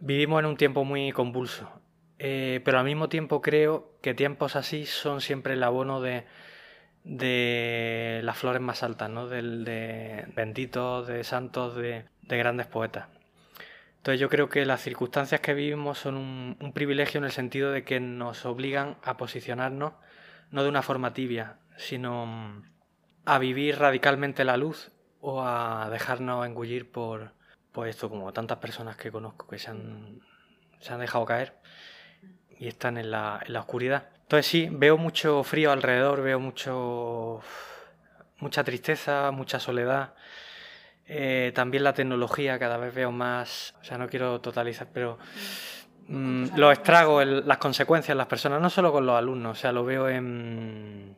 Vivimos 0.00 0.40
en 0.40 0.46
un 0.46 0.56
tiempo 0.56 0.84
muy 0.84 1.12
convulso, 1.12 1.70
eh, 2.18 2.60
pero 2.64 2.78
al 2.78 2.84
mismo 2.84 3.08
tiempo 3.08 3.40
creo 3.40 3.96
que 4.02 4.12
tiempos 4.12 4.56
así 4.56 4.86
son 4.86 5.20
siempre 5.20 5.54
el 5.54 5.62
abono 5.62 6.00
de, 6.00 6.24
de 7.04 8.20
las 8.24 8.36
flores 8.36 8.60
más 8.60 8.82
altas, 8.82 9.08
¿no? 9.08 9.28
Del, 9.28 9.64
de 9.64 10.26
benditos, 10.34 11.06
de 11.06 11.24
santos, 11.24 11.76
de, 11.76 12.04
de 12.22 12.36
grandes 12.36 12.66
poetas. 12.66 13.06
Entonces 13.98 14.20
yo 14.20 14.28
creo 14.28 14.50
que 14.50 14.66
las 14.66 14.82
circunstancias 14.82 15.40
que 15.40 15.54
vivimos 15.54 15.98
son 15.98 16.16
un 16.60 16.72
privilegio 16.74 17.18
en 17.18 17.24
el 17.24 17.30
sentido 17.32 17.70
de 17.70 17.84
que 17.84 18.00
nos 18.00 18.44
obligan 18.44 18.98
a 19.02 19.16
posicionarnos 19.16 19.94
no 20.50 20.62
de 20.62 20.68
una 20.68 20.82
forma 20.82 21.12
tibia, 21.12 21.58
sino 21.76 22.26
mm, 22.26 22.62
a 23.24 23.38
vivir 23.38 23.78
radicalmente 23.78 24.44
la 24.44 24.56
luz 24.56 24.90
o 25.20 25.42
a 25.42 25.88
dejarnos 25.90 26.46
engullir 26.46 26.90
por, 26.90 27.32
por 27.72 27.88
esto, 27.88 28.08
como 28.08 28.32
tantas 28.32 28.58
personas 28.58 28.96
que 28.96 29.10
conozco 29.10 29.46
que 29.48 29.58
se 29.58 29.70
han, 29.70 30.20
se 30.80 30.92
han 30.92 31.00
dejado 31.00 31.24
caer 31.24 31.54
y 32.58 32.68
están 32.68 32.98
en 32.98 33.10
la, 33.10 33.40
en 33.44 33.52
la 33.52 33.60
oscuridad. 33.60 34.08
Entonces 34.22 34.46
sí, 34.46 34.68
veo 34.70 34.96
mucho 34.96 35.42
frío 35.42 35.72
alrededor, 35.72 36.22
veo 36.22 36.40
mucho 36.40 37.42
mucha 38.38 38.64
tristeza, 38.64 39.30
mucha 39.30 39.58
soledad. 39.58 40.14
Eh, 41.06 41.52
también 41.54 41.84
la 41.84 41.92
tecnología, 41.92 42.58
cada 42.58 42.76
vez 42.76 42.94
veo 42.94 43.10
más, 43.10 43.74
o 43.80 43.84
sea, 43.84 43.98
no 43.98 44.08
quiero 44.08 44.40
totalizar, 44.40 44.88
pero 44.92 45.18
mm, 46.08 46.56
los 46.56 46.72
estragos, 46.72 47.22
el- 47.22 47.46
las 47.46 47.58
consecuencias 47.58 48.10
en 48.12 48.18
las 48.18 48.26
personas, 48.26 48.60
no 48.60 48.70
solo 48.70 48.92
con 48.92 49.06
los 49.06 49.16
alumnos, 49.16 49.58
o 49.58 49.60
sea, 49.60 49.72
lo 49.72 49.84
veo 49.84 50.08
en, 50.08 51.16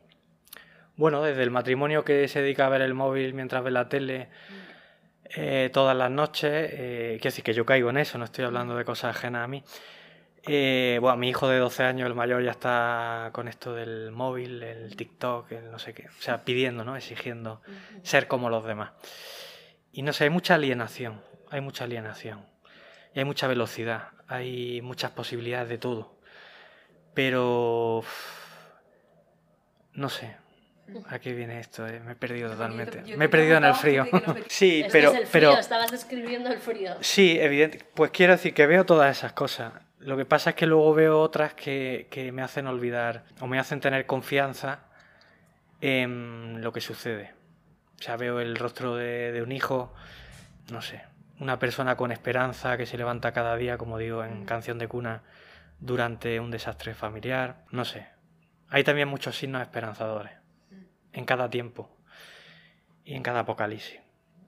bueno, 0.95 1.21
desde 1.23 1.43
el 1.43 1.51
matrimonio 1.51 2.03
que 2.03 2.27
se 2.27 2.41
dedica 2.41 2.65
a 2.65 2.69
ver 2.69 2.81
el 2.81 2.93
móvil 2.93 3.33
mientras 3.33 3.63
ve 3.63 3.71
la 3.71 3.87
tele 3.89 4.29
eh, 5.35 5.69
todas 5.73 5.95
las 5.95 6.09
noches, 6.09 6.49
eh, 6.71 7.17
quiero 7.21 7.31
decir 7.31 7.43
que 7.43 7.53
yo 7.53 7.65
caigo 7.65 7.89
en 7.89 7.97
eso, 7.97 8.17
no 8.17 8.23
estoy 8.25 8.45
hablando 8.45 8.77
de 8.77 8.85
cosas 8.85 9.15
ajenas 9.15 9.43
a 9.43 9.47
mí. 9.47 9.61
Eh, 10.49 10.99
bueno, 11.01 11.17
mi 11.17 11.27
hijo 11.27 11.49
de 11.49 11.57
12 11.59 11.83
años, 11.83 12.07
el 12.07 12.15
mayor, 12.15 12.41
ya 12.41 12.51
está 12.51 13.31
con 13.33 13.49
esto 13.49 13.73
del 13.75 14.11
móvil, 14.11 14.63
el 14.63 14.95
TikTok, 14.95 15.51
el 15.51 15.69
no 15.69 15.79
sé 15.79 15.93
qué, 15.93 16.07
o 16.07 16.21
sea, 16.21 16.45
pidiendo, 16.45 16.85
¿no? 16.85 16.95
Exigiendo 16.95 17.61
ser 18.03 18.27
como 18.29 18.49
los 18.49 18.63
demás. 18.65 18.91
Y 19.91 20.03
no 20.03 20.13
sé, 20.13 20.23
hay 20.23 20.29
mucha 20.29 20.55
alienación, 20.55 21.21
hay 21.51 21.59
mucha 21.59 21.83
alienación. 21.83 22.45
Y 23.13 23.19
hay 23.19 23.25
mucha 23.25 23.47
velocidad, 23.47 24.09
hay 24.27 24.81
muchas 24.81 25.11
posibilidades 25.11 25.69
de 25.69 25.77
todo. 25.77 26.15
Pero... 27.13 28.03
No 29.93 30.09
sé. 30.09 30.35
¿A 31.09 31.19
qué 31.19 31.33
viene 31.33 31.59
esto? 31.59 31.85
eh? 31.87 31.99
Me 31.99 32.13
he 32.13 32.15
perdido 32.15 32.49
totalmente. 32.49 33.03
yo 33.05 33.17
Me 33.17 33.25
he 33.25 33.29
perdido 33.29 33.57
en 33.57 33.65
el 33.65 33.73
frío. 33.73 34.05
Sí, 34.47 34.85
pero... 34.91 35.09
es 35.11 35.15
el 35.17 35.27
frío, 35.27 35.49
pero 35.49 35.59
estabas 35.59 35.91
describiendo 35.91 36.49
el 36.49 36.59
frío. 36.59 36.95
Sí, 37.01 37.37
evidente. 37.39 37.85
Pues 37.93 38.11
quiero 38.11 38.33
decir 38.33 38.53
que 38.53 38.67
veo 38.67 38.85
todas 38.85 39.17
esas 39.17 39.33
cosas. 39.33 39.73
Lo 39.99 40.15
que 40.15 40.25
pasa 40.25 40.51
es 40.51 40.55
que 40.55 40.65
luego 40.65 40.93
veo 40.93 41.19
otras 41.19 41.53
que, 41.53 42.07
que 42.09 42.31
me 42.31 42.41
hacen 42.41 42.67
olvidar 42.67 43.25
o 43.41 43.47
me 43.47 43.59
hacen 43.59 43.81
tener 43.81 44.05
confianza 44.05 44.81
en 45.81 46.61
lo 46.61 46.71
que 46.71 46.81
sucede. 46.81 47.33
O 47.99 48.03
sea, 48.03 48.15
veo 48.15 48.39
el 48.39 48.55
rostro 48.55 48.95
de, 48.95 49.31
de 49.31 49.41
un 49.41 49.51
hijo, 49.51 49.93
no 50.71 50.81
sé, 50.81 51.01
una 51.39 51.59
persona 51.59 51.95
con 51.95 52.11
esperanza 52.11 52.77
que 52.77 52.85
se 52.85 52.97
levanta 52.97 53.31
cada 53.31 53.55
día, 53.55 53.77
como 53.77 53.97
digo 53.97 54.23
en 54.23 54.45
Canción 54.45 54.77
de 54.79 54.87
Cuna, 54.87 55.23
durante 55.79 56.39
un 56.39 56.51
desastre 56.51 56.93
familiar, 56.93 57.65
no 57.71 57.85
sé. 57.85 58.07
Hay 58.69 58.83
también 58.83 59.07
muchos 59.07 59.37
signos 59.37 59.61
esperanzadores 59.61 60.33
en 61.13 61.25
cada 61.25 61.49
tiempo 61.49 61.95
y 63.03 63.13
en 63.13 63.23
cada 63.23 63.41
apocalipsis. 63.41 63.99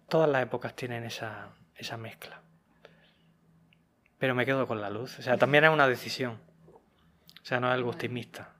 Todas 0.07 0.29
las 0.29 0.43
épocas 0.43 0.75
tienen 0.75 1.03
esa, 1.03 1.49
esa 1.75 1.97
mezcla. 1.97 2.41
Pero 4.17 4.35
me 4.35 4.45
quedo 4.45 4.67
con 4.67 4.81
la 4.81 4.89
luz. 4.89 5.17
O 5.19 5.21
sea, 5.21 5.37
también 5.37 5.63
es 5.63 5.69
una 5.69 5.87
decisión. 5.87 6.39
O 7.41 7.45
sea, 7.45 7.59
no 7.59 7.67
es 7.67 7.73
algo 7.73 7.89
optimista. 7.89 8.53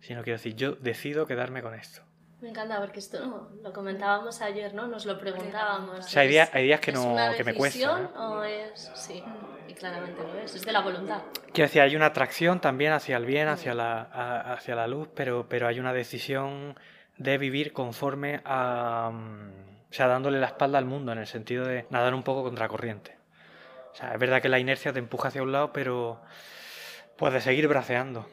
Sino 0.00 0.22
quiero 0.22 0.38
decir, 0.38 0.56
yo 0.56 0.72
decido 0.72 1.26
quedarme 1.26 1.62
con 1.62 1.74
esto. 1.74 2.02
Me 2.40 2.50
encanta 2.50 2.78
porque 2.80 2.98
esto 2.98 3.24
no, 3.24 3.48
lo 3.62 3.72
comentábamos 3.72 4.42
ayer, 4.42 4.74
¿no? 4.74 4.86
Nos 4.86 5.06
lo 5.06 5.18
preguntábamos. 5.18 6.00
O 6.00 6.02
sea, 6.02 6.20
hay 6.22 6.28
¿Es- 6.28 6.32
días, 6.32 6.50
hay 6.52 6.64
días 6.64 6.80
que, 6.80 6.90
¿Es 6.90 6.96
no, 6.96 7.12
una 7.12 7.34
que 7.34 7.44
me 7.44 7.54
cuesta. 7.54 7.78
decisión 7.78 8.04
¿eh? 8.14 8.18
o 8.18 8.42
es...? 8.44 8.92
Sí, 8.94 9.22
y 9.68 9.72
claramente 9.74 10.22
lo 10.22 10.38
es. 10.40 10.54
Es 10.54 10.62
de 10.62 10.72
la 10.72 10.80
voluntad. 10.80 11.22
Quiero 11.52 11.68
decir, 11.68 11.80
hay 11.80 11.96
una 11.96 12.06
atracción 12.06 12.60
también 12.60 12.92
hacia 12.92 13.16
el 13.16 13.24
bien, 13.24 13.48
hacia 13.48 13.72
la, 13.74 14.02
a- 14.12 14.52
hacia 14.52 14.74
la 14.74 14.86
luz, 14.86 15.08
pero, 15.14 15.46
pero 15.48 15.66
hay 15.66 15.80
una 15.80 15.94
decisión 15.94 16.78
de 17.16 17.38
vivir 17.38 17.72
conforme 17.72 18.42
a... 18.44 19.10
mm, 19.12 19.88
O 19.90 19.92
sea, 19.94 20.06
dándole 20.06 20.38
la 20.38 20.46
espalda 20.48 20.76
al 20.76 20.84
mundo 20.84 21.12
en 21.12 21.18
el 21.18 21.26
sentido 21.26 21.64
de 21.64 21.86
nadar 21.88 22.12
un 22.12 22.22
poco 22.22 22.42
contra 22.42 22.68
corriente. 22.68 23.16
O 23.92 23.94
sea, 23.96 24.12
es 24.12 24.20
verdad 24.20 24.42
que 24.42 24.50
la 24.50 24.58
inercia 24.58 24.92
te 24.92 24.98
empuja 24.98 25.28
hacia 25.28 25.42
un 25.42 25.52
lado, 25.52 25.72
pero 25.72 26.20
puedes 27.16 27.42
seguir 27.44 27.66
braceando 27.66 28.28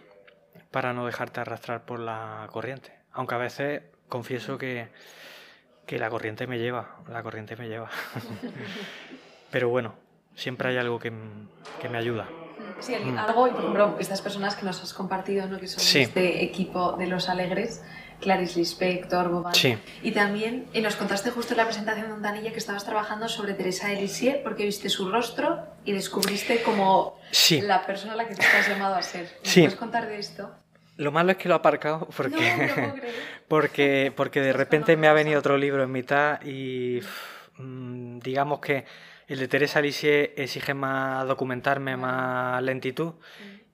para 0.72 0.92
no 0.92 1.06
dejarte 1.06 1.40
arrastrar 1.40 1.86
por 1.86 2.00
la 2.02 2.50
corriente. 2.52 2.94
Aunque 3.14 3.36
a 3.36 3.38
veces 3.38 3.84
confieso 4.10 4.58
que, 4.58 4.90
que 5.86 6.00
la 6.00 6.10
corriente 6.10 6.48
me 6.48 6.60
lleva, 6.60 6.98
la 7.10 7.24
corriente 7.24 7.56
me 7.56 7.68
lleva. 7.68 7.90
pero 9.52 9.70
bueno, 9.70 9.96
siempre 10.36 10.70
hay 10.70 10.78
algo 10.78 11.00
que, 11.00 11.12
que 11.82 11.90
me 11.90 11.98
ayuda. 11.98 12.28
Sí, 12.80 12.96
algo, 12.96 13.48
y 13.48 13.52
por 13.52 13.60
ejemplo, 13.62 13.96
estas 14.00 14.22
personas 14.22 14.56
que 14.56 14.66
nos 14.66 14.82
has 14.82 14.94
compartido, 14.94 15.48
¿no? 15.48 15.60
que 15.60 15.68
son 15.68 16.02
este 16.02 16.44
equipo 16.44 16.94
de 16.94 17.08
los 17.08 17.30
alegres, 17.30 17.82
Clarice 18.20 18.60
Lispector, 18.60 19.30
Boban. 19.30 19.54
Sí. 19.54 19.78
Y 20.02 20.12
también 20.12 20.68
y 20.74 20.82
nos 20.82 20.96
contaste 20.96 21.30
justo 21.30 21.54
en 21.54 21.58
la 21.58 21.66
presentación 21.66 22.08
de 22.08 22.14
Ondanilla 22.14 22.52
que 22.52 22.58
estabas 22.58 22.84
trabajando 22.84 23.28
sobre 23.28 23.54
Teresa 23.54 23.92
Elisier 23.92 24.42
porque 24.44 24.66
viste 24.66 24.90
su 24.90 25.10
rostro 25.10 25.66
y 25.86 25.92
descubriste 25.92 26.62
como 26.64 27.20
la 27.62 27.86
persona 27.86 28.14
a 28.14 28.16
la 28.16 28.28
que 28.28 28.36
te 28.36 28.46
has 28.46 28.68
llamado 28.68 28.96
a 28.96 29.02
ser. 29.02 29.30
¿Me 29.44 29.54
puedes 29.54 29.76
contar 29.76 30.08
de 30.08 30.20
esto? 30.20 30.52
Lo 30.98 31.12
malo 31.12 31.32
es 31.32 31.38
que 31.38 31.50
lo 31.50 31.56
he 31.56 31.58
aparcado 31.58 32.08
porque, 32.18 32.94
porque, 33.48 34.14
porque 34.16 34.42
de 34.42 34.54
repente 34.54 34.98
me 34.98 35.08
ha 35.08 35.14
venido 35.14 35.40
otro 35.40 35.58
libro 35.58 35.84
en 35.84 35.92
mitad 35.92 36.42
y 36.44 37.02
mm, 37.58 38.20
digamos 38.20 38.60
que 38.60 38.86
el 39.28 39.40
de 39.40 39.48
Teresa 39.48 39.82
Lisier 39.82 40.34
exige 40.36 40.74
más 40.74 41.28
documentarme, 41.28 41.96
más 41.98 42.62
lentitud 42.62 43.14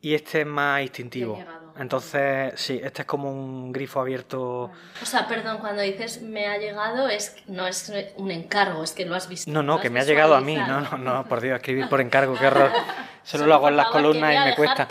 y 0.01 0.13
este 0.13 0.41
es 0.41 0.47
más 0.47 0.81
instintivo. 0.81 1.43
Entonces, 1.77 2.53
sí, 2.55 2.79
este 2.83 3.01
es 3.01 3.07
como 3.07 3.31
un 3.31 3.71
grifo 3.71 3.99
abierto. 3.99 4.71
O 5.01 5.05
sea, 5.05 5.27
perdón, 5.27 5.57
cuando 5.59 5.81
dices 5.81 6.21
me 6.21 6.47
ha 6.47 6.57
llegado, 6.57 7.07
es 7.09 7.35
no 7.47 7.67
es 7.67 7.91
un 8.17 8.31
encargo, 8.31 8.83
es 8.83 8.91
que 8.91 9.05
lo 9.05 9.15
has 9.15 9.27
visto. 9.27 9.49
No, 9.51 9.63
no, 9.63 9.79
que 9.79 9.89
me 9.89 9.99
ha 9.99 10.03
llegado 10.03 10.35
a 10.35 10.41
mí. 10.41 10.55
No, 10.55 10.81
no, 10.81 10.97
no, 10.97 11.25
por 11.27 11.41
Dios, 11.41 11.55
escribir 11.55 11.89
por 11.89 12.01
encargo, 12.01 12.35
qué 12.35 12.47
horror. 12.47 12.71
Solo 13.23 13.45
lo 13.45 13.55
hago 13.55 13.69
en 13.69 13.77
las 13.77 13.87
columnas 13.89 14.35
y 14.35 14.49
me 14.49 14.55
cuesta. 14.55 14.87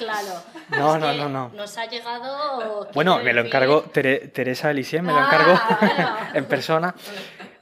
No, 0.70 0.98
no, 0.98 1.12
no, 1.14 1.28
no. 1.28 1.50
Nos 1.54 1.78
ha 1.78 1.87
llegado. 1.87 2.88
Bueno, 2.94 3.20
me 3.22 3.33
lo 3.33 3.42
encargó 3.42 3.83
Teresa 3.83 4.70
Elisien, 4.70 5.04
me 5.04 5.12
lo 5.12 5.18
encargó 5.18 5.52
ah, 5.54 6.31
en 6.35 6.44
persona. 6.44 6.94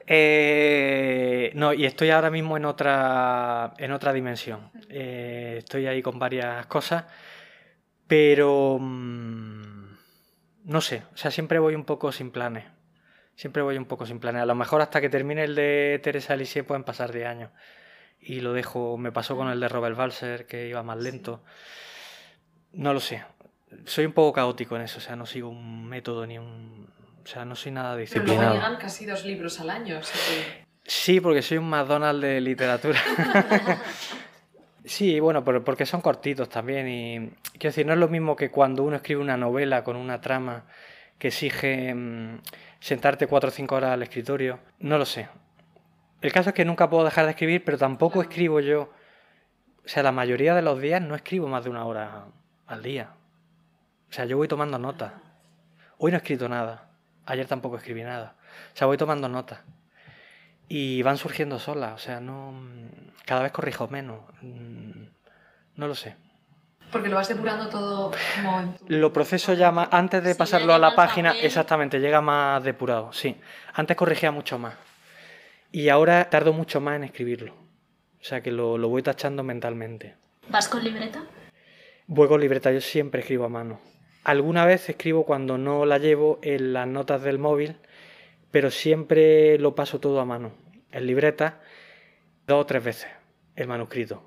Eh, 0.07 1.51
no, 1.55 1.73
y 1.73 1.85
estoy 1.85 2.11
ahora 2.11 2.31
mismo 2.31 2.57
en 2.57 2.64
otra, 2.64 3.75
en 3.79 3.92
otra 3.92 4.12
dimensión. 4.12 4.71
Eh, 4.88 5.57
estoy 5.59 5.87
ahí 5.87 6.03
con 6.03 6.19
varias 6.19 6.66
cosas, 6.66 7.05
pero 8.07 8.79
mm, 8.81 9.97
no 10.64 10.81
sé, 10.81 11.03
o 11.12 11.16
sea, 11.16 11.31
siempre 11.31 11.59
voy 11.59 11.75
un 11.75 11.85
poco 11.85 12.12
sin 12.12 12.31
planes. 12.31 12.64
Siempre 13.35 13.62
voy 13.62 13.77
un 13.77 13.85
poco 13.85 14.07
sin 14.07 14.19
planes. 14.19 14.42
A 14.42 14.47
lo 14.47 14.55
mejor 14.55 14.81
hasta 14.81 15.01
que 15.01 15.11
termine 15.11 15.45
el 15.45 15.55
de 15.55 16.01
Teresa 16.03 16.33
Alice 16.33 16.64
pueden 16.64 16.85
pasar 16.85 17.12
10 17.12 17.27
años. 17.27 17.51
Y 18.19 18.40
lo 18.40 18.55
dejo, 18.55 18.97
me 18.97 19.12
pasó 19.12 19.37
con 19.37 19.49
el 19.49 19.61
de 19.61 19.69
Robert 19.69 19.97
Balser, 19.97 20.47
que 20.47 20.69
iba 20.69 20.83
más 20.83 20.97
lento. 20.97 21.42
No 22.77 22.93
lo 22.93 23.01
sé. 23.01 23.25
Soy 23.87 24.05
un 24.05 24.12
poco 24.12 24.35
caótico 24.35 24.77
en 24.77 24.83
eso, 24.83 24.99
o 24.99 25.01
sea, 25.01 25.17
no 25.17 25.27
sigo 25.27 25.49
un 25.49 25.87
método 25.87 26.27
ni 26.27 26.39
un, 26.39 26.87
o 27.25 27.27
sea, 27.27 27.45
no 27.45 27.57
soy 27.57 27.73
nada 27.73 27.97
disciplinado. 27.97 28.39
Pero 28.39 28.51
luego 28.51 28.55
llegan 28.55 28.77
casi 28.79 29.07
dos 29.07 29.25
libros 29.25 29.59
al 29.61 29.71
año. 29.71 30.01
Sí, 30.85 31.21
porque 31.21 31.43
soy 31.43 31.59
un 31.59 31.69
McDonald's 31.69 32.23
de 32.23 32.41
literatura. 32.41 33.01
sí, 34.85 35.19
bueno, 35.21 35.43
porque 35.43 35.87
son 35.87 36.01
cortitos 36.03 36.49
también. 36.49 36.89
Y 36.89 37.31
quiero 37.53 37.71
decir, 37.71 37.87
no 37.87 37.95
es 37.95 37.99
lo 37.99 38.09
mismo 38.09 38.37
que 38.37 38.51
cuando 38.51 38.85
uno 38.85 38.97
escribe 38.97 39.23
una 39.23 39.37
novela 39.37 39.83
con 39.83 39.97
una 39.97 40.21
trama 40.21 40.67
que 41.19 41.29
exige 41.29 41.95
mm, 41.95 42.41
sentarte 42.79 43.27
cuatro 43.27 43.49
o 43.49 43.53
cinco 43.53 43.77
horas 43.77 43.93
al 43.93 44.03
escritorio. 44.03 44.61
No 44.81 44.99
lo 44.99 45.07
sé. 45.07 45.29
El 46.21 46.33
caso 46.33 46.51
es 46.51 46.55
que 46.55 46.65
nunca 46.65 46.91
puedo 46.91 47.05
dejar 47.05 47.25
de 47.25 47.33
escribir, 47.33 47.65
pero 47.65 47.79
tampoco 47.79 48.21
escribo 48.21 48.61
yo. 48.61 48.93
O 49.85 49.89
sea, 49.89 50.03
la 50.03 50.12
mayoría 50.12 50.55
de 50.55 50.62
los 50.62 50.81
días 50.81 51.01
no 51.01 51.15
escribo 51.15 51.49
más 51.49 51.65
de 51.65 51.71
una 51.71 51.85
hora 51.85 52.27
al 52.66 52.83
día. 52.83 53.11
O 54.11 54.12
sea, 54.12 54.24
yo 54.24 54.37
voy 54.37 54.48
tomando 54.48 54.79
notas. 54.79 55.12
Hoy 55.98 56.11
no 56.11 56.16
he 56.16 56.20
escrito 56.20 56.48
nada. 56.48 56.90
Ayer 57.24 57.46
tampoco 57.46 57.76
escribí 57.76 58.02
nada. 58.02 58.37
O 58.74 58.76
sea, 58.76 58.87
voy 58.87 58.96
tomando 58.96 59.29
notas. 59.29 59.61
Y 60.68 61.02
van 61.02 61.16
surgiendo 61.16 61.59
solas. 61.59 61.94
O 61.94 61.98
sea, 61.98 62.20
no. 62.20 62.55
Cada 63.24 63.42
vez 63.42 63.52
corrijo 63.52 63.88
menos. 63.88 64.20
Mm, 64.42 65.07
no 65.76 65.88
lo 65.88 65.94
sé. 65.94 66.16
Porque 66.90 67.09
lo 67.09 67.16
vas 67.16 67.29
depurando 67.29 67.68
todo 67.68 68.12
como 68.37 68.79
Lo 68.87 69.12
proceso 69.12 69.55
ya 69.55 69.72
más. 69.72 69.88
Antes 69.90 70.22
de 70.22 70.35
pasarlo 70.35 70.72
a 70.72 70.79
la 70.79 70.94
página, 70.94 71.33
exactamente, 71.33 71.98
llega 71.98 72.20
más 72.20 72.62
depurado, 72.62 73.12
sí. 73.12 73.37
Antes 73.74 73.96
corregía 73.96 74.31
mucho 74.31 74.59
más. 74.59 74.74
Y 75.72 75.88
ahora 75.88 76.31
tardo 76.31 76.52
mucho 76.52 76.81
más 76.81 76.96
en 76.96 77.05
escribirlo. 77.05 77.55
O 77.55 78.24
sea 78.24 78.40
que 78.40 78.52
lo, 78.52 78.79
lo 78.79 78.88
voy 78.88 79.02
tachando 79.02 79.42
mentalmente. 79.42 80.14
¿Vas 80.48 80.68
con 80.68 80.83
libreta? 80.85 81.22
Voy 82.09 82.29
con 82.29 82.40
libreta, 82.40 82.71
yo 82.71 82.81
siempre 82.81 83.23
escribo 83.23 83.47
a 83.47 83.49
mano. 83.49 83.81
Alguna 84.23 84.64
vez 84.64 84.88
escribo 84.88 85.25
cuando 85.25 85.59
no 85.59 85.85
la 85.87 85.99
llevo 85.99 86.38
en 86.40 86.73
las 86.73 86.87
notas 86.87 87.23
del 87.23 87.40
móvil, 87.40 87.79
pero 88.53 88.71
siempre 88.71 89.59
lo 89.59 89.75
paso 89.75 89.99
todo 89.99 90.21
a 90.21 90.25
mano, 90.25 90.53
en 90.92 91.05
libreta, 91.05 91.61
dos 92.47 92.62
o 92.62 92.66
tres 92.66 92.85
veces 92.85 93.09
el 93.57 93.66
manuscrito. 93.66 94.23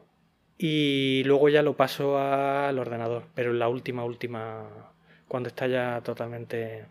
Y 0.58 1.24
luego 1.24 1.48
ya 1.48 1.62
lo 1.62 1.78
paso 1.78 2.18
al 2.20 2.78
ordenador, 2.78 3.28
pero 3.34 3.52
en 3.52 3.60
la 3.60 3.70
última, 3.70 4.04
última, 4.04 4.68
cuando 5.30 5.48
está 5.48 5.66
ya 5.68 6.02
totalmente... 6.02 6.84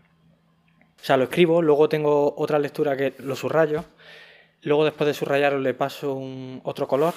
O 0.99 1.03
sea, 1.03 1.17
lo 1.17 1.25
escribo, 1.25 1.61
luego 1.61 1.87
tengo 1.87 2.33
otra 2.35 2.57
lectura 2.57 2.97
que 2.97 3.13
lo 3.19 3.35
subrayo, 3.35 3.85
luego 4.63 4.85
después 4.85 5.07
de 5.07 5.13
subrayarlo 5.13 5.59
le 5.59 5.75
paso 5.75 6.15
un, 6.15 6.61
otro 6.63 6.87
color, 6.87 7.13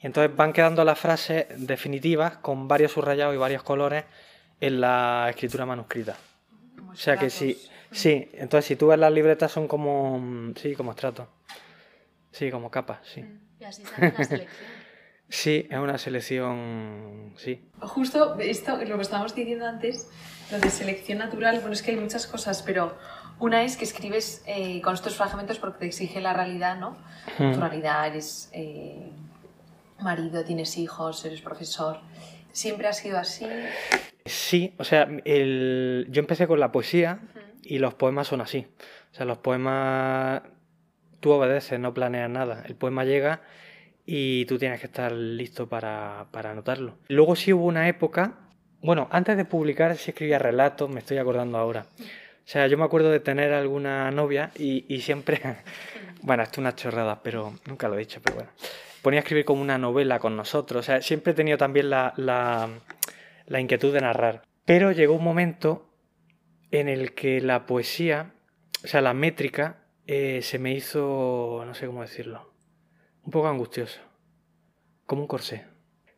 y 0.00 0.06
entonces 0.06 0.34
van 0.36 0.52
quedando 0.52 0.84
las 0.84 0.98
frases 0.98 1.46
definitivas 1.56 2.36
con 2.38 2.68
varios 2.68 2.92
subrayados 2.92 3.34
y 3.34 3.38
varios 3.38 3.62
colores 3.62 4.04
en 4.60 4.80
la 4.80 5.26
escritura 5.30 5.66
manuscrita. 5.66 6.16
o 6.90 6.94
sea 6.94 7.16
que 7.16 7.30
sí, 7.30 7.60
sí, 7.90 8.28
entonces 8.34 8.66
si 8.66 8.76
tú 8.76 8.88
ves 8.88 8.98
las 8.98 9.12
libretas 9.12 9.50
son 9.50 9.66
como, 9.68 10.18
mm, 10.18 10.54
sí, 10.56 10.74
como 10.74 10.92
estratos. 10.92 11.28
Sí, 12.30 12.50
como 12.50 12.70
capas, 12.70 13.00
sí. 13.02 13.24
Y 13.58 13.64
así 13.64 13.82
sale 13.84 14.14
la 14.16 14.24
selección. 14.24 14.48
Sí, 15.30 15.68
es 15.68 15.78
una 15.78 15.98
selección, 15.98 17.34
sí. 17.36 17.68
Justo 17.80 18.38
esto, 18.38 18.78
lo 18.82 18.96
que 18.96 19.02
estábamos 19.02 19.34
diciendo 19.34 19.66
antes, 19.66 20.08
lo 20.50 20.58
de 20.58 20.70
selección 20.70 21.18
natural, 21.18 21.60
bueno, 21.60 21.74
es 21.74 21.82
que 21.82 21.90
hay 21.90 21.98
muchas 21.98 22.26
cosas, 22.26 22.62
pero 22.62 22.96
una 23.38 23.62
es 23.62 23.76
que 23.76 23.84
escribes 23.84 24.42
eh, 24.46 24.80
con 24.80 24.94
estos 24.94 25.16
fragmentos 25.16 25.58
porque 25.58 25.80
te 25.80 25.86
exige 25.86 26.22
la 26.22 26.32
realidad, 26.32 26.78
¿no? 26.78 26.96
Hmm. 27.38 27.52
Tu 27.52 27.60
realidad, 27.60 28.06
eres 28.06 28.48
eh, 28.54 29.10
marido, 30.00 30.44
tienes 30.44 30.76
hijos, 30.78 31.24
eres 31.24 31.40
profesor. 31.40 32.00
¿Siempre 32.52 32.88
ha 32.88 32.92
sido 32.92 33.18
así? 33.18 33.46
Sí, 34.24 34.74
o 34.78 34.84
sea, 34.84 35.08
el... 35.24 36.06
yo 36.10 36.20
empecé 36.20 36.46
con 36.46 36.60
la 36.60 36.72
poesía 36.72 37.20
y 37.62 37.78
los 37.78 37.94
poemas 37.94 38.26
son 38.26 38.40
así. 38.40 38.66
O 39.12 39.14
sea, 39.14 39.26
los 39.26 39.38
poemas 39.38 40.42
tú 41.20 41.32
obedeces, 41.32 41.78
no 41.78 41.94
planeas 41.94 42.30
nada. 42.30 42.62
El 42.66 42.74
poema 42.76 43.04
llega 43.04 43.42
y 44.06 44.44
tú 44.46 44.58
tienes 44.58 44.80
que 44.80 44.86
estar 44.86 45.12
listo 45.12 45.68
para, 45.68 46.26
para 46.30 46.52
anotarlo. 46.52 46.96
Luego 47.08 47.36
sí 47.36 47.52
hubo 47.52 47.66
una 47.66 47.88
época, 47.88 48.38
bueno, 48.80 49.08
antes 49.10 49.36
de 49.36 49.44
publicar 49.44 49.96
sí 49.96 50.10
escribía 50.10 50.38
relatos, 50.38 50.88
me 50.88 51.00
estoy 51.00 51.18
acordando 51.18 51.58
ahora. 51.58 51.86
O 52.00 52.50
sea, 52.50 52.66
yo 52.66 52.78
me 52.78 52.84
acuerdo 52.84 53.10
de 53.10 53.20
tener 53.20 53.52
alguna 53.52 54.10
novia 54.10 54.50
y, 54.56 54.86
y 54.88 55.02
siempre, 55.02 55.40
bueno, 56.22 56.42
esto 56.42 56.54
es 56.54 56.58
una 56.58 56.74
chorrada, 56.74 57.22
pero 57.22 57.52
nunca 57.66 57.88
lo 57.88 57.96
he 57.96 57.98
dicho, 57.98 58.20
pero 58.22 58.36
bueno, 58.36 58.50
ponía 59.08 59.20
a 59.20 59.22
escribir 59.22 59.44
como 59.44 59.62
una 59.62 59.78
novela 59.78 60.18
con 60.18 60.36
nosotros. 60.36 60.80
O 60.80 60.82
sea, 60.86 61.02
siempre 61.02 61.32
he 61.32 61.34
tenido 61.34 61.58
también 61.58 61.90
la, 61.90 62.12
la 62.16 62.68
la 63.48 63.60
inquietud 63.60 63.92
de 63.92 64.00
narrar. 64.00 64.42
Pero 64.64 64.92
llegó 64.92 65.14
un 65.14 65.24
momento 65.24 65.88
en 66.70 66.88
el 66.88 67.14
que 67.14 67.40
la 67.40 67.66
poesía, 67.66 68.34
o 68.84 68.86
sea, 68.86 69.00
la 69.00 69.14
métrica, 69.14 69.86
eh, 70.06 70.40
se 70.42 70.58
me 70.58 70.72
hizo, 70.72 71.62
no 71.66 71.74
sé 71.74 71.86
cómo 71.86 72.02
decirlo, 72.02 72.52
un 73.22 73.30
poco 73.30 73.48
angustioso, 73.48 74.00
como 75.06 75.22
un 75.22 75.28
corsé, 75.28 75.64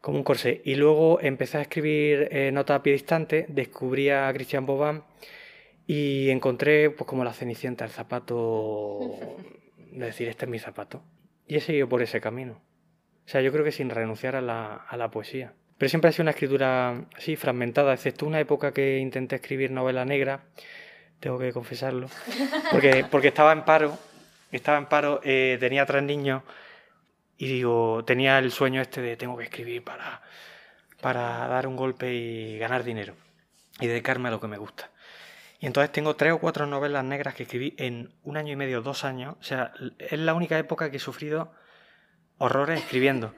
como 0.01 0.19
un 0.19 0.25
corsé. 0.25 0.61
Y 0.65 0.75
luego 0.75 1.21
empecé 1.21 1.59
a 1.59 1.63
escribir 1.63 2.29
eh, 2.33 2.51
nota 2.53 2.75
a 2.75 2.83
pie 2.83 2.93
distante, 2.93 3.47
descubrí 3.49 4.11
a 4.11 4.33
Christian 4.33 4.67
Bobán 4.67 5.05
y 5.87 6.31
encontré, 6.31 6.91
pues 6.91 7.07
como 7.07 7.25
la 7.25 7.33
cenicienta, 7.33 7.85
el 7.85 7.91
zapato, 7.91 8.99
de 9.93 10.07
decir, 10.07 10.29
este 10.29 10.47
es 10.47 10.51
mi 10.51 10.59
zapato. 10.59 11.03
Y 11.47 11.57
he 11.57 11.61
seguido 11.61 11.89
por 11.89 12.03
ese 12.03 12.21
camino. 12.21 12.61
O 13.31 13.33
sea, 13.33 13.43
yo 13.43 13.53
creo 13.53 13.65
que 13.65 13.71
sin 13.71 13.91
renunciar 13.91 14.35
a 14.35 14.41
la, 14.41 14.75
a 14.75 14.97
la 14.97 15.09
poesía. 15.13 15.53
Pero 15.79 15.89
siempre 15.89 16.09
ha 16.09 16.13
sido 16.13 16.25
una 16.25 16.33
escritura 16.33 17.05
así, 17.17 17.37
fragmentada, 17.37 17.95
excepto 17.95 18.27
una 18.27 18.41
época 18.41 18.73
que 18.73 18.99
intenté 18.99 19.37
escribir 19.37 19.71
novela 19.71 20.05
negra, 20.05 20.41
tengo 21.21 21.39
que 21.39 21.53
confesarlo, 21.53 22.09
porque, 22.73 23.07
porque 23.09 23.29
estaba 23.29 23.53
en 23.53 23.65
paro, 23.65 23.97
estaba 24.51 24.79
en 24.79 24.87
paro, 24.87 25.21
eh, 25.23 25.59
tenía 25.61 25.87
tres 25.87 26.03
niños 26.03 26.43
y 27.39 27.47
digo, 27.47 28.05
tenía 28.05 28.37
el 28.41 28.51
sueño 28.51 28.83
este 28.83 29.01
de 29.01 29.17
tengo 29.17 29.39
que 29.39 29.45
escribir 29.45 29.85
para, 29.85 30.23
para 31.01 31.47
dar 31.47 31.69
un 31.69 31.77
golpe 31.77 32.13
y 32.13 32.59
ganar 32.59 32.83
dinero 32.83 33.15
y 33.79 33.87
dedicarme 33.87 34.27
a 34.27 34.33
lo 34.33 34.41
que 34.41 34.49
me 34.49 34.59
gusta. 34.59 34.91
Y 35.61 35.67
entonces 35.67 35.93
tengo 35.93 36.17
tres 36.17 36.33
o 36.33 36.41
cuatro 36.41 36.67
novelas 36.67 37.05
negras 37.05 37.37
que 37.37 37.45
escribí 37.45 37.77
en 37.79 38.13
un 38.25 38.37
año 38.37 38.55
y 38.55 38.57
medio, 38.57 38.83
dos 38.83 39.05
años. 39.05 39.37
O 39.39 39.45
sea, 39.45 39.73
es 40.01 40.19
la 40.19 40.35
única 40.35 40.59
época 40.59 40.91
que 40.91 40.97
he 40.97 41.01
sufrido 41.01 41.53
horrores 42.41 42.81
escribiendo. 42.81 43.35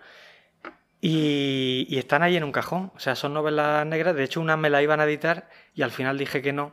Y, 1.01 1.87
y 1.91 1.99
están 1.99 2.23
ahí 2.23 2.37
en 2.37 2.45
un 2.45 2.53
cajón. 2.53 2.91
O 2.95 2.99
sea, 2.99 3.15
son 3.15 3.35
novelas 3.35 3.85
negras. 3.85 4.15
De 4.15 4.25
hecho, 4.25 4.41
una 4.41 4.57
me 4.57 4.71
la 4.71 4.83
iban 4.83 5.01
a 5.01 5.05
editar 5.05 5.49
y 5.75 5.83
al 5.83 5.91
final 5.91 6.17
dije 6.17 6.41
que 6.41 6.53
no. 6.53 6.73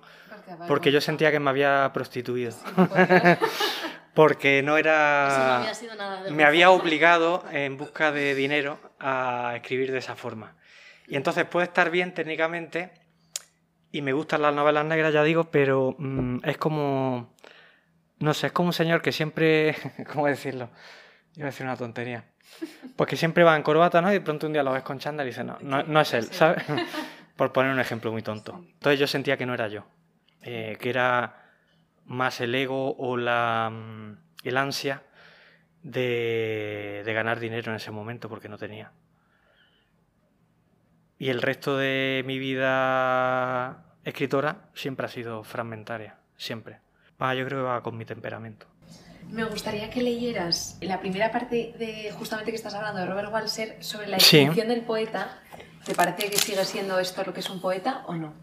Porque 0.68 0.92
yo 0.92 1.02
sentía 1.02 1.32
que 1.32 1.40
me 1.40 1.50
había 1.50 1.92
prostituido. 1.94 2.54
porque 4.14 4.62
no 4.64 4.78
era... 4.78 5.72
me 6.32 6.44
había 6.44 6.72
obligado 6.72 7.44
en 7.52 7.78
busca 7.78 8.12
de 8.12 8.36
dinero 8.36 8.80
a 9.00 9.54
escribir 9.56 9.92
de 9.92 10.00
esa 10.00 10.16
forma. 10.16 10.56
Y 11.08 11.16
entonces 11.16 11.46
puede 11.46 11.66
estar 11.66 11.90
bien 11.90 12.14
técnicamente, 12.14 12.92
y 13.92 14.02
me 14.02 14.14
gustan 14.14 14.42
las 14.42 14.54
novelas 14.54 14.86
negras, 14.86 15.14
ya 15.14 15.24
digo, 15.24 15.46
pero 15.46 15.96
mm, 15.98 16.40
es 16.44 16.58
como... 16.58 17.34
No 18.20 18.34
sé, 18.34 18.48
es 18.48 18.54
como 18.54 18.68
un 18.68 18.74
señor 18.74 19.02
que 19.02 19.12
siempre... 19.12 19.76
¿Cómo 20.14 20.28
decirlo? 20.28 20.70
Iba 21.36 21.46
a 21.46 21.52
decir 21.52 21.66
una 21.66 21.78
tontería. 21.78 22.26
Pues 22.96 23.10
que 23.10 23.16
siempre 23.16 23.44
va 23.44 23.56
en 23.56 23.64
corbata, 23.64 24.02
¿no? 24.02 24.10
Y 24.10 24.14
de 24.14 24.22
pronto 24.22 24.48
un 24.48 24.54
día 24.54 24.64
lo 24.64 24.74
ves 24.74 24.84
con 24.84 25.00
chándal 25.00 25.28
y 25.28 25.30
dices, 25.30 25.46
no, 25.46 25.58
no, 25.62 26.02
es 26.02 26.14
él, 26.14 26.26
¿sabes? 26.26 26.64
Por 27.36 27.54
poner 27.54 27.72
un 27.72 27.80
ejemplo 27.80 28.12
muy 28.12 28.22
tonto. 28.22 28.62
Entonces 28.74 29.00
yo 29.00 29.08
sentía 29.08 29.38
que 29.38 29.46
no 29.46 29.54
era 29.54 29.68
yo. 29.68 29.86
Eh, 30.42 30.78
que 30.80 30.90
era 30.90 31.46
más 32.06 32.42
el 32.42 32.56
ego 32.56 32.96
o 32.98 33.18
la, 33.18 33.70
mm, 33.72 34.18
el 34.44 34.58
ansia 34.58 35.04
de, 35.84 37.04
de 37.06 37.14
ganar 37.14 37.40
dinero 37.40 37.72
en 37.72 37.78
ese 37.78 37.92
momento 37.92 38.30
porque 38.30 38.50
no 38.50 38.58
tenía. 38.58 38.92
Y 41.18 41.30
el 41.30 41.42
resto 41.42 41.78
de 41.78 42.24
mi 42.26 42.40
vida 42.40 43.84
escritora 44.06 44.70
siempre 44.74 45.06
ha 45.06 45.10
sido 45.10 45.44
fragmentaria, 45.44 46.18
siempre. 46.38 46.80
yo 47.20 47.46
creo 47.46 47.48
que 47.48 47.56
va 47.56 47.84
con 47.84 47.98
mi 47.98 48.06
temperamento. 48.06 48.68
Me 49.32 49.44
gustaría 49.44 49.90
que 49.90 50.02
leyeras 50.02 50.78
la 50.82 51.00
primera 51.00 51.32
parte 51.32 51.74
de 51.78 52.12
justamente 52.12 52.52
que 52.52 52.58
estás 52.58 52.74
hablando 52.74 53.00
de 53.00 53.06
Robert 53.06 53.32
Walser 53.32 53.78
sobre 53.80 54.08
la 54.08 54.18
definición 54.18 54.68
del 54.68 54.82
poeta. 54.82 55.40
¿Te 55.86 55.94
parece 55.96 56.30
que 56.30 56.38
sigue 56.38 56.66
siendo 56.66 57.00
esto 57.00 57.24
lo 57.24 57.34
que 57.34 57.40
es 57.40 57.50
un 57.50 57.62
poeta 57.62 58.04
o 58.08 58.16
no? 58.16 58.34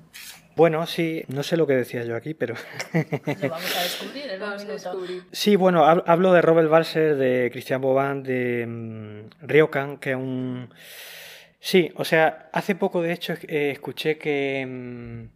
Bueno, 0.56 0.86
sí, 0.86 1.22
no 1.28 1.42
sé 1.42 1.58
lo 1.58 1.66
que 1.66 1.74
decía 1.74 2.02
yo 2.04 2.16
aquí, 2.16 2.32
pero... 2.32 2.54
lo 2.94 3.48
vamos 3.50 3.76
a 3.76 3.82
descubrir, 3.82 4.38
vamos 4.40 4.62
a 4.62 4.64
descubrir. 4.64 5.22
Sí, 5.30 5.54
bueno, 5.54 5.84
hablo 5.84 6.32
de 6.32 6.40
Robert 6.40 6.70
Walser, 6.70 7.16
de 7.16 7.50
Christian 7.52 7.82
Boban, 7.82 8.22
de 8.22 8.64
um, 8.66 9.28
Ryokan, 9.46 9.98
que 9.98 10.12
es 10.12 10.16
un... 10.16 10.72
Sí, 11.60 11.92
o 11.96 12.04
sea, 12.04 12.48
hace 12.52 12.74
poco 12.74 13.02
de 13.02 13.12
hecho 13.12 13.34
eh, 13.48 13.72
escuché 13.72 14.16
que 14.16 14.64
mm, 14.66 15.35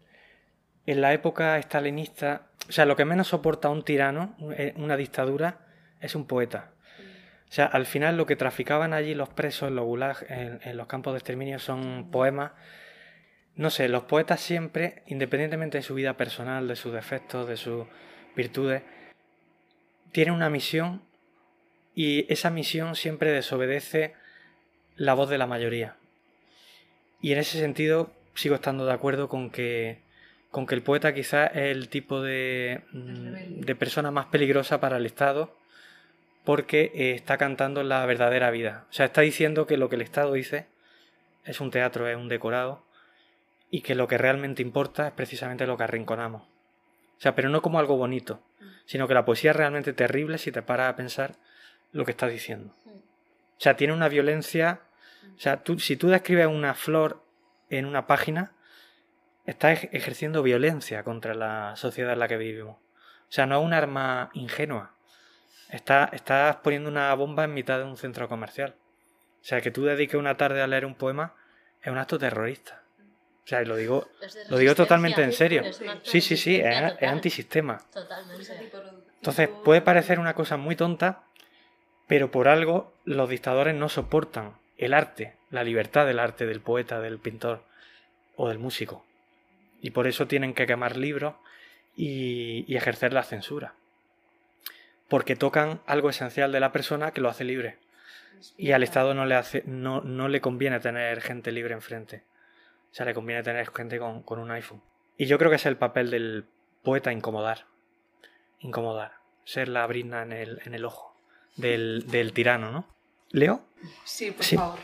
en 0.87 1.01
la 1.01 1.13
época 1.13 1.59
estalinista, 1.59 2.47
o 2.69 2.73
sea, 2.73 2.87
lo 2.87 2.97
que 2.97 3.05
menos 3.05 3.29
soporta 3.29 3.69
un 3.69 3.85
tirano, 3.85 4.37
eh, 4.57 4.75
una 4.77 4.97
dictadura, 4.97 5.59
es 6.01 6.15
un 6.15 6.27
poeta. 6.27 6.71
O 7.49 7.53
sea, 7.53 7.67
al 7.67 7.87
final 7.87 8.17
lo 8.17 8.27
que 8.27 8.37
traficaban 8.37 8.93
allí 8.93 9.15
los 9.15 9.29
presos 9.29 9.69
en 9.69 9.77
los 9.77 9.85
gulags, 9.85 10.25
en 10.29 10.77
los 10.77 10.87
campos 10.87 11.15
de 11.15 11.19
exterminio, 11.19 11.59
son 11.59 12.11
poemas 12.11 12.53
no 13.61 13.69
sé, 13.69 13.91
los 13.91 14.05
poetas 14.05 14.41
siempre, 14.41 15.03
independientemente 15.07 15.77
de 15.77 15.83
su 15.83 15.95
vida 15.95 16.17
personal, 16.17 16.67
de 16.67 16.77
sus 16.77 16.95
defectos, 16.95 17.47
de 17.47 17.59
sus 17.59 17.87
virtudes, 18.35 18.83
tienen 20.13 20.33
una 20.33 20.49
misión 20.49 21.03
y 21.95 22.25
esa 22.33 22.49
misión 22.49 22.97
siempre 22.97 23.31
desobedece 23.33 24.15
la 24.97 25.13
voz 25.13 25.29
de 25.29 25.37
la 25.37 25.47
mayoría. 25.47 25.97
Y 27.21 27.33
en 27.33 27.39
ese 27.39 27.59
sentido 27.59 28.13
sigo 28.35 28.55
estando 28.55 28.87
de 28.87 28.95
acuerdo 28.95 29.29
con 29.29 29.51
que, 29.51 30.01
con 30.51 30.67
que 30.67 30.75
el 30.75 30.83
poeta 30.83 31.15
quizás 31.15 31.51
es 31.55 31.77
el 31.77 31.89
tipo 31.89 32.23
de, 32.23 32.83
mm, 32.93 33.61
de 33.61 33.75
persona 33.75 34.11
más 34.11 34.27
peligrosa 34.27 34.81
para 34.81 34.97
el 34.97 35.07
Estado 35.07 35.57
porque 36.45 36.91
eh, 36.95 37.13
está 37.13 37.37
cantando 37.39 37.83
la 37.83 38.05
verdadera 38.07 38.51
vida. 38.51 38.87
O 38.91 38.93
sea, 38.93 39.07
está 39.07 39.21
diciendo 39.21 39.67
que 39.67 39.77
lo 39.77 39.89
que 39.89 39.97
el 39.97 40.03
Estado 40.03 40.33
dice 40.33 40.67
es 41.45 41.61
un 41.61 41.71
teatro, 41.71 42.09
es 42.09 42.17
un 42.17 42.29
decorado 42.29 42.83
y 43.71 43.83
que 43.83 43.95
lo 43.95 44.09
que 44.09 44.19
realmente 44.19 44.63
importa 44.63 45.09
es 45.09 45.13
precisamente 45.13 45.67
lo 45.67 45.77
que 45.77 45.85
arrinconamos. 45.85 46.43
O 46.43 47.21
sea, 47.23 47.35
pero 47.35 47.51
no 47.51 47.63
como 47.63 47.79
algo 47.79 47.97
bonito, 47.97 48.43
sino 48.87 49.07
que 49.07 49.15
la 49.15 49.25
poesía 49.25 49.51
es 49.51 49.57
realmente 49.57 49.93
terrible 49.93 50.39
si 50.39 50.51
te 50.51 50.63
paras 50.63 50.93
a 50.93 50.97
pensar 50.97 51.37
lo 51.93 52.05
que 52.05 52.13
estás 52.13 52.33
diciendo. 52.33 52.75
O 52.87 53.63
sea, 53.63 53.77
tiene 53.77 53.93
una 53.93 54.09
violencia. 54.09 54.81
O 55.37 55.39
sea, 55.39 55.63
tú, 55.63 55.79
si 55.79 55.97
tú 55.97 56.09
describes 56.09 56.47
una 56.47 56.75
flor 56.75 57.23
en 57.69 57.85
una 57.85 58.07
página, 58.07 58.53
estás 59.47 59.85
ejerciendo 59.93 60.43
violencia 60.43 61.03
contra 61.03 61.35
la 61.35 61.77
sociedad 61.77 62.13
en 62.13 62.19
la 62.19 62.29
que 62.29 62.37
vivimos. 62.37 62.77
O 62.77 63.33
sea, 63.33 63.47
no 63.47 63.61
es 63.61 63.65
un 63.65 63.73
arma 63.73 64.31
ingenua. 64.35 64.95
estás 65.71 66.57
poniendo 66.57 66.91
una 66.91 67.15
bomba 67.15 67.45
en 67.45 67.55
mitad 67.55 67.79
de 67.79 67.85
un 67.85 67.97
centro 67.97 68.29
comercial. 68.29 68.75
O 69.41 69.45
sea, 69.45 69.61
que 69.61 69.71
tú 69.71 69.85
dediques 69.85 70.17
una 70.17 70.37
tarde 70.37 70.63
a 70.63 70.67
leer 70.67 70.85
un 70.85 70.95
poema 70.95 71.35
es 71.83 71.91
un 71.91 71.99
acto 71.99 72.19
terrorista. 72.19 72.83
O 73.45 73.49
sea, 73.51 73.63
lo 73.63 73.77
digo, 73.77 74.09
lo 74.49 74.59
digo 74.59 74.75
totalmente 74.75 75.23
en 75.23 75.33
serio. 75.33 75.63
Sí, 76.03 76.21
sí, 76.21 76.37
sí, 76.37 76.57
es, 76.57 77.03
antisistema. 77.03 77.81
Entonces, 79.17 79.49
puede 79.65 79.81
parecer 79.81 80.19
una 80.21 80.35
cosa 80.35 80.57
muy 80.57 80.77
tonta, 80.77 81.25
pero 82.07 82.31
por 82.31 82.49
algo 82.49 82.93
los 83.05 83.29
dictadores 83.29 83.75
no 83.75 83.89
soportan 83.89 84.55
el 84.77 84.95
arte, 84.95 85.37
la 85.51 85.65
libertad 85.65 86.07
del 86.07 86.19
arte, 86.19 86.47
del 86.47 86.61
poeta, 86.61 87.01
del 87.01 87.19
pintor 87.19 87.65
o 88.37 88.49
del 88.49 88.59
músico. 88.59 89.05
Y 89.81 89.91
por 89.91 90.07
eso 90.07 90.27
tienen 90.27 90.55
que 90.55 90.67
quemar 90.67 90.97
libros 90.97 91.35
y, 91.97 92.75
ejercer 92.75 93.13
la 93.13 93.23
censura. 93.23 93.75
Porque 95.09 95.37
tocan 95.37 95.81
algo 95.87 96.11
esencial 96.11 96.53
de 96.53 96.61
la 96.61 96.73
persona 96.73 97.13
que 97.13 97.21
lo 97.21 97.29
hace 97.29 97.45
libre. 97.45 97.79
Y 98.57 98.73
al 98.73 98.83
Estado 98.83 99.13
no 99.15 99.27
le, 99.27 99.35
hace, 99.35 99.63
no, 99.67 100.01
no 100.01 100.29
le 100.29 100.41
conviene 100.41 100.81
tener 100.81 101.21
gente 101.21 101.53
libre 101.53 101.75
enfrente. 101.75 102.23
O 102.91 102.95
sea, 102.95 103.07
le 103.07 103.15
conviene 103.15 103.43
tener 103.43 103.71
gente 103.71 103.99
con, 103.99 104.25
un 104.27 104.51
iPhone. 104.51 104.83
Y 105.17 105.27
yo 105.27 105.39
creo 105.39 105.51
que 105.51 105.57
es 105.57 105.67
el 105.67 105.77
papel 105.77 106.11
del 106.11 106.47
poeta 106.83 107.13
incomodar. 107.13 107.67
Incomodar. 108.61 109.13
Ser 109.45 109.69
la 109.69 109.87
brinda 109.87 110.23
en 110.23 110.33
el, 110.33 110.61
en 110.65 110.75
el 110.75 110.85
ojo 110.85 111.15
del, 111.57 112.05
del, 112.07 112.33
tirano, 112.33 112.71
¿no? 112.71 112.87
¿Leo? 113.31 113.67
Sí, 114.05 114.31
por 114.31 114.45
favor. 114.45 114.79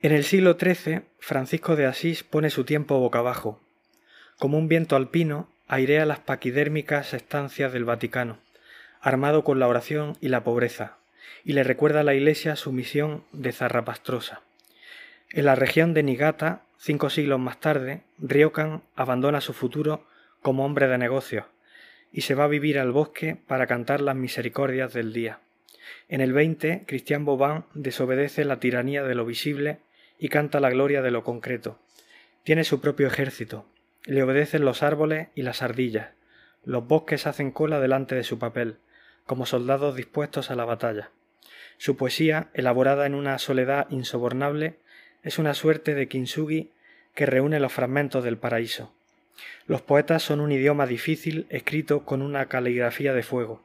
En 0.00 0.12
el 0.12 0.24
siglo 0.24 0.56
XIII, 0.58 1.02
Francisco 1.18 1.76
de 1.76 1.86
Asís 1.86 2.22
pone 2.22 2.50
su 2.50 2.64
tiempo 2.64 2.98
boca 2.98 3.20
abajo. 3.20 3.60
Como 4.38 4.58
un 4.58 4.68
viento 4.68 4.96
alpino, 4.96 5.48
airea 5.68 6.06
las 6.06 6.20
paquidérmicas 6.20 7.14
estancias 7.14 7.72
del 7.72 7.84
Vaticano, 7.84 8.38
armado 9.00 9.44
con 9.44 9.58
la 9.58 9.68
oración 9.68 10.16
y 10.20 10.28
la 10.28 10.44
pobreza, 10.44 10.98
y 11.44 11.52
le 11.52 11.64
recuerda 11.64 12.00
a 12.00 12.04
la 12.04 12.14
Iglesia 12.14 12.56
su 12.56 12.72
misión 12.72 13.24
de 13.32 13.52
zarrapastrosa. 13.52 14.42
En 15.30 15.44
la 15.44 15.54
región 15.54 15.94
de 15.94 16.02
Nigata 16.02 16.62
Cinco 16.78 17.10
siglos 17.10 17.40
más 17.40 17.58
tarde, 17.58 18.02
Ryokan 18.18 18.82
abandona 18.94 19.40
su 19.40 19.52
futuro 19.52 20.04
como 20.42 20.64
hombre 20.64 20.88
de 20.88 20.98
negocios 20.98 21.46
y 22.12 22.20
se 22.20 22.34
va 22.34 22.44
a 22.44 22.48
vivir 22.48 22.78
al 22.78 22.92
bosque 22.92 23.36
para 23.46 23.66
cantar 23.66 24.00
las 24.00 24.14
misericordias 24.14 24.92
del 24.92 25.12
día. 25.12 25.40
En 26.08 26.20
el 26.20 26.32
20, 26.32 26.84
Cristian 26.86 27.24
Bobán 27.24 27.64
desobedece 27.74 28.44
la 28.44 28.60
tiranía 28.60 29.02
de 29.02 29.14
lo 29.14 29.24
visible 29.24 29.78
y 30.18 30.28
canta 30.28 30.60
la 30.60 30.70
gloria 30.70 31.02
de 31.02 31.10
lo 31.10 31.24
concreto. 31.24 31.78
Tiene 32.44 32.62
su 32.62 32.80
propio 32.80 33.06
ejército, 33.06 33.66
le 34.06 34.22
obedecen 34.22 34.64
los 34.64 34.82
árboles 34.82 35.28
y 35.34 35.42
las 35.42 35.62
ardillas. 35.62 36.10
Los 36.64 36.86
bosques 36.86 37.26
hacen 37.26 37.50
cola 37.50 37.80
delante 37.80 38.14
de 38.14 38.24
su 38.24 38.38
papel, 38.38 38.76
como 39.26 39.46
soldados 39.46 39.96
dispuestos 39.96 40.50
a 40.50 40.54
la 40.54 40.64
batalla. 40.64 41.10
Su 41.78 41.96
poesía, 41.96 42.48
elaborada 42.54 43.06
en 43.06 43.14
una 43.14 43.38
soledad 43.38 43.86
insobornable, 43.90 44.76
es 45.22 45.38
una 45.38 45.54
suerte 45.54 45.94
de 45.94 46.08
kintsugi 46.08 46.70
que 47.14 47.26
reúne 47.26 47.60
los 47.60 47.72
fragmentos 47.72 48.24
del 48.24 48.38
paraíso. 48.38 48.92
Los 49.66 49.82
poetas 49.82 50.22
son 50.22 50.40
un 50.40 50.52
idioma 50.52 50.86
difícil 50.86 51.46
escrito 51.50 52.04
con 52.04 52.22
una 52.22 52.46
caligrafía 52.46 53.12
de 53.12 53.22
fuego. 53.22 53.62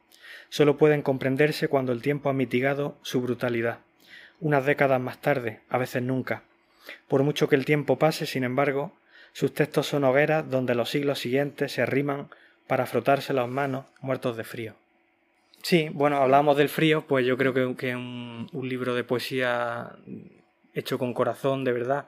Solo 0.48 0.76
pueden 0.76 1.02
comprenderse 1.02 1.68
cuando 1.68 1.92
el 1.92 2.02
tiempo 2.02 2.28
ha 2.28 2.34
mitigado 2.34 2.98
su 3.02 3.22
brutalidad. 3.22 3.78
Unas 4.40 4.66
décadas 4.66 5.00
más 5.00 5.20
tarde, 5.20 5.60
a 5.68 5.78
veces 5.78 6.02
nunca. 6.02 6.42
Por 7.08 7.22
mucho 7.22 7.48
que 7.48 7.56
el 7.56 7.64
tiempo 7.64 7.98
pase, 7.98 8.26
sin 8.26 8.44
embargo, 8.44 8.92
sus 9.32 9.54
textos 9.54 9.86
son 9.86 10.04
hogueras 10.04 10.48
donde 10.50 10.74
los 10.74 10.90
siglos 10.90 11.18
siguientes 11.18 11.72
se 11.72 11.82
arriman 11.82 12.28
para 12.66 12.86
frotarse 12.86 13.32
las 13.32 13.48
manos 13.48 13.86
muertos 14.00 14.36
de 14.36 14.44
frío. 14.44 14.74
Sí, 15.62 15.88
bueno, 15.92 16.16
hablamos 16.16 16.56
del 16.56 16.68
frío, 16.68 17.06
pues 17.06 17.24
yo 17.24 17.36
creo 17.36 17.54
que, 17.54 17.74
que 17.76 17.94
un, 17.94 18.48
libro 18.52 18.94
de 18.94 19.04
poesía 19.04 19.92
hecho 20.74 20.98
con 20.98 21.14
corazón, 21.14 21.64
de 21.64 21.72
verdad, 21.72 22.06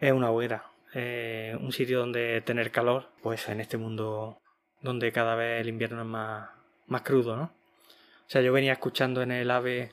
es 0.00 0.12
una 0.12 0.30
hoguera. 0.30 0.64
un 0.94 1.72
sitio 1.72 2.00
donde 2.00 2.40
tener 2.42 2.70
calor, 2.70 3.08
pues 3.22 3.48
en 3.48 3.60
este 3.60 3.76
mundo 3.76 4.38
donde 4.82 5.12
cada 5.12 5.34
vez 5.34 5.60
el 5.60 5.68
invierno 5.68 6.02
es 6.02 6.06
más, 6.06 6.50
más 6.88 7.02
crudo, 7.02 7.36
¿no? 7.36 7.44
O 7.44 8.30
sea, 8.30 8.42
yo 8.42 8.52
venía 8.52 8.72
escuchando 8.72 9.22
en 9.22 9.32
el 9.32 9.50
AVE 9.50 9.92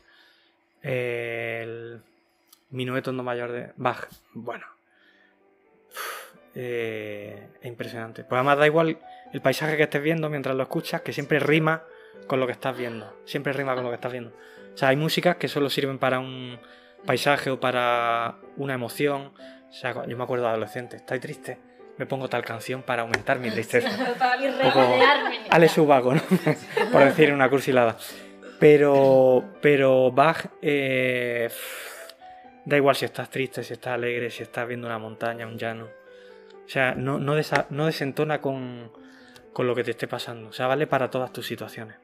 el 0.82 2.02
minueto 2.70 3.12
no 3.12 3.24
mayor 3.24 3.52
de 3.52 3.72
Bach. 3.78 4.08
Bueno, 4.34 4.66
eh, 6.56 7.48
es 7.62 7.68
impresionante. 7.68 8.24
Pues 8.24 8.38
además 8.38 8.58
da 8.58 8.66
igual 8.66 8.98
el 9.32 9.42
paisaje 9.42 9.78
que 9.78 9.84
estés 9.84 10.02
viendo 10.02 10.30
mientras 10.30 10.56
lo 10.56 10.64
escuchas, 10.64 11.02
que 11.02 11.14
siempre 11.14 11.40
rima 11.40 11.84
con 12.28 12.40
lo 12.40 12.46
que 12.46 12.54
estás 12.54 12.78
viendo. 12.78 13.22
Siempre 13.26 13.54
rima 13.54 13.76
con 13.76 13.84
lo 13.84 13.90
que 13.90 13.96
estás 13.96 14.12
viendo. 14.12 14.32
O 14.74 14.78
sea, 14.78 14.90
hay 14.90 14.96
músicas 14.96 15.36
que 15.38 15.48
solo 15.48 15.70
sirven 15.70 16.00
para 16.00 16.20
un 16.20 16.60
paisaje 17.06 17.50
o 17.50 17.60
para 17.60 18.38
una 18.58 18.74
emoción. 18.74 19.34
O 19.70 19.74
sea, 19.74 20.06
yo 20.08 20.18
me 20.18 20.24
acuerdo 20.24 20.46
de 20.46 20.52
adolescente, 20.52 20.98
estoy 20.98 21.20
triste, 21.20 21.58
me 21.98 22.06
pongo 22.06 22.28
tal 22.28 22.44
canción 22.44 22.84
para 22.84 23.04
aumentar 23.04 23.40
mi 23.40 23.50
tristeza. 23.50 23.90
Regodearme. 24.20 25.40
Ale 25.50 25.70
Subago, 25.70 26.14
¿no? 26.16 26.22
Por 26.92 27.04
decir 27.04 27.34
una 27.34 27.50
cursilada. 27.50 27.98
Pero, 28.60 29.44
pero 29.62 30.12
Bach, 30.12 30.46
eh, 30.62 31.50
da 32.64 32.78
igual 32.78 32.96
si 32.96 33.06
estás 33.06 33.30
triste, 33.30 33.64
si 33.64 33.74
estás 33.74 33.94
alegre, 33.94 34.30
si 34.30 34.44
estás 34.44 34.68
viendo 34.68 34.88
una 34.88 35.00
montaña, 35.00 35.48
un 35.48 35.58
llano. 35.58 36.01
O 36.72 36.74
sea, 36.74 36.96
no, 36.96 37.36
desentona 37.36 38.40
con, 38.40 38.94
lo 39.58 39.76
que 39.76 39.84
te 39.84 39.92
esté 39.92 40.08
pasando. 40.08 40.48
O 40.48 40.54
sea, 40.54 40.68
vale 40.68 40.88
para 40.88 41.10
todas 41.10 41.34
tus 41.34 41.46
situaciones. 41.46 41.98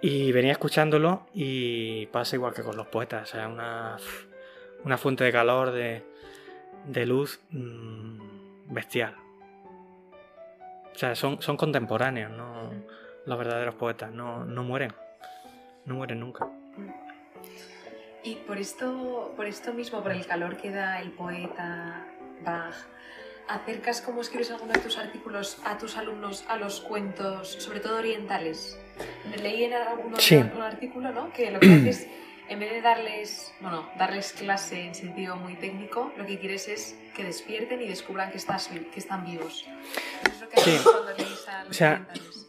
Y 0.00 0.32
venía 0.32 0.50
escuchándolo 0.50 1.28
y 1.32 2.06
pasa 2.06 2.34
igual 2.34 2.54
que 2.54 2.64
con 2.64 2.76
los 2.76 2.88
poetas. 2.88 3.22
O 3.28 3.32
sea, 3.32 3.46
una, 3.46 4.98
fuente 4.98 5.22
de 5.22 5.30
calor, 5.30 5.70
de, 5.70 7.06
luz 7.06 7.38
mm, 7.50 8.74
bestial. 8.74 9.14
O 10.92 10.98
sea, 10.98 11.14
son, 11.14 11.40
son 11.40 11.56
contemporáneos, 11.56 12.32
¿no? 12.32 12.68
Los 13.26 13.38
verdaderos 13.38 13.76
poetas 13.76 14.10
no, 14.10 14.44
no 14.44 14.64
mueren. 14.64 14.92
No 15.84 15.94
mueren 15.94 16.18
nunca. 16.18 16.48
Y 18.24 18.34
por 18.34 18.58
esto, 18.58 19.32
por 19.36 19.46
esto 19.46 19.72
mismo, 19.72 20.02
por 20.02 20.10
el 20.10 20.26
calor 20.26 20.56
que 20.56 20.72
da 20.72 21.00
el 21.00 21.12
poeta 21.12 22.08
Bach, 22.44 22.74
¿acercas 23.48 24.00
cómo 24.00 24.20
escribes 24.22 24.50
alguno 24.50 24.72
de 24.72 24.80
tus 24.80 24.98
artículos 24.98 25.58
a 25.64 25.78
tus 25.78 25.96
alumnos 25.96 26.44
a 26.48 26.56
los 26.56 26.80
cuentos, 26.80 27.48
sobre 27.48 27.80
todo 27.80 27.98
orientales? 27.98 28.78
Leí 29.40 29.64
en 29.64 29.74
alguno 29.74 30.18
Sí. 30.18 30.36
artículo, 30.36 31.12
¿no? 31.12 31.32
Que 31.32 31.50
lo 31.50 31.60
que 31.60 31.72
haces, 31.72 32.06
en 32.48 32.58
vez 32.60 32.70
de 32.72 32.80
darles, 32.82 33.52
bueno, 33.60 33.88
darles 33.98 34.32
clase 34.32 34.80
en 34.86 34.94
sentido 34.94 35.36
muy 35.36 35.54
técnico, 35.56 36.12
lo 36.16 36.26
que 36.26 36.38
quieres 36.38 36.68
es 36.68 36.96
que 37.14 37.24
despierten 37.24 37.80
y 37.82 37.88
descubran 37.88 38.30
que, 38.30 38.38
estás, 38.38 38.68
que 38.68 38.98
están 38.98 39.24
vivos. 39.24 39.66
Eso 40.22 40.32
es 40.34 40.40
lo 40.40 40.48
que 40.48 40.60
Sí. 40.60 40.70
haces 40.70 40.82
cuando 40.82 41.12
lees 41.16 41.48
a 41.48 41.58
los 41.64 41.70
O 41.70 41.74
sea, 41.74 41.90
orientales. 41.92 42.46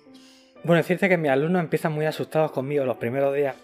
Bueno, 0.64 0.78
decirte 0.82 1.10
que 1.10 1.18
mis 1.18 1.30
alumnos 1.32 1.62
empiezan 1.62 1.92
muy 1.92 2.06
asustados 2.06 2.52
conmigo 2.52 2.86
los 2.86 2.96
primeros 2.98 3.36
días. 3.36 3.56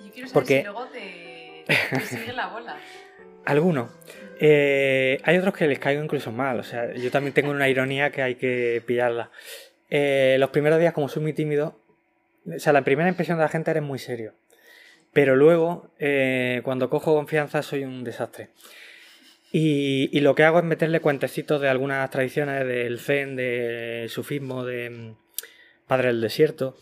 Yo 0.00 0.10
quiero 0.12 0.28
saber 0.28 0.32
porque- 0.32 0.58
si 0.58 0.64
luego 0.64 0.84
te, 0.86 1.64
te 1.90 2.00
sigue 2.00 2.32
la 2.32 2.48
bola. 2.48 2.76
Algunos. 3.44 3.90
Eh, 4.42 5.20
hay 5.22 5.36
otros 5.36 5.54
que 5.54 5.68
les 5.68 5.78
caigo 5.78 6.02
incluso 6.02 6.32
mal. 6.32 6.58
O 6.58 6.62
sea, 6.62 6.94
yo 6.94 7.10
también 7.10 7.34
tengo 7.34 7.50
una 7.50 7.68
ironía 7.68 8.10
que 8.10 8.22
hay 8.22 8.36
que 8.36 8.82
pillarla. 8.86 9.30
Eh, 9.90 10.36
los 10.40 10.48
primeros 10.50 10.80
días, 10.80 10.94
como 10.94 11.08
soy 11.08 11.22
muy 11.22 11.34
tímido, 11.34 11.78
o 12.46 12.58
sea, 12.58 12.72
la 12.72 12.82
primera 12.82 13.08
impresión 13.08 13.36
de 13.36 13.44
la 13.44 13.50
gente 13.50 13.70
eres 13.70 13.82
muy 13.82 13.98
serio. 13.98 14.32
Pero 15.12 15.36
luego, 15.36 15.90
eh, 15.98 16.62
cuando 16.64 16.88
cojo 16.88 17.14
confianza, 17.14 17.62
soy 17.62 17.84
un 17.84 18.02
desastre. 18.02 18.48
Y, 19.52 20.08
y 20.16 20.20
lo 20.20 20.34
que 20.34 20.44
hago 20.44 20.58
es 20.58 20.64
meterle 20.64 21.00
cuentecitos 21.00 21.60
de 21.60 21.68
algunas 21.68 22.08
tradiciones 22.10 22.66
del 22.66 22.98
zen, 22.98 23.36
del 23.36 24.08
sufismo, 24.08 24.64
de 24.64 24.88
mm, 24.90 25.16
Padre 25.86 26.08
del 26.08 26.20
Desierto. 26.22 26.78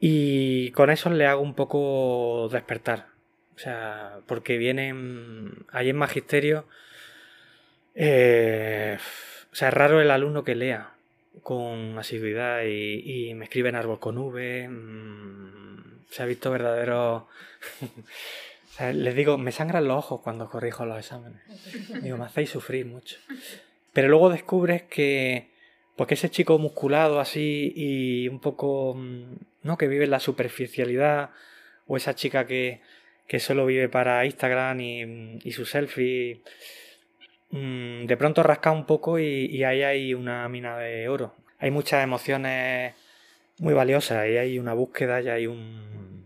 Y 0.00 0.72
con 0.72 0.90
eso 0.90 1.08
le 1.10 1.26
hago 1.26 1.42
un 1.42 1.54
poco 1.54 2.48
despertar. 2.50 3.13
O 3.56 3.58
sea, 3.58 4.18
porque 4.26 4.58
vienen 4.58 5.66
ahí 5.70 5.90
en 5.90 5.96
magisterio. 5.96 6.66
eh, 7.94 8.98
o 9.52 9.56
sea, 9.56 9.68
es 9.68 9.74
raro 9.74 10.00
el 10.00 10.10
alumno 10.10 10.42
que 10.42 10.56
lea 10.56 10.94
con 11.42 11.98
asiduidad 11.98 12.62
y, 12.64 13.32
me 13.34 13.44
escribe 13.44 13.68
en 13.68 13.76
árbol 13.76 14.00
con 14.00 14.18
V. 14.18 14.68
mm, 14.68 16.04
se 16.10 16.22
ha 16.22 16.26
visto 16.26 16.50
verdadero. 16.50 17.28
les 18.94 19.14
digo, 19.14 19.38
me 19.38 19.52
sangran 19.52 19.86
los 19.86 19.98
ojos 19.98 20.20
cuando 20.22 20.48
corrijo 20.50 20.84
los 20.86 20.98
exámenes. 20.98 21.40
Digo, 22.02 22.16
me 22.16 22.24
hacéis 22.24 22.50
sufrir 22.50 22.86
mucho. 22.86 23.16
Pero 23.92 24.08
luego 24.08 24.30
descubres 24.30 24.82
que. 24.82 25.52
Pues 25.96 26.10
ese 26.10 26.28
chico 26.28 26.58
musculado 26.58 27.20
así 27.20 27.72
y 27.76 28.28
un 28.28 28.40
poco. 28.40 28.94
mm, 28.94 29.34
¿No? 29.62 29.78
Que 29.78 29.88
vive 29.88 30.04
en 30.04 30.10
la 30.10 30.20
superficialidad. 30.20 31.30
O 31.86 31.96
esa 31.96 32.14
chica 32.14 32.46
que, 32.46 32.80
que 33.26 33.40
solo 33.40 33.66
vive 33.66 33.88
para 33.88 34.24
Instagram 34.24 34.80
y, 34.80 35.38
y 35.44 35.52
su 35.52 35.64
selfie. 35.66 36.42
mm, 37.50 38.06
De 38.06 38.16
pronto 38.16 38.42
rasca 38.42 38.70
un 38.70 38.86
poco 38.86 39.18
y, 39.18 39.46
y 39.46 39.64
ahí 39.64 39.82
hay 39.82 40.14
una 40.14 40.48
mina 40.48 40.78
de 40.78 41.08
oro. 41.08 41.34
Hay 41.58 41.70
muchas 41.70 42.02
emociones 42.04 42.94
muy 43.58 43.74
valiosas 43.74 44.26
y 44.28 44.36
hay 44.36 44.58
una 44.58 44.74
búsqueda 44.74 45.20
y 45.22 45.28
hay 45.28 45.46
un. 45.46 46.24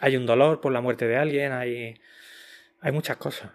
Hay 0.00 0.16
un 0.16 0.26
dolor 0.26 0.60
por 0.60 0.72
la 0.72 0.80
muerte 0.80 1.06
de 1.06 1.16
alguien, 1.16 1.52
hay. 1.52 1.98
Hay 2.80 2.92
muchas 2.92 3.16
cosas. 3.16 3.50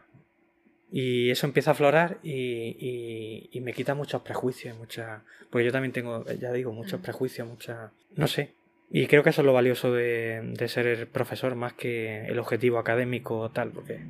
Y 0.92 1.30
eso 1.30 1.46
empieza 1.46 1.72
a 1.72 1.74
aflorar 1.74 2.18
y, 2.22 2.32
y- 2.78 3.50
y 3.54 3.62
me 3.62 3.72
quita 3.72 3.96
muchos 3.96 4.22
prejuicios, 4.24 4.78
muchas... 4.78 5.22
Porque 5.50 5.64
yo 5.66 5.72
también 5.72 5.94
tengo, 5.94 6.26
ya 6.34 6.52
digo, 6.52 6.74
muchos 6.74 7.00
prejuicios, 7.00 7.48
muchas... 7.48 7.92
No 8.18 8.28
sé. 8.28 8.56
Y 8.92 9.08
creo 9.08 9.24
que 9.24 9.30
eso 9.30 9.42
es 9.42 9.46
lo 9.46 9.54
valioso 9.54 9.94
de, 9.94 10.42
de 10.44 10.68
ser 10.68 10.86
el 10.86 11.08
profesor 11.08 11.56
más 11.56 11.74
que 11.74 12.26
el 12.26 12.38
objetivo 12.40 12.78
académico 12.78 13.40
o 13.40 13.50
tal, 13.50 13.72
porque 13.72 14.02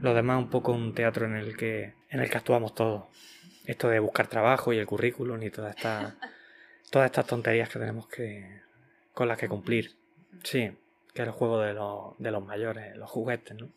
lo 0.00 0.14
demás 0.14 0.38
es 0.38 0.44
un 0.44 0.50
poco 0.50 0.72
un 0.72 0.94
teatro 0.94 1.26
en 1.26 1.36
el 1.36 1.56
que, 1.56 1.92
en 2.08 2.20
el 2.20 2.30
que 2.30 2.38
actuamos 2.38 2.74
todos. 2.74 3.04
Esto 3.66 3.88
de 3.88 3.98
buscar 3.98 4.26
trabajo 4.26 4.72
y 4.72 4.78
el 4.78 4.86
currículum 4.86 5.42
y 5.42 5.50
todas 5.50 5.76
estas 5.76 6.14
todas 6.92 7.06
estas 7.06 7.26
tonterías 7.26 7.70
que 7.70 7.78
tenemos 7.78 8.06
que 8.06 8.60
con 9.14 9.26
las 9.26 9.38
que 9.38 9.48
cumplir. 9.48 9.96
Sí, 10.44 10.70
que 11.14 11.22
es 11.22 11.28
el 11.28 11.30
juego 11.30 11.60
de 11.60 11.72
los, 11.72 12.18
de 12.18 12.30
los 12.30 12.44
mayores, 12.44 12.96
los 12.96 13.10
juguetes, 13.10 13.56
¿no? 13.56 13.70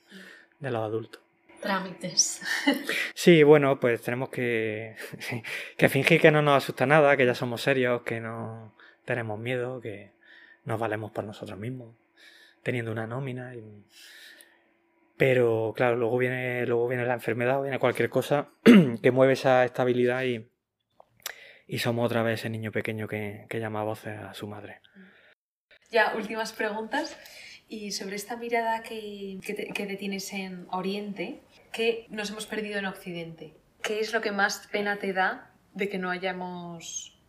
De 0.60 0.70
los 0.70 0.82
adultos. 0.82 1.22
Trámites. 1.62 2.42
Sí, 3.14 3.44
bueno, 3.44 3.80
pues 3.80 4.02
tenemos 4.02 4.30
que, 4.30 4.96
que 5.78 5.90
fingir 5.90 6.22
que 6.22 6.30
no 6.30 6.42
nos 6.42 6.64
asusta 6.64 6.86
nada, 6.86 7.18
que 7.18 7.26
ya 7.26 7.34
somos 7.34 7.62
serios, 7.62 8.04
que 8.04 8.20
no 8.20 8.76
tenemos 9.06 9.40
miedo, 9.40 9.80
que 9.80 10.12
nos 10.66 10.80
valemos 10.80 11.12
por 11.12 11.24
nosotros 11.24 11.58
mismos, 11.58 11.96
teniendo 12.64 12.92
una 12.92 13.08
nómina. 13.08 13.54
Pero 15.18 15.74
claro, 15.76 15.96
luego 15.96 16.18
viene, 16.18 16.66
luego 16.66 16.88
viene 16.88 17.06
la 17.06 17.14
enfermedad 17.14 17.60
o 17.60 17.64
viene 17.64 17.80
cualquier 17.80 18.10
cosa 18.10 18.50
que 19.02 19.12
mueve 19.12 19.34
esa 19.34 19.64
estabilidad 19.64 20.24
y, 20.24 20.50
y 21.68 21.80
somos 21.80 22.06
otra 22.06 22.24
vez 22.24 22.42
ese 22.42 22.50
niño 22.50 22.72
pequeño 22.72 23.08
que, 23.08 23.46
que 23.50 23.60
llama 23.60 23.82
a 23.82 23.86
voces 23.86 24.20
a 24.20 24.34
su 24.34 24.48
madre. 24.48 24.82
Ya, 25.90 26.14
últimas 26.16 26.52
preguntas. 26.52 27.18
Y 27.68 27.92
sobre 27.92 28.16
esta 28.16 28.36
mirada 28.36 28.84
que, 28.84 29.40
que 29.42 29.86
te 29.86 29.96
tienes 29.96 30.32
en 30.34 30.68
Oriente, 30.70 31.42
que 31.72 32.06
nos 32.10 32.30
hemos 32.30 32.46
perdido 32.46 32.78
en 32.78 32.86
Occidente. 32.86 33.56
¿Qué 33.82 34.00
es 34.00 34.14
lo 34.14 34.22
que 34.22 34.32
más 34.32 34.68
pena 34.72 34.98
te 34.98 35.14
da 35.14 35.52
de 35.74 35.90
que 35.90 35.98
no 35.98 36.10
hayamos 36.10 37.20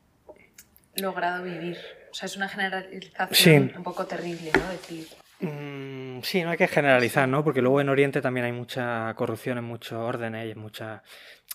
logrado 0.95 1.45
vivir? 1.45 1.79
O 2.17 2.19
sea, 2.19 2.27
es 2.29 2.37
una 2.39 2.49
generalización 2.49 3.69
Sí. 3.69 3.77
un 3.77 3.83
poco 3.83 4.07
terrible, 4.07 4.51
¿no? 4.55 4.71
Decir, 4.71 5.07
Mm, 5.41 6.23
sí, 6.23 6.43
no 6.43 6.49
hay 6.49 6.57
que 6.57 6.67
generalizar, 6.67 7.29
¿no? 7.29 7.45
Porque 7.45 7.61
luego 7.61 7.83
en 7.83 7.91
Oriente 7.91 8.23
también 8.23 8.47
hay 8.47 8.53
mucha 8.53 9.13
corrupción 9.17 9.59
en 9.59 9.65
muchos 9.65 9.93
órdenes 9.99 10.47
y 10.47 10.53
en 10.53 10.59
mucha 10.59 11.03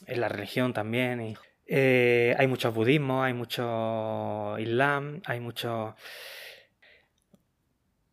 en 0.05 0.21
la 0.21 0.29
religión 0.29 0.71
también. 0.71 1.19
Y, 1.19 1.35
eh, 1.65 2.35
hay 2.37 2.45
mucho 2.45 2.71
budismo, 2.71 3.23
hay 3.23 3.33
mucho 3.33 4.55
islam, 4.59 5.23
hay 5.25 5.39
mucho... 5.39 5.95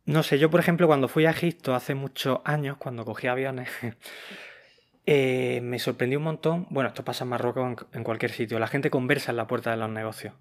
No 0.06 0.22
sé, 0.22 0.38
yo 0.38 0.48
por 0.50 0.60
ejemplo 0.60 0.86
cuando 0.86 1.06
fui 1.06 1.26
a 1.26 1.30
Egipto 1.32 1.74
hace 1.74 1.94
muchos 1.94 2.40
años, 2.46 2.78
cuando 2.78 3.04
cogí 3.04 3.26
aviones, 3.26 3.68
eh, 5.04 5.60
me 5.62 5.78
sorprendió 5.78 6.18
un 6.18 6.24
montón. 6.24 6.66
Bueno, 6.70 6.88
esto 6.88 7.04
pasa 7.04 7.24
en 7.24 7.28
Marruecos 7.28 7.62
o 7.62 7.68
en, 7.68 7.76
en 7.92 8.04
cualquier 8.04 8.30
sitio. 8.32 8.58
La 8.58 8.68
gente 8.68 8.88
conversa 8.88 9.32
en 9.32 9.36
la 9.36 9.46
puerta 9.46 9.70
de 9.70 9.76
los 9.76 9.90
negocios. 9.90 10.32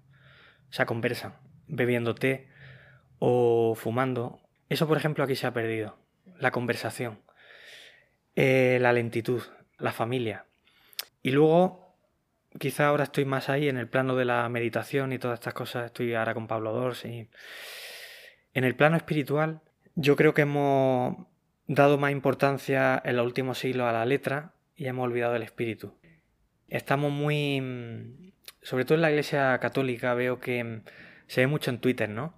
O 0.70 0.72
sea, 0.72 0.86
conversan, 0.86 1.34
bebiendo 1.68 2.14
té 2.14 2.48
o 3.18 3.74
fumando. 3.76 4.40
Eso, 4.68 4.86
por 4.86 4.96
ejemplo, 4.96 5.24
aquí 5.24 5.36
se 5.36 5.46
ha 5.46 5.52
perdido. 5.52 5.98
La 6.38 6.50
conversación, 6.50 7.20
eh, 8.36 8.78
la 8.80 8.92
lentitud, 8.92 9.42
la 9.78 9.92
familia. 9.92 10.44
Y 11.22 11.30
luego, 11.30 11.96
quizá 12.58 12.88
ahora 12.88 13.04
estoy 13.04 13.24
más 13.24 13.48
ahí 13.48 13.68
en 13.68 13.76
el 13.76 13.88
plano 13.88 14.14
de 14.16 14.24
la 14.24 14.48
meditación 14.48 15.12
y 15.12 15.18
todas 15.18 15.38
estas 15.40 15.54
cosas. 15.54 15.86
Estoy 15.86 16.14
ahora 16.14 16.34
con 16.34 16.46
Pablo 16.46 16.72
Dors 16.72 17.04
y... 17.04 17.28
En 18.54 18.64
el 18.64 18.74
plano 18.74 18.96
espiritual, 18.96 19.60
yo 19.94 20.16
creo 20.16 20.34
que 20.34 20.42
hemos 20.42 21.16
dado 21.66 21.98
más 21.98 22.12
importancia 22.12 23.00
en 23.04 23.16
los 23.16 23.26
últimos 23.26 23.58
siglos 23.58 23.86
a 23.86 23.92
la 23.92 24.06
letra 24.06 24.54
y 24.74 24.86
hemos 24.86 25.04
olvidado 25.04 25.36
el 25.36 25.42
espíritu. 25.42 25.94
Estamos 26.68 27.12
muy... 27.12 27.60
mm, 27.60 28.32
Sobre 28.62 28.84
todo 28.84 28.96
en 28.96 29.02
la 29.02 29.10
iglesia 29.10 29.58
católica 29.58 30.14
veo 30.14 30.40
que 30.40 30.64
mm, 30.64 30.82
se 31.28 31.42
ve 31.42 31.46
mucho 31.46 31.70
en 31.70 31.78
Twitter, 31.78 32.08
¿no? 32.08 32.34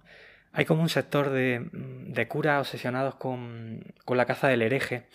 Hay 0.53 0.65
como 0.65 0.81
un 0.81 0.89
sector 0.89 1.29
de, 1.29 1.59
mm, 1.59 2.13
de 2.13 2.27
curas 2.27 2.61
obsesionados 2.61 3.15
con, 3.15 3.83
con 4.05 4.17
la 4.17 4.25
caza 4.25 4.47
del 4.47 4.61
hereje 4.61 5.07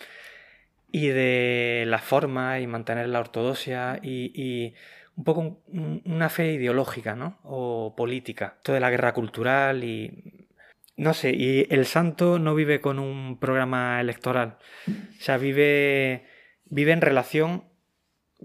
y 0.91 1.07
de 1.07 1.85
la 1.87 1.99
forma 1.99 2.59
y 2.59 2.67
mantener 2.67 3.07
la 3.07 3.19
ortodoxia 3.19 3.99
y, 4.01 4.31
y 4.33 4.73
un 5.15 5.23
poco 5.23 5.61
una 6.05 6.29
fe 6.29 6.53
ideológica, 6.53 7.15
¿no? 7.15 7.39
O 7.43 7.95
política. 7.95 8.57
Todo 8.61 8.75
de 8.75 8.79
la 8.79 8.91
guerra 8.91 9.13
cultural 9.13 9.83
y... 9.83 10.45
No 10.95 11.13
sé, 11.13 11.31
y 11.31 11.67
el 11.69 11.85
santo 11.85 12.39
no 12.39 12.55
vive 12.55 12.81
con 12.81 12.97
un 12.97 13.37
programa 13.39 14.01
electoral. 14.01 14.57
O 14.87 15.21
sea, 15.21 15.37
vive, 15.37 16.25
vive 16.65 16.91
en 16.91 17.01
relación 17.01 17.65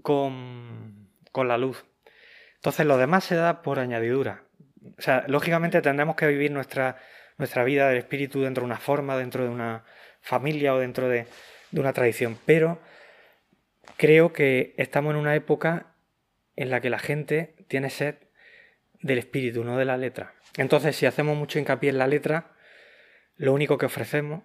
con, 0.03 1.09
con 1.31 1.47
la 1.47 1.57
luz. 1.57 1.83
Entonces 2.55 2.85
lo 2.85 2.97
demás 2.97 3.23
se 3.23 3.35
da 3.35 3.63
por 3.63 3.79
añadidura. 3.79 4.43
O 4.97 5.01
sea, 5.01 5.25
lógicamente 5.27 5.81
tendremos 5.81 6.15
que 6.15 6.27
vivir 6.27 6.51
nuestra, 6.51 6.97
nuestra 7.37 7.63
vida 7.63 7.89
del 7.89 7.97
espíritu 7.97 8.41
dentro 8.41 8.61
de 8.61 8.65
una 8.65 8.77
forma, 8.77 9.17
dentro 9.17 9.43
de 9.43 9.49
una 9.49 9.83
familia 10.21 10.73
o 10.73 10.79
dentro 10.79 11.09
de, 11.09 11.27
una 11.71 11.93
tradición. 11.93 12.37
Pero 12.45 12.79
creo 13.97 14.33
que 14.33 14.73
estamos 14.77 15.11
en 15.13 15.19
una 15.19 15.35
época 15.35 15.95
en 16.55 16.69
la 16.69 16.81
que 16.81 16.89
la 16.89 16.99
gente 16.99 17.55
tiene 17.67 17.89
sed 17.89 18.15
del 19.01 19.17
espíritu, 19.17 19.63
no 19.63 19.77
de 19.77 19.85
la 19.85 19.97
letra. 19.97 20.35
Entonces, 20.57 20.95
si 20.95 21.05
hacemos 21.05 21.35
mucho 21.35 21.59
hincapié 21.59 21.89
en 21.89 21.97
la 21.97 22.07
letra, 22.07 22.55
lo 23.35 23.53
único 23.53 23.77
que 23.77 23.87
ofrecemos, 23.87 24.43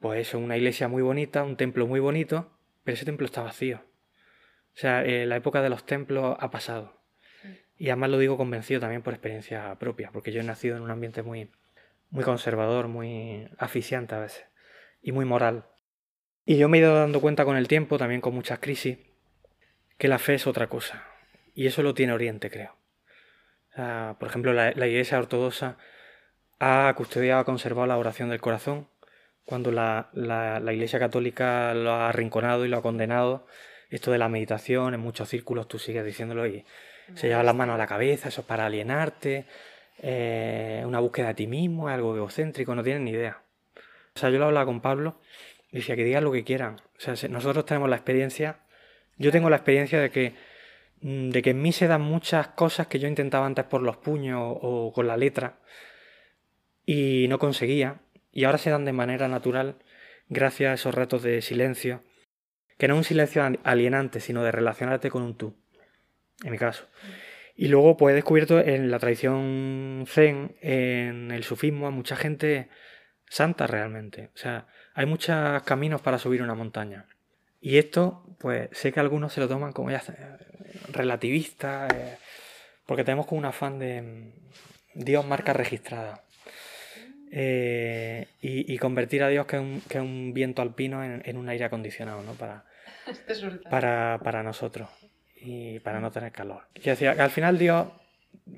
pues 0.00 0.28
es 0.28 0.34
una 0.34 0.56
iglesia 0.56 0.88
muy 0.88 1.02
bonita, 1.02 1.42
un 1.42 1.56
templo 1.56 1.86
muy 1.86 2.00
bonito, 2.00 2.56
pero 2.84 2.94
ese 2.94 3.04
templo 3.04 3.26
está 3.26 3.42
vacío. 3.42 3.82
O 4.74 4.80
sea, 4.80 5.04
eh, 5.04 5.26
la 5.26 5.36
época 5.36 5.60
de 5.60 5.70
los 5.70 5.84
templos 5.84 6.36
ha 6.38 6.50
pasado. 6.50 6.97
Y 7.78 7.90
además 7.90 8.10
lo 8.10 8.18
digo 8.18 8.36
convencido 8.36 8.80
también 8.80 9.02
por 9.02 9.14
experiencia 9.14 9.74
propia, 9.78 10.10
porque 10.12 10.32
yo 10.32 10.40
he 10.40 10.44
nacido 10.44 10.76
en 10.76 10.82
un 10.82 10.90
ambiente 10.90 11.22
muy, 11.22 11.50
muy 12.10 12.24
conservador, 12.24 12.88
muy 12.88 13.48
aficiante 13.56 14.16
a 14.16 14.18
veces, 14.18 14.44
y 15.00 15.12
muy 15.12 15.24
moral. 15.24 15.64
Y 16.44 16.56
yo 16.56 16.68
me 16.68 16.78
he 16.78 16.80
ido 16.80 16.94
dando 16.94 17.20
cuenta 17.20 17.44
con 17.44 17.56
el 17.56 17.68
tiempo, 17.68 17.96
también 17.98 18.20
con 18.20 18.34
muchas 18.34 18.58
crisis, 18.58 18.98
que 19.96 20.08
la 20.08 20.18
fe 20.18 20.34
es 20.34 20.46
otra 20.46 20.66
cosa. 20.66 21.04
Y 21.54 21.66
eso 21.66 21.82
lo 21.82 21.94
tiene 21.94 22.12
Oriente, 22.12 22.50
creo. 22.50 22.76
por 24.18 24.28
ejemplo, 24.28 24.52
la, 24.52 24.70
Iglesia 24.70 25.18
Ortodoxa 25.18 25.76
ha 26.58 26.92
custodiado, 26.96 27.40
ha 27.40 27.44
conservado 27.44 27.86
la 27.86 27.98
oración 27.98 28.30
del 28.30 28.40
corazón, 28.40 28.88
cuando 29.44 29.70
la, 29.70 30.10
la, 30.14 30.72
Iglesia 30.72 30.98
Católica 30.98 31.74
lo 31.74 31.92
ha 31.92 32.08
arrinconado 32.08 32.64
y 32.64 32.68
lo 32.68 32.78
ha 32.78 32.82
condenado. 32.82 33.46
Esto 33.88 34.10
de 34.10 34.18
la 34.18 34.28
meditación, 34.28 34.94
en 34.94 35.00
muchos 35.00 35.28
círculos 35.28 35.68
tú 35.68 35.78
sigues 35.78 36.04
diciéndolo 36.04 36.46
y 36.46 36.66
se 37.14 37.28
lleva 37.28 37.42
las 37.42 37.54
manos 37.54 37.74
a 37.74 37.78
la 37.78 37.86
cabeza, 37.86 38.28
eso 38.28 38.42
es 38.42 38.46
para 38.46 38.66
alienarte, 38.66 39.46
eh, 40.00 40.82
una 40.86 41.00
búsqueda 41.00 41.28
de 41.28 41.34
ti 41.34 41.46
mismo, 41.46 41.88
algo 41.88 42.16
egocéntrico, 42.16 42.74
no 42.74 42.82
tienes 42.82 43.02
ni 43.02 43.10
idea. 43.12 43.42
O 44.14 44.18
sea, 44.18 44.30
yo 44.30 44.38
lo 44.38 44.46
hablaba 44.46 44.66
con 44.66 44.80
Pablo 44.80 45.20
y 45.70 45.78
decía 45.78 45.96
que 45.96 46.04
digan 46.04 46.24
lo 46.24 46.32
que 46.32 46.44
quieran. 46.44 46.76
O 46.96 47.00
sea, 47.00 47.14
nosotros 47.28 47.64
tenemos 47.66 47.88
la 47.88 47.96
experiencia 47.96 48.60
yo 49.18 49.32
tengo 49.32 49.50
la 49.50 49.56
experiencia 49.56 50.00
de 50.00 50.10
que, 50.10 50.34
mm, 51.02 51.30
de 51.30 51.42
que 51.42 51.50
en 51.50 51.60
mí 51.60 51.72
se 51.72 51.88
dan 51.88 52.02
muchas 52.02 52.48
cosas 52.48 52.86
que 52.86 52.98
yo 52.98 53.08
intentaba 53.08 53.46
antes 53.46 53.64
por 53.64 53.82
los 53.82 53.96
puños 53.96 54.40
o 54.40 54.92
con 54.94 55.06
la 55.08 55.16
letra 55.16 55.58
y 56.86 57.26
no 57.28 57.38
conseguía. 57.38 58.00
Y 58.32 58.44
ahora 58.44 58.58
se 58.58 58.70
dan 58.70 58.84
de 58.84 58.92
manera 58.92 59.28
natural 59.28 59.76
gracias 60.28 60.70
a 60.70 60.74
esos 60.74 60.94
retos 60.94 61.22
de 61.22 61.42
silencio, 61.42 62.02
que 62.78 62.88
no 62.88 62.94
es 62.94 62.98
un 62.98 63.04
silencio 63.04 63.42
alienante, 63.64 64.20
sino 64.20 64.44
de 64.44 64.52
relacionarte 64.52 65.10
con 65.10 65.22
un 65.22 65.36
tú, 65.36 65.56
en 66.44 66.52
mi 66.52 66.58
caso. 66.58 66.86
Y 67.56 67.68
luego 67.68 67.96
pues 67.96 68.12
he 68.12 68.14
descubierto 68.14 68.60
en 68.60 68.90
la 68.90 69.00
tradición 69.00 70.04
zen, 70.06 70.56
en 70.60 71.32
el 71.32 71.42
sufismo, 71.42 71.88
a 71.88 71.90
mucha 71.90 72.14
gente 72.14 72.68
santa 73.28 73.66
realmente. 73.66 74.30
O 74.34 74.38
sea, 74.38 74.68
hay 74.94 75.06
muchos 75.06 75.62
caminos 75.64 76.00
para 76.00 76.18
subir 76.18 76.40
una 76.40 76.54
montaña. 76.54 77.06
Y 77.60 77.78
esto, 77.78 78.36
pues 78.38 78.68
sé 78.72 78.92
que 78.92 79.00
algunos 79.00 79.32
se 79.32 79.40
lo 79.40 79.48
toman 79.48 79.72
como 79.72 79.90
ya 79.90 80.02
relativista, 80.92 81.88
eh, 81.92 82.16
porque 82.86 83.02
tenemos 83.02 83.26
como 83.26 83.40
un 83.40 83.46
afán 83.46 83.80
de 83.80 84.02
mm, 84.02 84.32
Dios 84.94 85.26
marca 85.26 85.52
registrada. 85.52 86.22
Eh, 87.32 88.28
y, 88.40 88.78
convertir 88.78 89.22
a 89.22 89.28
Dios, 89.28 89.46
que 89.46 89.56
es 89.56 89.96
un, 89.96 90.32
viento 90.32 90.62
alpino, 90.62 91.04
en, 91.04 91.36
un 91.36 91.48
aire 91.48 91.64
acondicionado, 91.64 92.22
¿no? 92.22 92.32
Para, 92.34 92.64
para, 93.70 94.20
para, 94.22 94.42
nosotros 94.42 94.88
y 95.40 95.80
para 95.80 96.00
no 96.00 96.10
tener 96.10 96.32
calor. 96.32 96.68
Decía 96.74 97.14
que 97.14 97.22
al 97.22 97.30
final 97.30 97.58
Dios, 97.58 97.88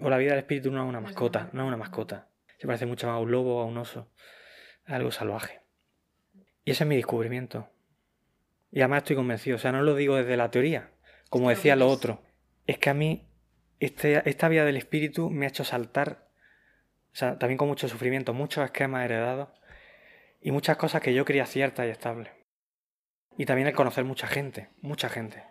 o 0.00 0.10
la 0.10 0.18
vida 0.18 0.30
del 0.30 0.40
espíritu, 0.40 0.70
no 0.70 0.82
es 0.82 0.88
una 0.88 1.00
mascota, 1.00 1.50
no 1.52 1.62
es 1.62 1.68
una 1.68 1.76
mascota. 1.76 2.28
Se 2.58 2.66
parece 2.66 2.86
mucho 2.86 3.06
más 3.06 3.16
a 3.16 3.18
un 3.18 3.30
lobo 3.30 3.58
o 3.58 3.62
a 3.62 3.66
un 3.66 3.76
oso, 3.78 4.10
algo 4.86 5.10
salvaje. 5.10 5.60
Y 6.64 6.72
ese 6.72 6.84
es 6.84 6.88
mi 6.88 6.96
descubrimiento. 6.96 7.68
Y 8.70 8.80
además 8.80 8.98
estoy 8.98 9.16
convencido, 9.16 9.56
o 9.56 9.58
sea, 9.58 9.72
no 9.72 9.82
lo 9.82 9.94
digo 9.94 10.16
desde 10.16 10.36
la 10.36 10.50
teoría, 10.50 10.90
como 11.28 11.50
decía 11.50 11.76
lo 11.76 11.88
otro. 11.88 12.22
Es 12.66 12.78
que 12.78 12.90
a 12.90 12.94
mí 12.94 13.26
este, 13.80 14.28
esta 14.28 14.48
vida 14.48 14.64
del 14.64 14.76
espíritu 14.76 15.30
me 15.30 15.46
ha 15.46 15.48
hecho 15.48 15.64
saltar, 15.64 16.28
o 17.12 17.16
sea, 17.16 17.38
también 17.38 17.58
con 17.58 17.66
mucho 17.66 17.88
sufrimiento, 17.88 18.34
muchos 18.34 18.64
esquemas 18.64 19.04
heredados 19.04 19.48
y 20.40 20.52
muchas 20.52 20.76
cosas 20.76 21.00
que 21.00 21.14
yo 21.14 21.24
creía 21.24 21.46
ciertas 21.46 21.86
y 21.86 21.90
estables. 21.90 22.30
Y 23.36 23.46
también 23.46 23.68
el 23.68 23.74
conocer 23.74 24.04
mucha 24.04 24.26
gente, 24.26 24.68
mucha 24.80 25.08
gente. 25.08 25.42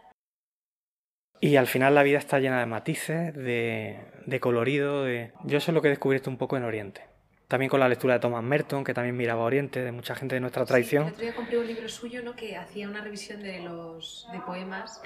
Y 1.41 1.55
al 1.55 1.67
final 1.67 1.95
la 1.95 2.03
vida 2.03 2.17
está 2.17 2.39
llena 2.39 2.59
de 2.59 2.65
matices, 2.65 3.33
de, 3.33 3.99
de 4.25 4.39
colorido, 4.39 5.03
de... 5.03 5.31
Yo 5.45 5.57
eso 5.57 5.71
es 5.71 5.75
lo 5.75 5.81
que 5.81 5.87
he 5.87 5.91
descubierto 5.91 6.29
un 6.29 6.37
poco 6.37 6.57
en 6.57 6.63
Oriente. 6.63 7.01
También 7.47 7.69
con 7.69 7.79
la 7.79 7.89
lectura 7.89 8.15
de 8.15 8.19
Thomas 8.19 8.43
Merton, 8.43 8.83
que 8.83 8.93
también 8.93 9.15
miraba 9.15 9.43
Oriente, 9.43 9.81
de 9.81 9.91
mucha 9.91 10.15
gente 10.15 10.35
de 10.35 10.41
nuestra 10.41 10.65
tradición. 10.65 11.03
Sí, 11.03 11.07
el 11.07 11.13
otro 11.13 11.23
día 11.23 11.35
compré 11.35 11.57
un 11.57 11.67
libro 11.67 11.89
suyo 11.89 12.21
¿no? 12.21 12.35
que 12.35 12.57
hacía 12.57 12.87
una 12.87 13.01
revisión 13.01 13.41
de 13.41 13.61
los 13.61 14.27
de 14.31 14.39
poemas 14.41 15.01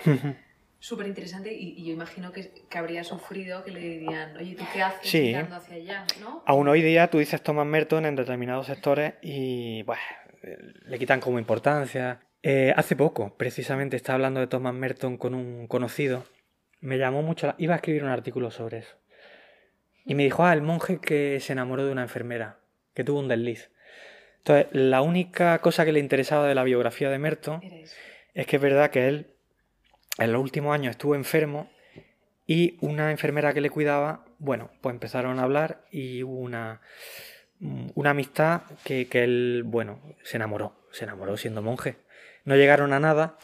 súper 0.80 1.08
interesante 1.08 1.54
y, 1.54 1.82
yo 1.86 1.94
imagino 1.94 2.34
que, 2.34 2.52
que, 2.70 2.78
habría 2.78 3.06
sufrido 3.06 3.64
que 3.64 3.72
le 3.72 3.80
dirían, 3.80 4.36
oye, 4.36 4.56
¿tú 4.56 4.66
qué 4.74 4.84
haces 4.84 5.14
mirando 5.14 5.56
hacia 5.56 5.76
allá? 5.76 6.06
¿no? 6.20 6.44
Aún 6.46 6.68
hoy 6.68 6.82
día 6.82 7.10
tú 7.10 7.20
dices 7.20 7.42
Thomas 7.42 7.66
Merton 7.66 8.06
en 8.06 8.18
determinados 8.18 8.66
sectores 8.66 9.14
y 9.22 9.84
pues, 9.84 10.00
le 10.86 11.00
quitan 11.00 11.22
como 11.22 11.40
importancia. 11.40 12.20
Eh, 12.46 12.74
hace 12.76 12.98
poco, 12.98 13.36
precisamente, 13.38 13.96
estaba 13.96 14.16
hablando 14.16 14.42
de 14.42 14.48
Thomas 14.48 14.74
Merton 14.74 15.18
con 15.18 15.34
un 15.34 15.68
conocido. 15.68 16.26
Me 16.82 16.98
llamó 16.98 17.24
mucho... 17.24 17.48
La... 17.48 17.56
Iba 17.58 17.74
a 17.74 17.78
escribir 17.78 18.04
un 18.04 18.10
artículo 18.10 18.52
sobre 18.52 18.80
eso. 18.80 18.98
Y 20.06 20.14
me 20.16 20.24
dijo, 20.24 20.46
ah, 20.46 20.52
el 20.54 20.62
monje 20.62 21.00
que 21.00 21.40
se 21.40 21.54
enamoró 21.54 21.86
de 21.86 21.94
una 21.94 22.02
enfermera, 22.02 22.60
que 22.94 23.06
tuvo 23.06 23.20
un 23.20 23.30
desliz. 23.30 23.72
Entonces, 24.40 24.68
la 24.74 25.02
única 25.02 25.58
cosa 25.60 25.86
que 25.86 25.94
le 25.94 26.02
interesaba 26.02 26.46
de 26.46 26.56
la 26.56 26.66
biografía 26.66 27.10
de 27.10 27.18
Merton 27.18 27.62
es 28.34 28.46
que 28.46 28.58
es 28.58 28.62
verdad 28.62 28.92
que 28.92 29.08
él 29.08 29.28
en 30.18 30.34
los 30.34 30.42
últimos 30.42 30.74
años 30.76 30.92
estuvo 30.92 31.16
enfermo 31.16 31.70
y 32.46 32.78
una 32.82 33.12
enfermera 33.12 33.54
que 33.54 33.62
le 33.62 33.70
cuidaba, 33.70 34.26
bueno, 34.40 34.70
pues 34.82 34.94
empezaron 34.94 35.40
a 35.40 35.44
hablar 35.44 35.86
y 35.92 36.24
hubo 36.24 36.40
una, 36.40 36.82
una 37.62 38.10
amistad 38.10 38.64
que, 38.84 39.08
que 39.08 39.24
él, 39.24 39.64
bueno, 39.66 40.02
se 40.24 40.36
enamoró, 40.36 40.76
se 40.92 41.06
enamoró 41.06 41.38
siendo 41.38 41.62
monje. 41.62 41.96
No 42.46 42.56
llegaron 42.56 42.94
a 42.94 43.00
nada, 43.00 43.38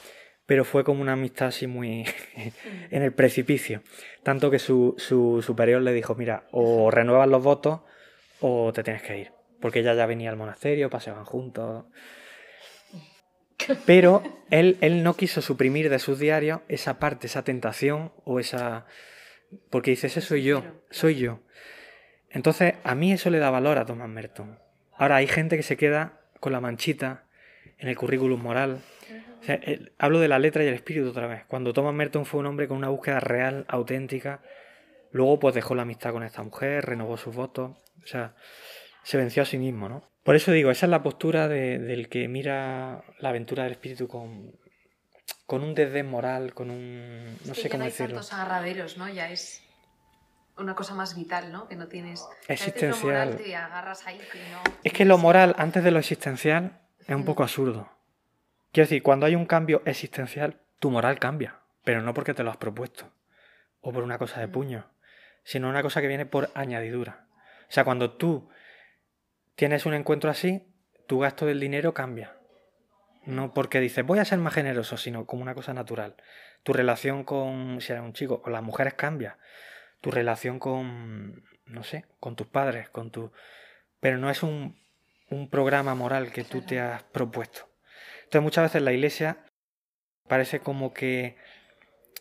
pero 0.45 0.65
fue 0.65 0.83
como 0.83 1.01
una 1.01 1.13
amistad 1.13 1.49
así 1.49 1.67
muy 1.67 2.05
en 2.89 3.03
el 3.03 3.13
precipicio. 3.13 3.83
Tanto 4.23 4.49
que 4.49 4.57
su, 4.57 4.95
superior 5.45 5.81
le 5.81 5.93
dijo, 5.93 6.15
mira, 6.15 6.47
o 6.51 6.89
renuevas 6.89 7.29
los 7.29 7.43
votos 7.43 7.81
o 8.39 8.73
te 8.73 8.83
tienes 8.83 9.03
que 9.03 9.17
ir. 9.17 9.31
Porque 9.61 9.79
ella 9.79 9.93
ya 9.93 10.05
venía 10.05 10.29
al 10.29 10.37
monasterio, 10.37 10.89
paseaban 10.89 11.25
juntos. 11.25 11.85
Pero 13.85 14.23
él, 14.49 14.77
él 14.81 15.03
no 15.03 15.15
quiso 15.15 15.41
suprimir 15.41 15.89
de 15.89 15.99
sus 15.99 16.17
diarios 16.17 16.61
esa 16.67 16.97
parte, 16.97 17.27
esa 17.27 17.43
tentación 17.43 18.11
o 18.23 18.39
esa... 18.39 18.85
Porque 19.69 19.91
dice, 19.91 20.07
ese 20.07 20.21
soy 20.21 20.43
yo, 20.43 20.63
soy 20.89 21.15
yo. 21.15 21.41
Entonces, 22.31 22.73
a 22.83 22.95
mí 22.95 23.11
eso 23.11 23.29
le 23.29 23.39
da 23.39 23.51
valor 23.51 23.77
a 23.77 23.85
Thomas 23.85 24.09
Merton. 24.09 24.59
Ahora, 24.93 25.17
hay 25.17 25.27
gente 25.27 25.57
que 25.57 25.63
se 25.63 25.77
queda 25.77 26.21
con 26.39 26.53
la 26.53 26.61
manchita 26.61 27.28
en 27.79 27.87
el 27.87 27.97
currículum 27.97 28.41
moral, 28.41 28.81
hablo 29.97 30.19
de 30.19 30.27
la 30.27 30.37
letra 30.37 30.63
y 30.63 30.67
el 30.67 30.73
espíritu 30.73 31.09
otra 31.09 31.27
vez. 31.27 31.45
Cuando 31.47 31.73
Thomas 31.73 31.93
Merton 31.93 32.25
fue 32.25 32.41
un 32.41 32.45
hombre 32.45 32.67
con 32.67 32.77
una 32.77 32.89
búsqueda 32.89 33.19
real, 33.19 33.65
auténtica, 33.69 34.41
luego 35.11 35.39
pues 35.39 35.55
dejó 35.55 35.75
la 35.75 35.83
amistad 35.83 36.11
con 36.11 36.23
esta 36.23 36.43
mujer, 36.43 36.85
renovó 36.85 37.17
sus 37.17 37.35
votos, 37.35 37.77
o 38.03 38.07
sea, 38.07 38.35
se 39.03 39.17
venció 39.17 39.43
a 39.43 39.45
sí 39.45 39.57
mismo, 39.57 39.89
¿no? 39.89 40.09
Por 40.23 40.35
eso 40.35 40.51
digo, 40.51 40.69
esa 40.69 40.85
es 40.85 40.89
la 40.89 41.01
postura 41.01 41.47
del 41.47 42.09
que 42.09 42.27
mira 42.27 43.03
la 43.19 43.29
aventura 43.29 43.63
del 43.63 43.71
espíritu 43.71 44.07
con, 44.07 44.51
con 45.45 45.63
un 45.63 45.73
desdén 45.73 46.07
moral, 46.07 46.53
con 46.53 46.69
un... 46.69 47.37
no 47.45 47.55
sé 47.55 47.69
cómo 47.69 47.79
no 47.79 47.85
hay 47.85 47.91
tantos 47.91 48.33
agarraderos, 48.33 48.97
¿no? 48.97 49.07
Ya 49.09 49.31
es 49.31 49.63
una 50.57 50.75
cosa 50.75 50.93
más 50.93 51.15
vital, 51.15 51.53
¿no? 51.53 51.69
Que 51.69 51.77
no 51.77 51.87
tienes... 51.87 52.27
Existencial. 52.49 53.39
Es 54.83 54.93
que 54.93 55.05
lo 55.05 55.17
moral 55.17 55.55
antes 55.57 55.83
de 55.83 55.91
lo 55.91 55.99
existencial 55.99 56.81
es 57.09 57.15
un 57.15 57.25
poco 57.25 57.41
absurdo. 57.41 57.89
Quiero 58.71 58.85
decir, 58.85 59.01
cuando 59.01 59.25
hay 59.25 59.35
un 59.35 59.47
cambio 59.47 59.81
existencial, 59.85 60.61
tu 60.77 60.91
moral 60.91 61.17
cambia, 61.17 61.59
pero 61.83 62.03
no 62.03 62.13
porque 62.13 62.35
te 62.35 62.43
lo 62.43 62.51
has 62.51 62.57
propuesto 62.57 63.11
o 63.81 63.91
por 63.91 64.03
una 64.03 64.19
cosa 64.19 64.39
de 64.39 64.47
mm. 64.47 64.51
puño, 64.51 64.91
sino 65.43 65.69
una 65.69 65.81
cosa 65.81 66.01
que 66.01 66.07
viene 66.07 66.27
por 66.27 66.51
añadidura. 66.53 67.25
O 67.67 67.71
sea, 67.71 67.83
cuando 67.83 68.11
tú 68.11 68.49
tienes 69.55 69.87
un 69.87 69.95
encuentro 69.95 70.29
así, 70.29 70.71
tu 71.07 71.17
gasto 71.19 71.47
del 71.47 71.59
dinero 71.59 71.95
cambia. 71.95 72.37
No 73.25 73.55
porque 73.55 73.79
dices 73.79 74.05
voy 74.05 74.19
a 74.19 74.25
ser 74.25 74.37
más 74.37 74.53
generoso, 74.53 74.95
sino 74.95 75.25
como 75.25 75.41
una 75.41 75.55
cosa 75.55 75.73
natural. 75.73 76.15
Tu 76.61 76.73
relación 76.73 77.23
con, 77.23 77.81
si 77.81 77.91
eres 77.91 78.03
un 78.03 78.13
chico, 78.13 78.43
con 78.43 78.53
las 78.53 78.61
mujeres 78.61 78.93
cambia. 78.93 79.39
Tu 79.99 80.11
relación 80.11 80.59
con, 80.59 81.43
no 81.65 81.81
sé, 81.81 82.05
con 82.19 82.35
tus 82.35 82.45
padres, 82.45 82.87
con 82.89 83.09
tu... 83.09 83.31
Pero 83.99 84.19
no 84.19 84.29
es 84.29 84.43
un, 84.43 84.77
un 85.29 85.49
programa 85.49 85.95
moral 85.95 86.31
que 86.31 86.43
tú 86.43 86.61
te 86.61 86.79
has 86.79 87.03
propuesto. 87.03 87.69
Entonces 88.23 88.41
muchas 88.43 88.63
veces 88.65 88.81
la 88.81 88.91
iglesia 88.91 89.37
parece 90.27 90.59
como 90.59 90.93
que 90.93 91.35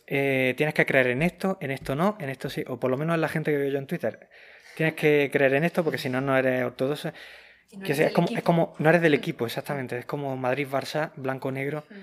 eh, 0.07 0.53
tienes 0.57 0.73
que 0.73 0.85
creer 0.85 1.07
en 1.07 1.21
esto, 1.21 1.57
en 1.61 1.71
esto 1.71 1.95
no, 1.95 2.17
en 2.19 2.29
esto 2.29 2.49
sí, 2.49 2.63
o 2.67 2.79
por 2.79 2.89
lo 2.89 2.97
menos 2.97 3.13
en 3.15 3.21
la 3.21 3.29
gente 3.29 3.51
que 3.51 3.57
veo 3.57 3.71
yo 3.71 3.77
en 3.77 3.87
Twitter. 3.87 4.29
Tienes 4.75 4.95
que 4.95 5.29
creer 5.31 5.53
en 5.53 5.63
esto 5.63 5.83
porque 5.83 5.97
si 5.97 6.09
no, 6.09 6.21
no 6.21 6.37
eres 6.37 6.63
ortodoxo. 6.63 7.11
que 7.83 7.91
es, 7.91 8.11
como, 8.13 8.27
es, 8.29 8.41
como, 8.41 8.75
no 8.79 8.89
eres 8.89 9.01
del 9.01 9.13
equipo, 9.13 9.45
exactamente. 9.45 9.99
Es 9.99 10.05
como 10.05 10.35
Madrid-Barça, 10.35 11.11
blanco-negro, 11.15 11.83
mm, 11.89 11.95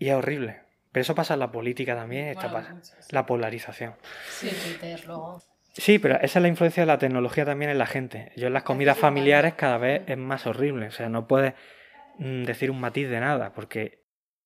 y 0.00 0.08
es 0.08 0.14
horrible. 0.14 0.62
Pero 0.90 1.02
eso 1.02 1.14
pasa 1.14 1.34
en 1.34 1.40
la 1.40 1.52
política 1.52 1.94
también, 1.94 2.34
pasa, 2.34 2.74
la 3.10 3.26
polarización. 3.26 3.94
Sí, 4.30 4.48
Twitter, 4.48 5.04
luego. 5.06 5.42
Sí, 5.78 6.00
pero 6.00 6.16
esa 6.16 6.40
es 6.40 6.42
la 6.42 6.48
influencia 6.48 6.82
de 6.82 6.88
la 6.88 6.98
tecnología 6.98 7.44
también 7.44 7.70
en 7.70 7.78
la 7.78 7.86
gente. 7.86 8.32
Yo 8.34 8.48
en 8.48 8.52
las 8.52 8.64
comidas 8.64 8.98
familiares 8.98 9.54
cada 9.54 9.78
vez 9.78 10.02
es 10.08 10.18
más 10.18 10.44
horrible. 10.44 10.88
O 10.88 10.90
sea, 10.90 11.08
no 11.08 11.28
puedes 11.28 11.54
mm, 12.18 12.42
decir 12.42 12.72
un 12.72 12.80
matiz 12.80 13.08
de 13.08 13.20
nada, 13.20 13.52
porque 13.52 14.02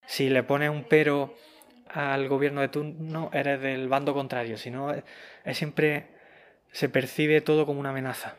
si 0.06 0.28
le 0.28 0.42
pones 0.42 0.68
un 0.68 0.84
pero 0.84 1.34
al 1.88 2.28
gobierno 2.28 2.60
de 2.60 2.68
turno, 2.68 3.30
eres 3.32 3.62
del 3.62 3.88
bando 3.88 4.12
contrario. 4.12 4.58
Si 4.58 4.70
no, 4.70 4.92
es, 4.92 5.04
siempre 5.56 6.08
se 6.70 6.90
percibe 6.90 7.40
todo 7.40 7.64
como 7.64 7.80
una 7.80 7.90
amenaza. 7.90 8.36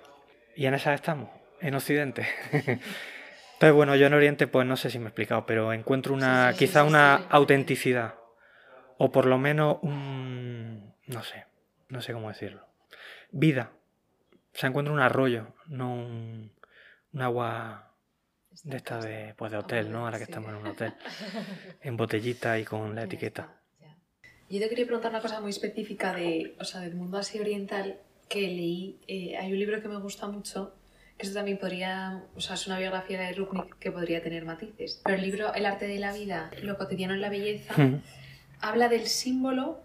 Y 0.56 0.68
en 0.68 0.76
esa 0.76 0.94
estamos, 0.94 1.30
en 1.62 1.74
Occidente. 1.74 2.28
Entonces, 2.52 3.74
bueno, 3.74 3.96
yo 3.96 4.06
en 4.06 4.14
Oriente, 4.14 4.46
pues 4.46 4.68
no 4.68 4.78
sé 4.78 4.92
si 4.92 5.00
me 5.00 5.06
he 5.06 5.08
explicado, 5.08 5.48
pero 5.48 5.74
encuentro 5.74 6.14
una, 6.14 6.54
quizá 6.56 6.84
una 6.84 7.16
autenticidad. 7.30 8.16
O 9.00 9.12
por 9.12 9.26
lo 9.26 9.40
menos 9.40 9.78
un. 9.82 10.94
no 11.08 11.24
sé, 11.24 11.46
no 11.90 12.00
sé 12.00 12.14
cómo 12.14 12.30
decirlo 12.30 12.73
vida. 13.34 13.72
Se 14.54 14.68
encuentra 14.68 14.94
un 14.94 15.00
arroyo, 15.00 15.48
no 15.68 15.94
un, 15.94 16.52
agua 17.20 17.92
de 18.64 18.78
esta 18.78 19.00
de, 19.00 19.34
pues 19.36 19.52
de 19.52 19.58
hotel, 19.58 19.92
¿no? 19.92 20.06
Ahora 20.06 20.18
que 20.18 20.24
estamos 20.24 20.50
en 20.52 20.56
un 20.56 20.68
hotel. 20.68 20.94
En 21.82 21.98
botellita 21.98 22.58
y 22.58 22.64
con 22.64 22.96
la 22.96 23.04
etiqueta. 23.04 23.60
Yo 24.50 24.60
te 24.60 24.70
quería 24.70 24.86
preguntar 24.86 25.12
una 25.12 25.22
cosa 25.22 25.42
muy 25.42 25.50
específica 25.50 26.14
de, 26.14 26.56
o 26.60 26.64
sea, 26.64 26.82
del 26.82 26.96
mundo 26.96 27.18
así 27.18 27.40
oriental 27.40 27.98
que 28.30 28.42
leí. 28.42 29.00
Eh, 29.08 29.36
hay 29.36 29.52
un 29.52 29.60
libro 29.60 29.82
que 29.82 29.88
me 29.88 29.98
gusta 29.98 30.28
mucho, 30.28 30.76
que 31.18 31.26
eso 31.26 31.34
también 31.34 31.58
podría, 31.58 32.24
o 32.36 32.42
sea, 32.42 32.56
es 32.56 32.68
una 32.68 32.78
biografía 32.78 33.20
de 33.20 33.34
Ruknik 33.34 33.78
que 33.80 33.92
podría 33.92 34.22
tener 34.22 34.46
matices. 34.46 35.02
Pero 35.04 35.18
el 35.18 35.24
libro 35.24 35.54
El 35.56 35.66
arte 35.66 35.88
de 35.88 35.98
la 35.98 36.14
vida, 36.14 36.52
lo 36.62 36.78
cotidiano 36.78 37.16
en 37.16 37.22
la 37.22 37.30
belleza, 37.30 37.74
habla 38.60 38.90
del 38.90 39.08
símbolo 39.08 39.83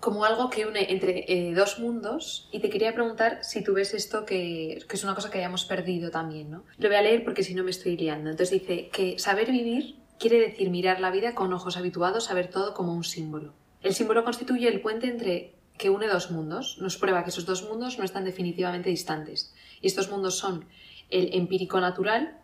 como 0.00 0.24
algo 0.24 0.50
que 0.50 0.66
une 0.66 0.92
entre 0.92 1.24
eh, 1.28 1.54
dos 1.54 1.78
mundos 1.78 2.48
y 2.52 2.60
te 2.60 2.70
quería 2.70 2.94
preguntar 2.94 3.42
si 3.42 3.64
tú 3.64 3.74
ves 3.74 3.94
esto 3.94 4.24
que, 4.24 4.84
que, 4.88 4.96
es 4.96 5.04
una 5.04 5.14
cosa 5.14 5.30
que 5.30 5.38
hayamos 5.38 5.64
perdido 5.64 6.10
también, 6.10 6.50
¿no? 6.50 6.64
Lo 6.78 6.88
voy 6.88 6.96
a 6.96 7.02
leer 7.02 7.24
porque 7.24 7.42
si 7.42 7.54
no 7.54 7.64
me 7.64 7.70
estoy 7.70 7.96
liando. 7.96 8.30
Entonces 8.30 8.60
dice 8.60 8.88
que 8.88 9.18
saber 9.18 9.50
vivir 9.50 9.96
quiere 10.18 10.38
decir 10.38 10.70
mirar 10.70 11.00
la 11.00 11.10
vida 11.10 11.34
con 11.34 11.52
ojos 11.52 11.76
habituados 11.76 12.30
a 12.30 12.34
ver 12.34 12.48
todo 12.48 12.74
como 12.74 12.94
un 12.94 13.04
símbolo. 13.04 13.54
El 13.82 13.94
símbolo 13.94 14.24
constituye 14.24 14.68
el 14.68 14.80
puente 14.80 15.08
entre 15.08 15.54
que 15.78 15.90
une 15.90 16.06
dos 16.08 16.30
mundos. 16.30 16.78
Nos 16.80 16.96
prueba 16.96 17.22
que 17.22 17.30
esos 17.30 17.46
dos 17.46 17.62
mundos 17.68 17.98
no 17.98 18.04
están 18.04 18.24
definitivamente 18.24 18.90
distantes. 18.90 19.54
Y 19.80 19.86
estos 19.86 20.10
mundos 20.10 20.38
son 20.38 20.66
el 21.10 21.34
empírico 21.34 21.80
natural, 21.80 22.40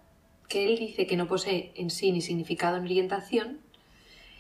que 0.48 0.68
él 0.68 0.78
dice 0.78 1.06
que 1.06 1.16
no 1.16 1.26
posee 1.26 1.72
en 1.76 1.90
sí 1.90 2.12
ni 2.12 2.20
significado 2.20 2.78
ni 2.78 2.86
orientación, 2.86 3.60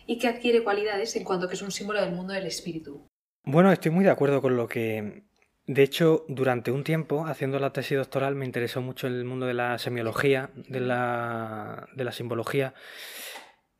y 0.06 0.18
que 0.18 0.28
adquiere 0.28 0.62
cualidades 0.62 1.14
en 1.16 1.24
cuanto 1.24 1.48
que 1.48 1.54
es 1.54 1.62
un 1.62 1.70
símbolo 1.70 2.00
del 2.00 2.12
mundo 2.12 2.32
del 2.32 2.46
espíritu. 2.46 3.08
Bueno, 3.44 3.72
estoy 3.72 3.90
muy 3.90 4.04
de 4.04 4.10
acuerdo 4.10 4.40
con 4.40 4.56
lo 4.56 4.68
que... 4.68 5.24
De 5.66 5.82
hecho, 5.82 6.24
durante 6.28 6.72
un 6.72 6.82
tiempo, 6.82 7.26
haciendo 7.26 7.58
la 7.60 7.72
tesis 7.72 7.96
doctoral, 7.96 8.34
me 8.34 8.44
interesó 8.44 8.80
mucho 8.80 9.06
el 9.06 9.24
mundo 9.24 9.46
de 9.46 9.54
la 9.54 9.78
semiología, 9.78 10.50
de 10.54 10.80
la, 10.80 11.88
de 11.94 12.04
la 12.04 12.12
simbología, 12.12 12.74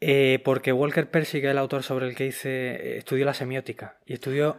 eh, 0.01 0.41
porque 0.45 0.73
Walker 0.73 1.11
Percy, 1.11 1.41
que 1.41 1.49
es 1.49 1.51
el 1.51 1.59
autor 1.59 1.83
sobre 1.83 2.09
el 2.09 2.15
que 2.15 2.27
hice, 2.27 2.99
estudió 2.99 3.25
la 3.25 3.35
semiótica 3.35 3.99
y 4.07 4.15
estudió 4.15 4.59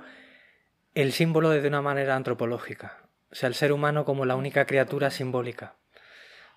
el 0.95 1.11
símbolo 1.11 1.49
desde 1.49 1.69
una 1.69 1.81
manera 1.81 2.15
antropológica. 2.15 3.07
O 3.31 3.35
sea, 3.35 3.47
el 3.47 3.55
ser 3.55 3.71
humano 3.71 4.05
como 4.05 4.25
la 4.25 4.35
única 4.35 4.65
criatura 4.65 5.09
simbólica 5.09 5.75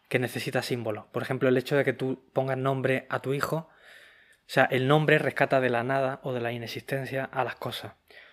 que 0.09 0.19
necesita 0.19 0.63
símbolos. 0.63 1.07
Por 1.07 1.23
ejemplo, 1.23 1.49
el 1.49 1.57
hecho 1.57 1.77
de 1.77 1.85
que 1.85 1.93
tú 1.93 2.23
pongas 2.33 2.59
nombre 2.59 3.07
a 3.09 3.21
tu 3.21 3.35
hijo 3.35 3.69
o 4.47 4.49
sea, 4.49 4.65
el 4.65 4.87
nombre 4.87 5.19
rescata 5.19 5.61
de 5.61 5.71
la 5.71 5.83
nada 5.83 6.21
o 6.23 6.33
de 6.33 6.41
la 6.41 6.53
inexistencia 6.53 7.25
a 7.25 7.43
las 7.43 7.57
cosas. 7.57 7.93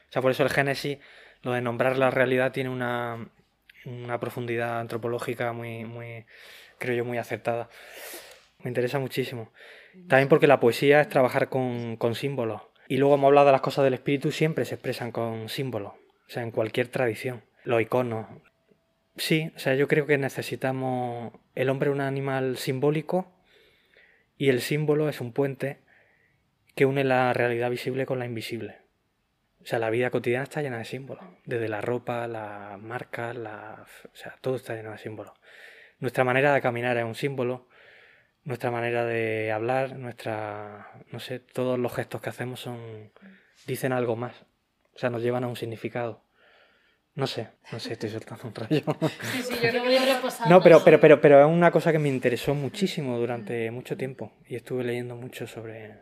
O 0.09 0.11
sea, 0.11 0.21
por 0.21 0.29
eso 0.29 0.43
el 0.43 0.49
Génesis, 0.51 0.99
lo 1.41 1.53
de 1.53 1.61
nombrar 1.61 1.97
la 1.97 2.11
realidad, 2.11 2.51
tiene 2.51 2.69
una, 2.69 3.29
una 3.85 4.19
profundidad 4.19 4.79
antropológica 4.79 5.53
muy, 5.53 5.85
muy, 5.85 6.25
creo 6.77 6.95
yo, 6.95 7.05
muy 7.05 7.17
acertada. 7.17 7.67
Me 8.59 8.69
interesa 8.69 8.99
muchísimo. 8.99 9.51
También 10.07 10.29
porque 10.29 10.45
la 10.45 10.59
poesía 10.59 11.01
es 11.01 11.09
trabajar 11.09 11.49
con, 11.49 11.97
con 11.97 12.13
símbolos. 12.13 12.61
Y 12.87 12.97
luego 12.97 13.15
hemos 13.15 13.29
hablado 13.29 13.47
de 13.47 13.53
las 13.53 13.61
cosas 13.61 13.83
del 13.83 13.95
espíritu, 13.95 14.31
siempre 14.31 14.65
se 14.65 14.75
expresan 14.75 15.11
con 15.11 15.49
símbolos. 15.49 15.93
O 15.93 16.29
sea, 16.29 16.43
en 16.43 16.51
cualquier 16.51 16.89
tradición. 16.89 17.43
Los 17.63 17.81
iconos. 17.81 18.27
Sí, 19.17 19.51
o 19.55 19.59
sea, 19.59 19.73
yo 19.73 19.87
creo 19.87 20.05
que 20.05 20.19
necesitamos. 20.19 21.33
El 21.55 21.69
hombre 21.69 21.89
es 21.89 21.95
un 21.95 22.01
animal 22.01 22.57
simbólico 22.57 23.31
y 24.37 24.49
el 24.49 24.61
símbolo 24.61 25.09
es 25.09 25.21
un 25.21 25.33
puente 25.33 25.82
que 26.75 26.85
une 26.85 27.03
la 27.03 27.33
realidad 27.33 27.69
visible 27.69 28.05
con 28.05 28.19
la 28.19 28.25
invisible. 28.25 28.77
O 29.61 29.65
sea, 29.65 29.79
la 29.79 29.89
vida 29.89 30.09
cotidiana 30.09 30.43
está 30.43 30.61
llena 30.61 30.77
de 30.77 30.85
símbolos. 30.85 31.23
Desde 31.45 31.69
la 31.69 31.81
ropa, 31.81 32.27
las 32.27 32.79
marcas, 32.81 33.35
la... 33.35 33.85
o 34.05 34.15
sea, 34.15 34.35
todo 34.41 34.55
está 34.55 34.75
lleno 34.75 34.91
de 34.91 34.97
símbolos. 34.97 35.33
Nuestra 35.99 36.23
manera 36.25 36.53
de 36.53 36.61
caminar 36.61 36.97
es 36.97 37.05
un 37.05 37.15
símbolo. 37.15 37.67
Nuestra 38.43 38.71
manera 38.71 39.05
de 39.05 39.51
hablar, 39.51 39.95
nuestra... 39.95 40.91
no 41.11 41.19
sé, 41.19 41.39
todos 41.39 41.79
los 41.79 41.93
gestos 41.93 42.21
que 42.21 42.29
hacemos 42.29 42.59
son... 42.59 43.11
dicen 43.65 43.93
algo 43.93 44.17
más. 44.17 44.35
O 44.95 44.99
sea, 44.99 45.09
nos 45.09 45.21
llevan 45.23 45.45
a 45.45 45.47
un 45.47 45.55
significado. 45.55 46.23
No 47.15 47.27
sé, 47.27 47.49
no 47.71 47.79
sé, 47.79 47.93
estoy 47.93 48.09
soltando 48.09 48.47
un 48.47 48.55
rayo. 48.55 48.81
Sí, 49.31 49.43
sí, 49.43 49.55
yo 49.61 49.71
no 49.71 49.83
voy 49.83 49.95
a 49.95 50.49
No, 50.49 50.61
pero, 50.61 50.83
pero, 50.83 50.99
pero, 50.99 51.21
pero 51.21 51.41
es 51.41 51.47
una 51.47 51.69
cosa 51.69 51.91
que 51.91 51.99
me 51.99 52.09
interesó 52.09 52.55
muchísimo 52.55 53.19
durante 53.19 53.69
mucho 53.69 53.95
tiempo. 53.95 54.33
Y 54.47 54.55
estuve 54.55 54.83
leyendo 54.83 55.15
mucho 55.15 55.45
sobre, 55.45 55.99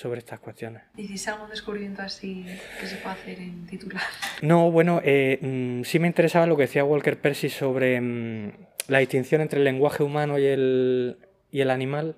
sobre 0.00 0.20
estas 0.20 0.40
cuestiones. 0.40 0.82
¿Hiciste 0.96 1.30
algún 1.30 1.50
descubrimiento 1.50 2.00
así 2.00 2.46
que 2.80 2.86
se 2.86 2.96
puede 2.96 3.14
hacer 3.16 3.38
en 3.38 3.66
titular? 3.66 4.02
No, 4.40 4.70
bueno, 4.70 5.02
eh, 5.04 5.38
mm, 5.42 5.84
sí 5.84 5.98
me 5.98 6.06
interesaba 6.06 6.46
lo 6.46 6.56
que 6.56 6.62
decía 6.62 6.84
Walker 6.84 7.20
Percy 7.20 7.50
sobre 7.50 8.00
mm, 8.00 8.52
la 8.88 9.00
distinción 9.00 9.42
entre 9.42 9.58
el 9.58 9.64
lenguaje 9.64 10.02
humano 10.02 10.38
y 10.38 10.46
el, 10.46 11.18
y 11.50 11.60
el 11.60 11.70
animal. 11.70 12.16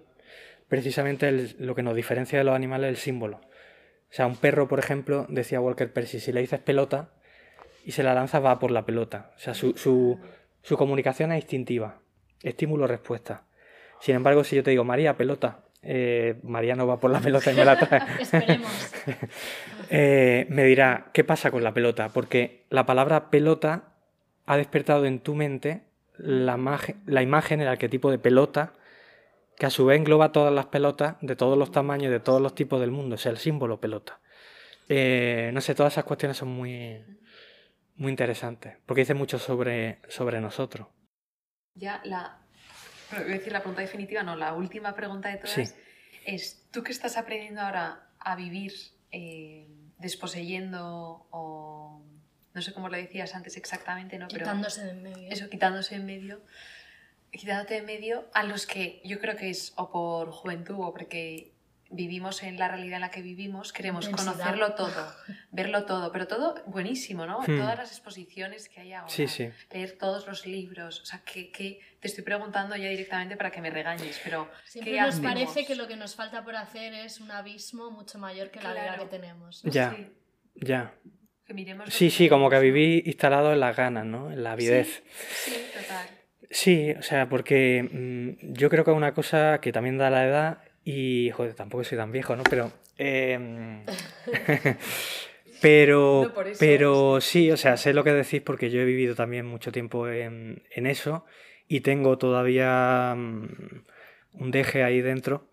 Precisamente 0.68 1.54
lo 1.58 1.74
que 1.74 1.82
nos 1.82 1.96
diferencia 1.96 2.38
de 2.38 2.44
los 2.44 2.54
animales 2.54 2.92
es 2.92 2.98
el 2.98 3.02
símbolo. 3.02 3.38
O 3.38 4.14
sea, 4.14 4.28
un 4.28 4.36
perro, 4.36 4.68
por 4.68 4.78
ejemplo, 4.78 5.26
decía 5.28 5.60
Walker 5.60 5.92
Percy, 5.92 6.20
si 6.20 6.32
le 6.32 6.40
dices 6.40 6.60
pelota 6.60 7.10
y 7.84 7.90
se 7.92 8.04
la 8.04 8.14
lanza, 8.14 8.38
va 8.38 8.60
por 8.60 8.70
la 8.70 8.86
pelota. 8.86 9.32
O 9.34 9.40
sea, 9.40 9.54
su, 9.54 9.72
su, 9.76 10.20
su 10.62 10.76
comunicación 10.76 11.32
es 11.32 11.42
instintiva, 11.42 12.00
estímulo-respuesta. 12.44 13.42
Sin 14.00 14.14
embargo, 14.14 14.44
si 14.44 14.54
yo 14.54 14.62
te 14.62 14.70
digo, 14.70 14.84
María, 14.84 15.16
pelota, 15.16 15.61
eh, 15.82 16.38
Mariano 16.42 16.86
va 16.86 17.00
por 17.00 17.10
la 17.10 17.20
pelota 17.20 17.52
y 17.52 17.56
me 17.56 17.64
la 17.64 17.78
trae. 17.78 18.02
Esperemos. 18.20 18.92
Eh, 19.94 20.46
me 20.48 20.64
dirá, 20.64 21.10
¿qué 21.12 21.22
pasa 21.22 21.50
con 21.50 21.62
la 21.62 21.74
pelota? 21.74 22.08
Porque 22.08 22.64
la 22.70 22.86
palabra 22.86 23.28
pelota 23.28 23.92
ha 24.46 24.56
despertado 24.56 25.04
en 25.04 25.18
tu 25.18 25.34
mente 25.34 25.82
la, 26.16 26.56
la 27.04 27.22
imagen, 27.22 27.60
el 27.60 27.68
arquetipo 27.68 28.10
de 28.10 28.18
pelota, 28.18 28.72
que 29.58 29.66
a 29.66 29.70
su 29.70 29.84
vez 29.84 29.98
engloba 29.98 30.32
todas 30.32 30.50
las 30.50 30.66
pelotas 30.66 31.16
de 31.20 31.36
todos 31.36 31.58
los 31.58 31.72
tamaños, 31.72 32.10
de 32.10 32.20
todos 32.20 32.40
los 32.40 32.54
tipos 32.54 32.80
del 32.80 32.90
mundo, 32.90 33.16
es 33.16 33.26
el 33.26 33.36
símbolo 33.36 33.80
pelota. 33.80 34.20
Eh, 34.88 35.50
no 35.52 35.60
sé, 35.60 35.74
todas 35.74 35.92
esas 35.92 36.04
cuestiones 36.04 36.38
son 36.38 36.48
muy, 36.48 37.04
muy 37.96 38.10
interesantes, 38.10 38.78
porque 38.86 39.02
dice 39.02 39.14
mucho 39.14 39.38
sobre, 39.38 40.00
sobre 40.08 40.40
nosotros. 40.40 40.88
Ya 41.74 42.00
la 42.04 42.41
voy 43.20 43.30
a 43.30 43.34
decir 43.34 43.52
la 43.52 43.60
pregunta 43.60 43.82
definitiva, 43.82 44.22
no, 44.22 44.36
la 44.36 44.54
última 44.54 44.94
pregunta 44.94 45.28
de 45.28 45.36
todas 45.38 45.74
es, 46.24 46.68
¿tú 46.70 46.82
que 46.82 46.92
estás 46.92 47.16
aprendiendo 47.16 47.60
ahora 47.60 48.08
a 48.18 48.36
vivir 48.36 48.72
eh, 49.10 49.66
desposeyendo 49.98 51.26
o 51.30 52.02
no 52.54 52.62
sé 52.62 52.72
cómo 52.72 52.88
lo 52.88 52.96
decías 52.96 53.34
antes 53.34 53.56
exactamente, 53.56 54.18
¿no? 54.18 54.28
Quitándose 54.28 54.84
de 54.84 54.90
en 54.90 55.02
medio. 55.02 55.30
Eso, 55.30 55.48
quitándose 55.48 55.94
en 55.94 56.06
medio. 56.06 56.42
Quitándote 57.30 57.74
de 57.74 57.82
medio 57.82 58.28
a 58.34 58.42
los 58.42 58.66
que 58.66 59.00
yo 59.04 59.18
creo 59.18 59.36
que 59.36 59.48
es 59.48 59.72
o 59.76 59.90
por 59.90 60.30
juventud 60.30 60.76
o 60.78 60.92
porque 60.92 61.51
vivimos 61.92 62.42
en 62.42 62.58
la 62.58 62.68
realidad 62.68 62.96
en 62.96 63.00
la 63.02 63.10
que 63.10 63.22
vivimos, 63.22 63.72
queremos 63.72 64.06
Densidad. 64.06 64.32
conocerlo 64.34 64.74
todo, 64.76 65.14
verlo 65.50 65.84
todo, 65.84 66.10
pero 66.10 66.26
todo 66.26 66.54
buenísimo, 66.66 67.26
¿no? 67.26 67.40
Hmm. 67.40 67.58
Todas 67.58 67.78
las 67.78 67.90
exposiciones 67.92 68.68
que 68.68 68.80
hay 68.80 68.92
ahora, 68.92 69.08
Sí, 69.12 69.28
sí. 69.28 69.50
leer 69.72 69.92
todos 69.98 70.26
los 70.26 70.46
libros, 70.46 71.00
o 71.00 71.04
sea, 71.04 71.20
que, 71.24 71.50
que 71.52 71.80
te 72.00 72.08
estoy 72.08 72.24
preguntando 72.24 72.74
ya 72.76 72.88
directamente 72.88 73.36
para 73.36 73.50
que 73.50 73.60
me 73.60 73.70
regañes, 73.70 74.20
pero 74.24 74.48
Siempre 74.64 74.92
¿qué 74.94 75.00
nos 75.00 75.10
hacemos? 75.14 75.32
parece 75.32 75.66
que 75.66 75.74
lo 75.76 75.86
que 75.86 75.96
nos 75.96 76.14
falta 76.16 76.42
por 76.44 76.56
hacer 76.56 76.94
es 76.94 77.20
un 77.20 77.30
abismo 77.30 77.90
mucho 77.90 78.18
mayor 78.18 78.50
que 78.50 78.60
la 78.60 78.72
vida 78.72 78.96
que 78.98 79.06
tenemos. 79.06 79.62
Ya, 79.64 79.94
Sí, 79.94 80.06
ya. 80.56 80.94
que 81.46 81.54
miremos 81.54 81.86
lo 81.86 81.92
Sí, 81.92 82.10
sí, 82.10 82.28
como 82.28 82.48
que 82.50 82.58
viví 82.58 83.02
instalado 83.06 83.52
en 83.52 83.60
las 83.60 83.76
ganas, 83.76 84.04
¿no? 84.06 84.30
En 84.32 84.42
la 84.42 84.52
avidez. 84.52 85.02
Sí, 85.44 85.54
total. 85.74 86.06
Sí, 86.50 86.92
o 86.98 87.02
sea, 87.02 87.28
porque 87.28 87.82
mm, 87.82 88.52
yo 88.52 88.68
creo 88.68 88.84
que 88.84 88.90
es 88.90 88.96
una 88.96 89.14
cosa 89.14 89.58
que 89.60 89.72
también 89.72 89.96
da 89.98 90.10
la 90.10 90.26
edad 90.26 90.58
y, 90.84 91.30
joder, 91.30 91.54
tampoco 91.54 91.84
soy 91.84 91.98
tan 91.98 92.12
viejo, 92.12 92.36
¿no? 92.36 92.42
Pero, 92.44 92.72
em, 92.98 93.84
pero, 95.60 96.24
No 96.28 96.34
por 96.34 96.48
eso. 96.48 96.58
pero 96.58 97.20
sí, 97.20 97.50
o 97.50 97.56
sea, 97.56 97.76
sé 97.76 97.92
lo 97.94 98.04
que 98.04 98.12
decís 98.12 98.40
porque 98.42 98.70
yo 98.70 98.80
he 98.80 98.84
vivido 98.84 99.14
también 99.14 99.46
mucho 99.46 99.72
tiempo 99.72 100.08
en, 100.08 100.62
en 100.70 100.86
eso 100.86 101.24
y 101.68 101.80
tengo 101.80 102.18
todavía 102.18 103.14
mm, 103.16 103.84
un 104.34 104.50
deje 104.50 104.82
ahí 104.82 105.00
dentro 105.00 105.48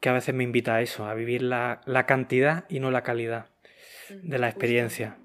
que 0.00 0.08
a 0.08 0.12
veces 0.12 0.34
me 0.34 0.42
invita 0.42 0.74
a 0.74 0.82
eso, 0.82 1.06
a 1.06 1.14
vivir 1.14 1.42
la, 1.42 1.80
la 1.86 2.06
cantidad 2.06 2.64
y 2.68 2.80
no 2.80 2.90
la 2.90 3.02
calidad 3.02 3.46
de 4.10 4.38
la 4.38 4.48
experiencia. 4.48 5.16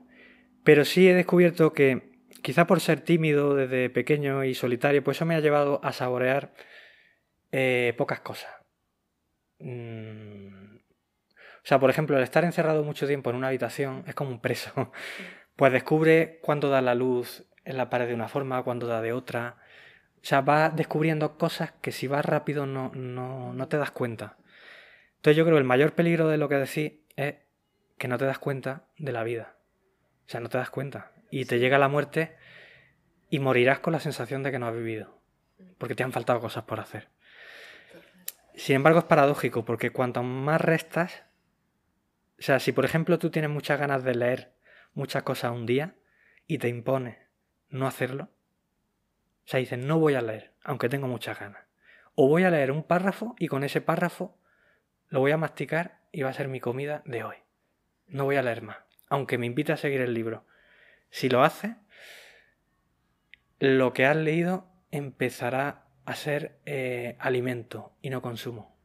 Pero 0.64 0.86
sí 0.86 1.10
he 1.10 1.16
descubierto 1.16 1.74
que 1.74 2.12
quizá 2.44 2.68
por 2.68 2.80
ser 2.80 3.02
tímido 3.02 3.56
desde 3.56 3.90
pequeño 3.90 4.44
y 4.44 4.54
solitario, 4.54 5.04
pues 5.04 5.18
eso 5.18 5.26
me 5.26 5.34
ha 5.36 5.40
llevado 5.40 5.80
a 5.84 5.94
saborear 5.94 6.54
eh, 7.52 7.96
pocas 7.98 8.20
cosas. 8.20 8.52
Mm, 9.60 10.78
O 11.64 11.68
sea, 11.68 11.80
por 11.80 11.90
ejemplo, 11.90 12.18
el 12.18 12.24
estar 12.24 12.44
encerrado 12.46 12.84
mucho 12.84 13.08
tiempo 13.08 13.30
en 13.30 13.36
una 13.38 13.48
habitación 13.50 14.04
es 14.08 14.16
como 14.16 14.32
un 14.32 14.42
preso. 14.42 14.92
Pues 15.58 15.74
descubre 15.74 16.40
cuándo 16.44 16.70
da 16.70 16.82
la 16.82 16.94
luz 16.96 17.46
en 17.66 17.78
la 17.78 17.90
pared 17.90 18.08
de 18.08 18.14
una 18.14 18.28
forma, 18.28 18.62
cuándo 18.64 18.86
da 18.88 19.02
de 19.02 19.12
otra. 19.12 19.58
O 20.18 20.26
sea, 20.26 20.42
vas 20.42 20.76
descubriendo 20.76 21.38
cosas 21.38 21.74
que 21.82 21.92
si 21.92 22.08
vas 22.08 22.26
rápido 22.26 22.68
no, 22.68 22.92
no, 22.94 23.54
no 23.54 23.68
te 23.68 23.78
das 23.78 23.90
cuenta. 23.92 24.38
Entonces 25.16 25.38
yo 25.38 25.46
creo 25.46 25.56
que 25.56 25.62
el 25.62 25.66
mayor 25.68 25.94
peligro 25.94 26.28
de 26.30 26.38
lo 26.38 26.48
que 26.50 26.56
decís 26.58 26.94
es 27.16 27.36
que 27.98 28.08
no 28.08 28.18
te 28.20 28.26
das 28.26 28.40
cuenta 28.40 28.86
de 28.98 29.12
la 29.12 29.24
vida. 29.24 29.58
O 30.28 30.30
sea, 30.30 30.42
no 30.42 30.50
te 30.50 30.60
das 30.60 30.70
cuenta. 30.70 31.12
Y 31.32 31.46
te 31.46 31.60
llega 31.60 31.80
la 31.80 31.90
muerte 31.90 32.36
y 33.30 33.40
morirás 33.40 33.80
con 33.80 33.94
la 33.94 34.00
sensación 34.00 34.44
de 34.44 34.52
que 34.52 34.60
no 34.60 34.68
has 34.68 34.76
vivido. 34.76 35.20
Porque 35.80 35.96
te 35.96 36.04
han 36.04 36.12
faltado 36.12 36.40
cosas 36.40 36.66
por 36.66 36.80
hacer. 36.80 37.10
Sin 38.58 38.76
embargo, 38.76 38.98
es 38.98 39.06
paradójico, 39.06 39.66
porque 39.66 39.92
cuanto 39.92 40.24
más 40.24 40.60
restas, 40.60 41.24
o 42.40 42.42
sea, 42.42 42.60
si 42.60 42.72
por 42.72 42.86
ejemplo 42.86 43.20
tú 43.20 43.30
tienes 43.30 43.52
muchas 43.52 43.80
ganas 43.80 44.04
de 44.04 44.16
leer 44.16 44.54
muchas 44.96 45.22
cosas 45.22 45.52
un 45.52 45.68
día 45.68 45.96
y 46.48 46.58
te 46.58 46.68
impones 46.68 47.18
no 47.70 47.86
hacerlo, 47.86 48.32
o 49.46 49.48
sea, 49.48 49.60
dices, 49.60 49.78
no 49.78 50.00
voy 50.00 50.16
a 50.16 50.24
leer, 50.24 50.56
aunque 50.64 50.90
tengo 50.90 51.08
muchas 51.08 51.40
ganas. 51.40 51.66
O 52.16 52.28
voy 52.28 52.46
a 52.46 52.50
leer 52.50 52.72
un 52.72 52.82
párrafo 52.82 53.36
y 53.38 53.48
con 53.48 53.64
ese 53.64 53.80
párrafo 53.80 54.40
lo 55.08 55.20
voy 55.20 55.32
a 55.32 55.38
masticar 55.38 56.02
y 56.12 56.24
va 56.24 56.32
a 56.32 56.34
ser 56.34 56.48
mi 56.48 56.60
comida 56.60 57.04
de 57.06 57.24
hoy. 57.24 57.36
No 58.08 58.26
voy 58.26 58.38
a 58.38 58.42
leer 58.42 58.64
más, 58.64 58.78
aunque 59.08 59.38
me 59.38 59.46
invite 59.46 59.74
a 59.74 59.78
seguir 59.78 60.02
el 60.02 60.16
libro. 60.16 60.48
Si 61.12 61.30
lo 61.30 61.44
haces, 61.44 61.76
lo 63.60 63.94
que 63.94 64.08
has 64.08 64.18
leído 64.18 64.68
empezará 64.90 65.87
a 66.08 66.16
ser 66.16 66.60
eh, 66.66 67.18
alimento 67.20 67.94
y 68.02 68.10
no 68.10 68.22
consumo. 68.22 68.78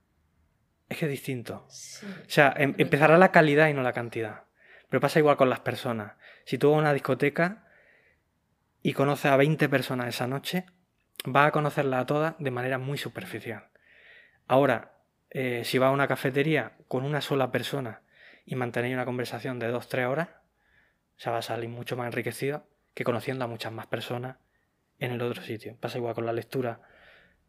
Es 0.88 0.98
que 0.98 1.04
es 1.04 1.10
distinto. 1.10 1.64
Sí. 1.68 2.04
O 2.06 2.30
sea, 2.30 2.52
em- 2.56 2.74
empezará 2.78 3.16
la 3.16 3.30
calidad 3.30 3.68
y 3.68 3.74
no 3.74 3.82
la 3.82 3.92
cantidad. 3.92 4.44
Pero 4.88 5.00
pasa 5.00 5.20
igual 5.20 5.36
con 5.36 5.48
las 5.48 5.60
personas. 5.60 6.14
Si 6.44 6.58
tú 6.58 6.70
vas 6.70 6.78
a 6.78 6.80
una 6.80 6.92
discoteca 6.92 7.64
y 8.82 8.92
conoces 8.92 9.26
a 9.30 9.36
20 9.36 9.68
personas 9.68 10.08
esa 10.08 10.26
noche, 10.26 10.66
vas 11.24 11.46
a 11.46 11.52
conocerlas 11.52 12.02
a 12.02 12.06
todas 12.06 12.34
de 12.40 12.50
manera 12.50 12.78
muy 12.78 12.98
superficial. 12.98 13.68
Ahora, 14.48 14.98
eh, 15.30 15.62
si 15.64 15.78
vas 15.78 15.88
a 15.88 15.92
una 15.92 16.08
cafetería 16.08 16.72
con 16.88 17.04
una 17.04 17.20
sola 17.20 17.52
persona 17.52 18.02
y 18.44 18.56
mantenéis 18.56 18.94
una 18.94 19.04
conversación 19.04 19.60
de 19.60 19.68
2-3 19.68 20.06
horas, 20.08 20.28
o 20.28 21.20
sea, 21.20 21.30
va 21.30 21.38
a 21.38 21.42
salir 21.42 21.68
mucho 21.68 21.96
más 21.96 22.08
enriquecido 22.08 22.66
que 22.94 23.04
conociendo 23.04 23.44
a 23.44 23.48
muchas 23.48 23.72
más 23.72 23.86
personas 23.86 24.38
en 24.98 25.12
el 25.12 25.22
otro 25.22 25.40
sitio. 25.42 25.76
Pasa 25.78 25.98
igual 25.98 26.14
con 26.14 26.26
la 26.26 26.32
lectura, 26.32 26.80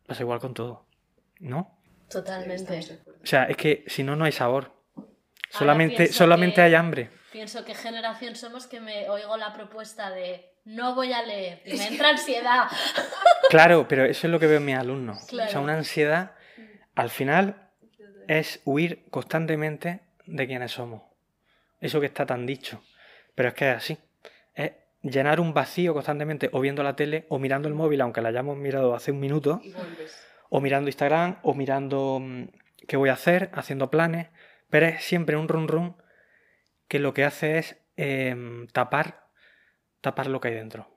pasa 0.05 0.23
igual 0.23 0.39
con 0.39 0.53
todo. 0.53 0.85
¿No? 1.39 1.77
Totalmente. 2.09 2.79
O 3.23 3.25
sea, 3.25 3.45
es 3.45 3.57
que 3.57 3.83
si 3.87 4.03
no, 4.03 4.15
no 4.15 4.25
hay 4.25 4.31
sabor. 4.31 4.71
Solamente, 5.49 6.07
solamente 6.11 6.55
que- 6.55 6.61
hay 6.61 6.75
hambre. 6.75 7.09
Pienso 7.31 7.65
qué 7.65 7.73
generación 7.73 8.35
somos 8.35 8.67
que 8.67 8.79
me 8.79 9.09
oigo 9.09 9.37
la 9.37 9.53
propuesta 9.53 10.11
de 10.11 10.51
no 10.65 10.93
voy 10.95 11.13
a 11.13 11.23
leer 11.23 11.61
y 11.65 11.75
me 11.77 11.87
entra 11.87 12.09
ansiedad. 12.09 12.67
Claro, 13.49 13.87
pero 13.87 14.05
eso 14.05 14.25
es 14.25 14.31
lo 14.31 14.39
que 14.39 14.47
veo 14.47 14.57
en 14.57 14.65
mis 14.65 14.75
alumnos. 14.77 15.21
O 15.31 15.47
sea, 15.47 15.59
una 15.59 15.73
ansiedad, 15.75 16.31
al 16.95 17.09
final, 17.11 17.69
es 18.27 18.61
huir 18.65 19.05
constantemente 19.11 19.99
de 20.25 20.47
quienes 20.47 20.71
somos. 20.71 21.03
Eso 21.79 21.99
que 21.99 22.07
está 22.07 22.25
tan 22.25 22.47
dicho. 22.47 22.81
Pero 23.35 23.49
es 23.49 23.55
que 23.55 23.69
es 23.69 23.77
así. 23.77 23.97
Es 24.55 24.71
llenar 25.03 25.39
un 25.39 25.53
vacío 25.53 25.93
constantemente 25.93 26.49
o 26.53 26.61
viendo 26.61 26.81
la 26.81 26.95
tele 26.95 27.25
o 27.29 27.37
mirando 27.37 27.67
el 27.67 27.75
móvil, 27.75 28.01
aunque 28.01 28.21
la 28.21 28.29
hayamos 28.29 28.57
mirado 28.57 28.95
hace 28.95 29.11
un 29.11 29.19
minuto, 29.19 29.61
o 30.49 30.61
mirando 30.61 30.89
Instagram, 30.89 31.39
o 31.43 31.53
mirando 31.53 32.19
mm, 32.21 32.43
qué 32.87 32.97
voy 32.97 33.09
a 33.09 33.13
hacer, 33.13 33.49
haciendo 33.53 33.91
planes. 33.91 34.29
Pero 34.69 34.87
es 34.87 35.03
siempre 35.03 35.35
un 35.35 35.47
run 35.47 35.67
run 35.67 35.95
que 36.87 36.99
lo 36.99 37.13
que 37.13 37.25
hace 37.25 37.57
es 37.57 37.77
em, 37.97 38.67
tapar, 38.67 39.27
tapar 40.01 40.27
lo 40.27 40.39
que 40.39 40.49
hay 40.49 40.55
dentro. 40.55 40.89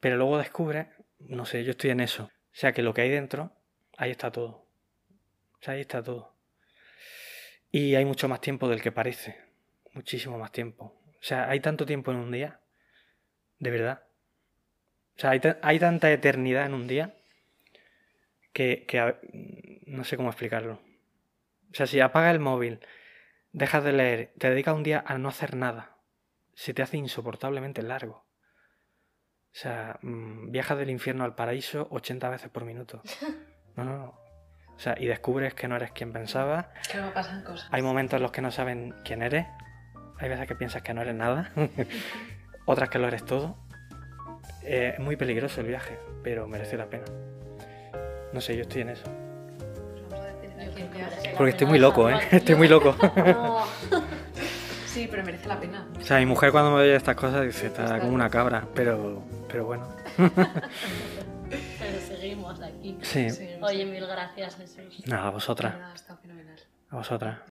Pero 0.00 0.16
luego 0.16 0.38
descubre, 0.38 0.88
no 1.20 1.44
sé, 1.46 1.64
yo 1.64 1.72
estoy 1.72 1.90
en 1.90 2.00
eso. 2.00 2.24
O 2.24 2.54
sea 2.54 2.72
que 2.72 2.82
lo 2.82 2.92
que 2.92 3.02
hay 3.02 3.10
dentro, 3.10 3.52
ahí 3.96 4.10
está 4.10 4.30
todo. 4.32 4.66
O 5.60 5.64
sea, 5.64 5.74
ahí 5.74 5.80
está 5.80 6.02
todo. 6.02 6.34
Y 7.70 7.94
hay 7.94 8.04
mucho 8.04 8.28
más 8.28 8.40
tiempo 8.40 8.68
del 8.68 8.82
que 8.82 8.92
parece. 8.92 9.40
Muchísimo 9.92 10.38
más 10.38 10.52
tiempo. 10.52 11.00
O 11.06 11.24
sea, 11.24 11.48
hay 11.48 11.60
tanto 11.60 11.86
tiempo 11.86 12.10
en 12.10 12.18
un 12.18 12.32
día. 12.32 12.60
De 13.62 13.70
verdad. 13.70 14.02
O 15.16 15.20
sea, 15.20 15.30
hay, 15.30 15.40
hay 15.62 15.78
tanta 15.78 16.10
eternidad 16.10 16.66
en 16.66 16.74
un 16.74 16.88
día 16.88 17.14
que, 18.52 18.86
que 18.88 19.14
no 19.86 20.02
sé 20.02 20.16
cómo 20.16 20.30
explicarlo. 20.30 20.80
O 21.70 21.74
sea, 21.74 21.86
si 21.86 22.00
apagas 22.00 22.32
el 22.32 22.40
móvil, 22.40 22.80
dejas 23.52 23.84
de 23.84 23.92
leer, 23.92 24.32
te 24.36 24.50
dedicas 24.50 24.74
un 24.74 24.82
día 24.82 25.04
a 25.06 25.16
no 25.16 25.28
hacer 25.28 25.54
nada, 25.54 25.96
se 26.54 26.74
te 26.74 26.82
hace 26.82 26.96
insoportablemente 26.96 27.82
largo. 27.82 28.26
O 29.52 29.54
sea, 29.54 30.00
mm, 30.02 30.50
viajas 30.50 30.78
del 30.78 30.90
infierno 30.90 31.22
al 31.22 31.36
paraíso 31.36 31.86
80 31.92 32.28
veces 32.30 32.50
por 32.50 32.64
minuto. 32.64 33.00
No, 33.74 33.84
no, 33.84 33.96
no. 33.96 34.18
O 34.76 34.78
sea, 34.78 34.96
y 35.00 35.06
descubres 35.06 35.54
que 35.54 35.66
no 35.66 35.76
eres 35.76 35.92
quien 35.92 36.12
pensabas. 36.12 36.66
Que 36.90 37.00
me 37.00 37.10
pasan 37.12 37.42
cosas. 37.42 37.66
Hay 37.72 37.80
momentos 37.80 38.18
en 38.18 38.22
los 38.22 38.32
que 38.32 38.42
no 38.42 38.50
saben 38.50 38.94
quién 39.02 39.22
eres. 39.22 39.46
Hay 40.18 40.28
veces 40.28 40.46
que 40.46 40.54
piensas 40.54 40.82
que 40.82 40.92
no 40.92 41.00
eres 41.00 41.14
nada. 41.14 41.50
Otras 42.64 42.88
que 42.88 42.98
lo 42.98 43.08
eres 43.08 43.24
todo. 43.24 43.56
Eh, 44.62 44.92
es 44.94 45.00
muy 45.00 45.16
peligroso 45.16 45.60
el 45.60 45.66
viaje, 45.66 45.98
pero 46.22 46.46
merece 46.46 46.76
la 46.76 46.86
pena. 46.86 47.04
No 48.32 48.40
sé, 48.40 48.56
yo 48.56 48.62
estoy 48.62 48.82
en 48.82 48.90
eso. 48.90 49.04
Pues 50.08 51.34
Porque 51.36 51.50
estoy 51.50 51.66
muy 51.66 51.78
loco, 51.78 52.08
¿eh? 52.08 52.18
Estoy 52.30 52.54
muy 52.54 52.68
loco. 52.68 52.96
No. 53.16 53.64
Sí, 54.86 55.08
pero 55.10 55.24
merece 55.24 55.48
la 55.48 55.58
pena. 55.58 55.86
O 55.98 56.04
sea, 56.04 56.18
mi 56.18 56.26
mujer 56.26 56.52
cuando 56.52 56.70
me 56.70 56.76
oye 56.76 56.94
estas 56.94 57.16
cosas 57.16 57.44
dice, 57.44 57.66
está 57.68 57.98
como 57.98 58.12
una 58.12 58.28
cabra, 58.28 58.66
pero, 58.74 59.22
pero 59.48 59.64
bueno. 59.64 59.88
Pero 60.16 62.00
seguimos 62.06 62.60
aquí. 62.62 62.98
Sí. 63.02 63.30
Sí, 63.30 63.48
Oye, 63.60 63.84
mil 63.84 64.06
gracias, 64.06 64.56
Jesús. 64.56 65.06
Nada, 65.06 65.28
a 65.28 65.30
vosotras. 65.30 65.74
Nada, 65.78 65.94
está 65.94 66.16
fenomenal. 66.16 66.58
A 66.90 66.96
vosotras. 66.96 67.38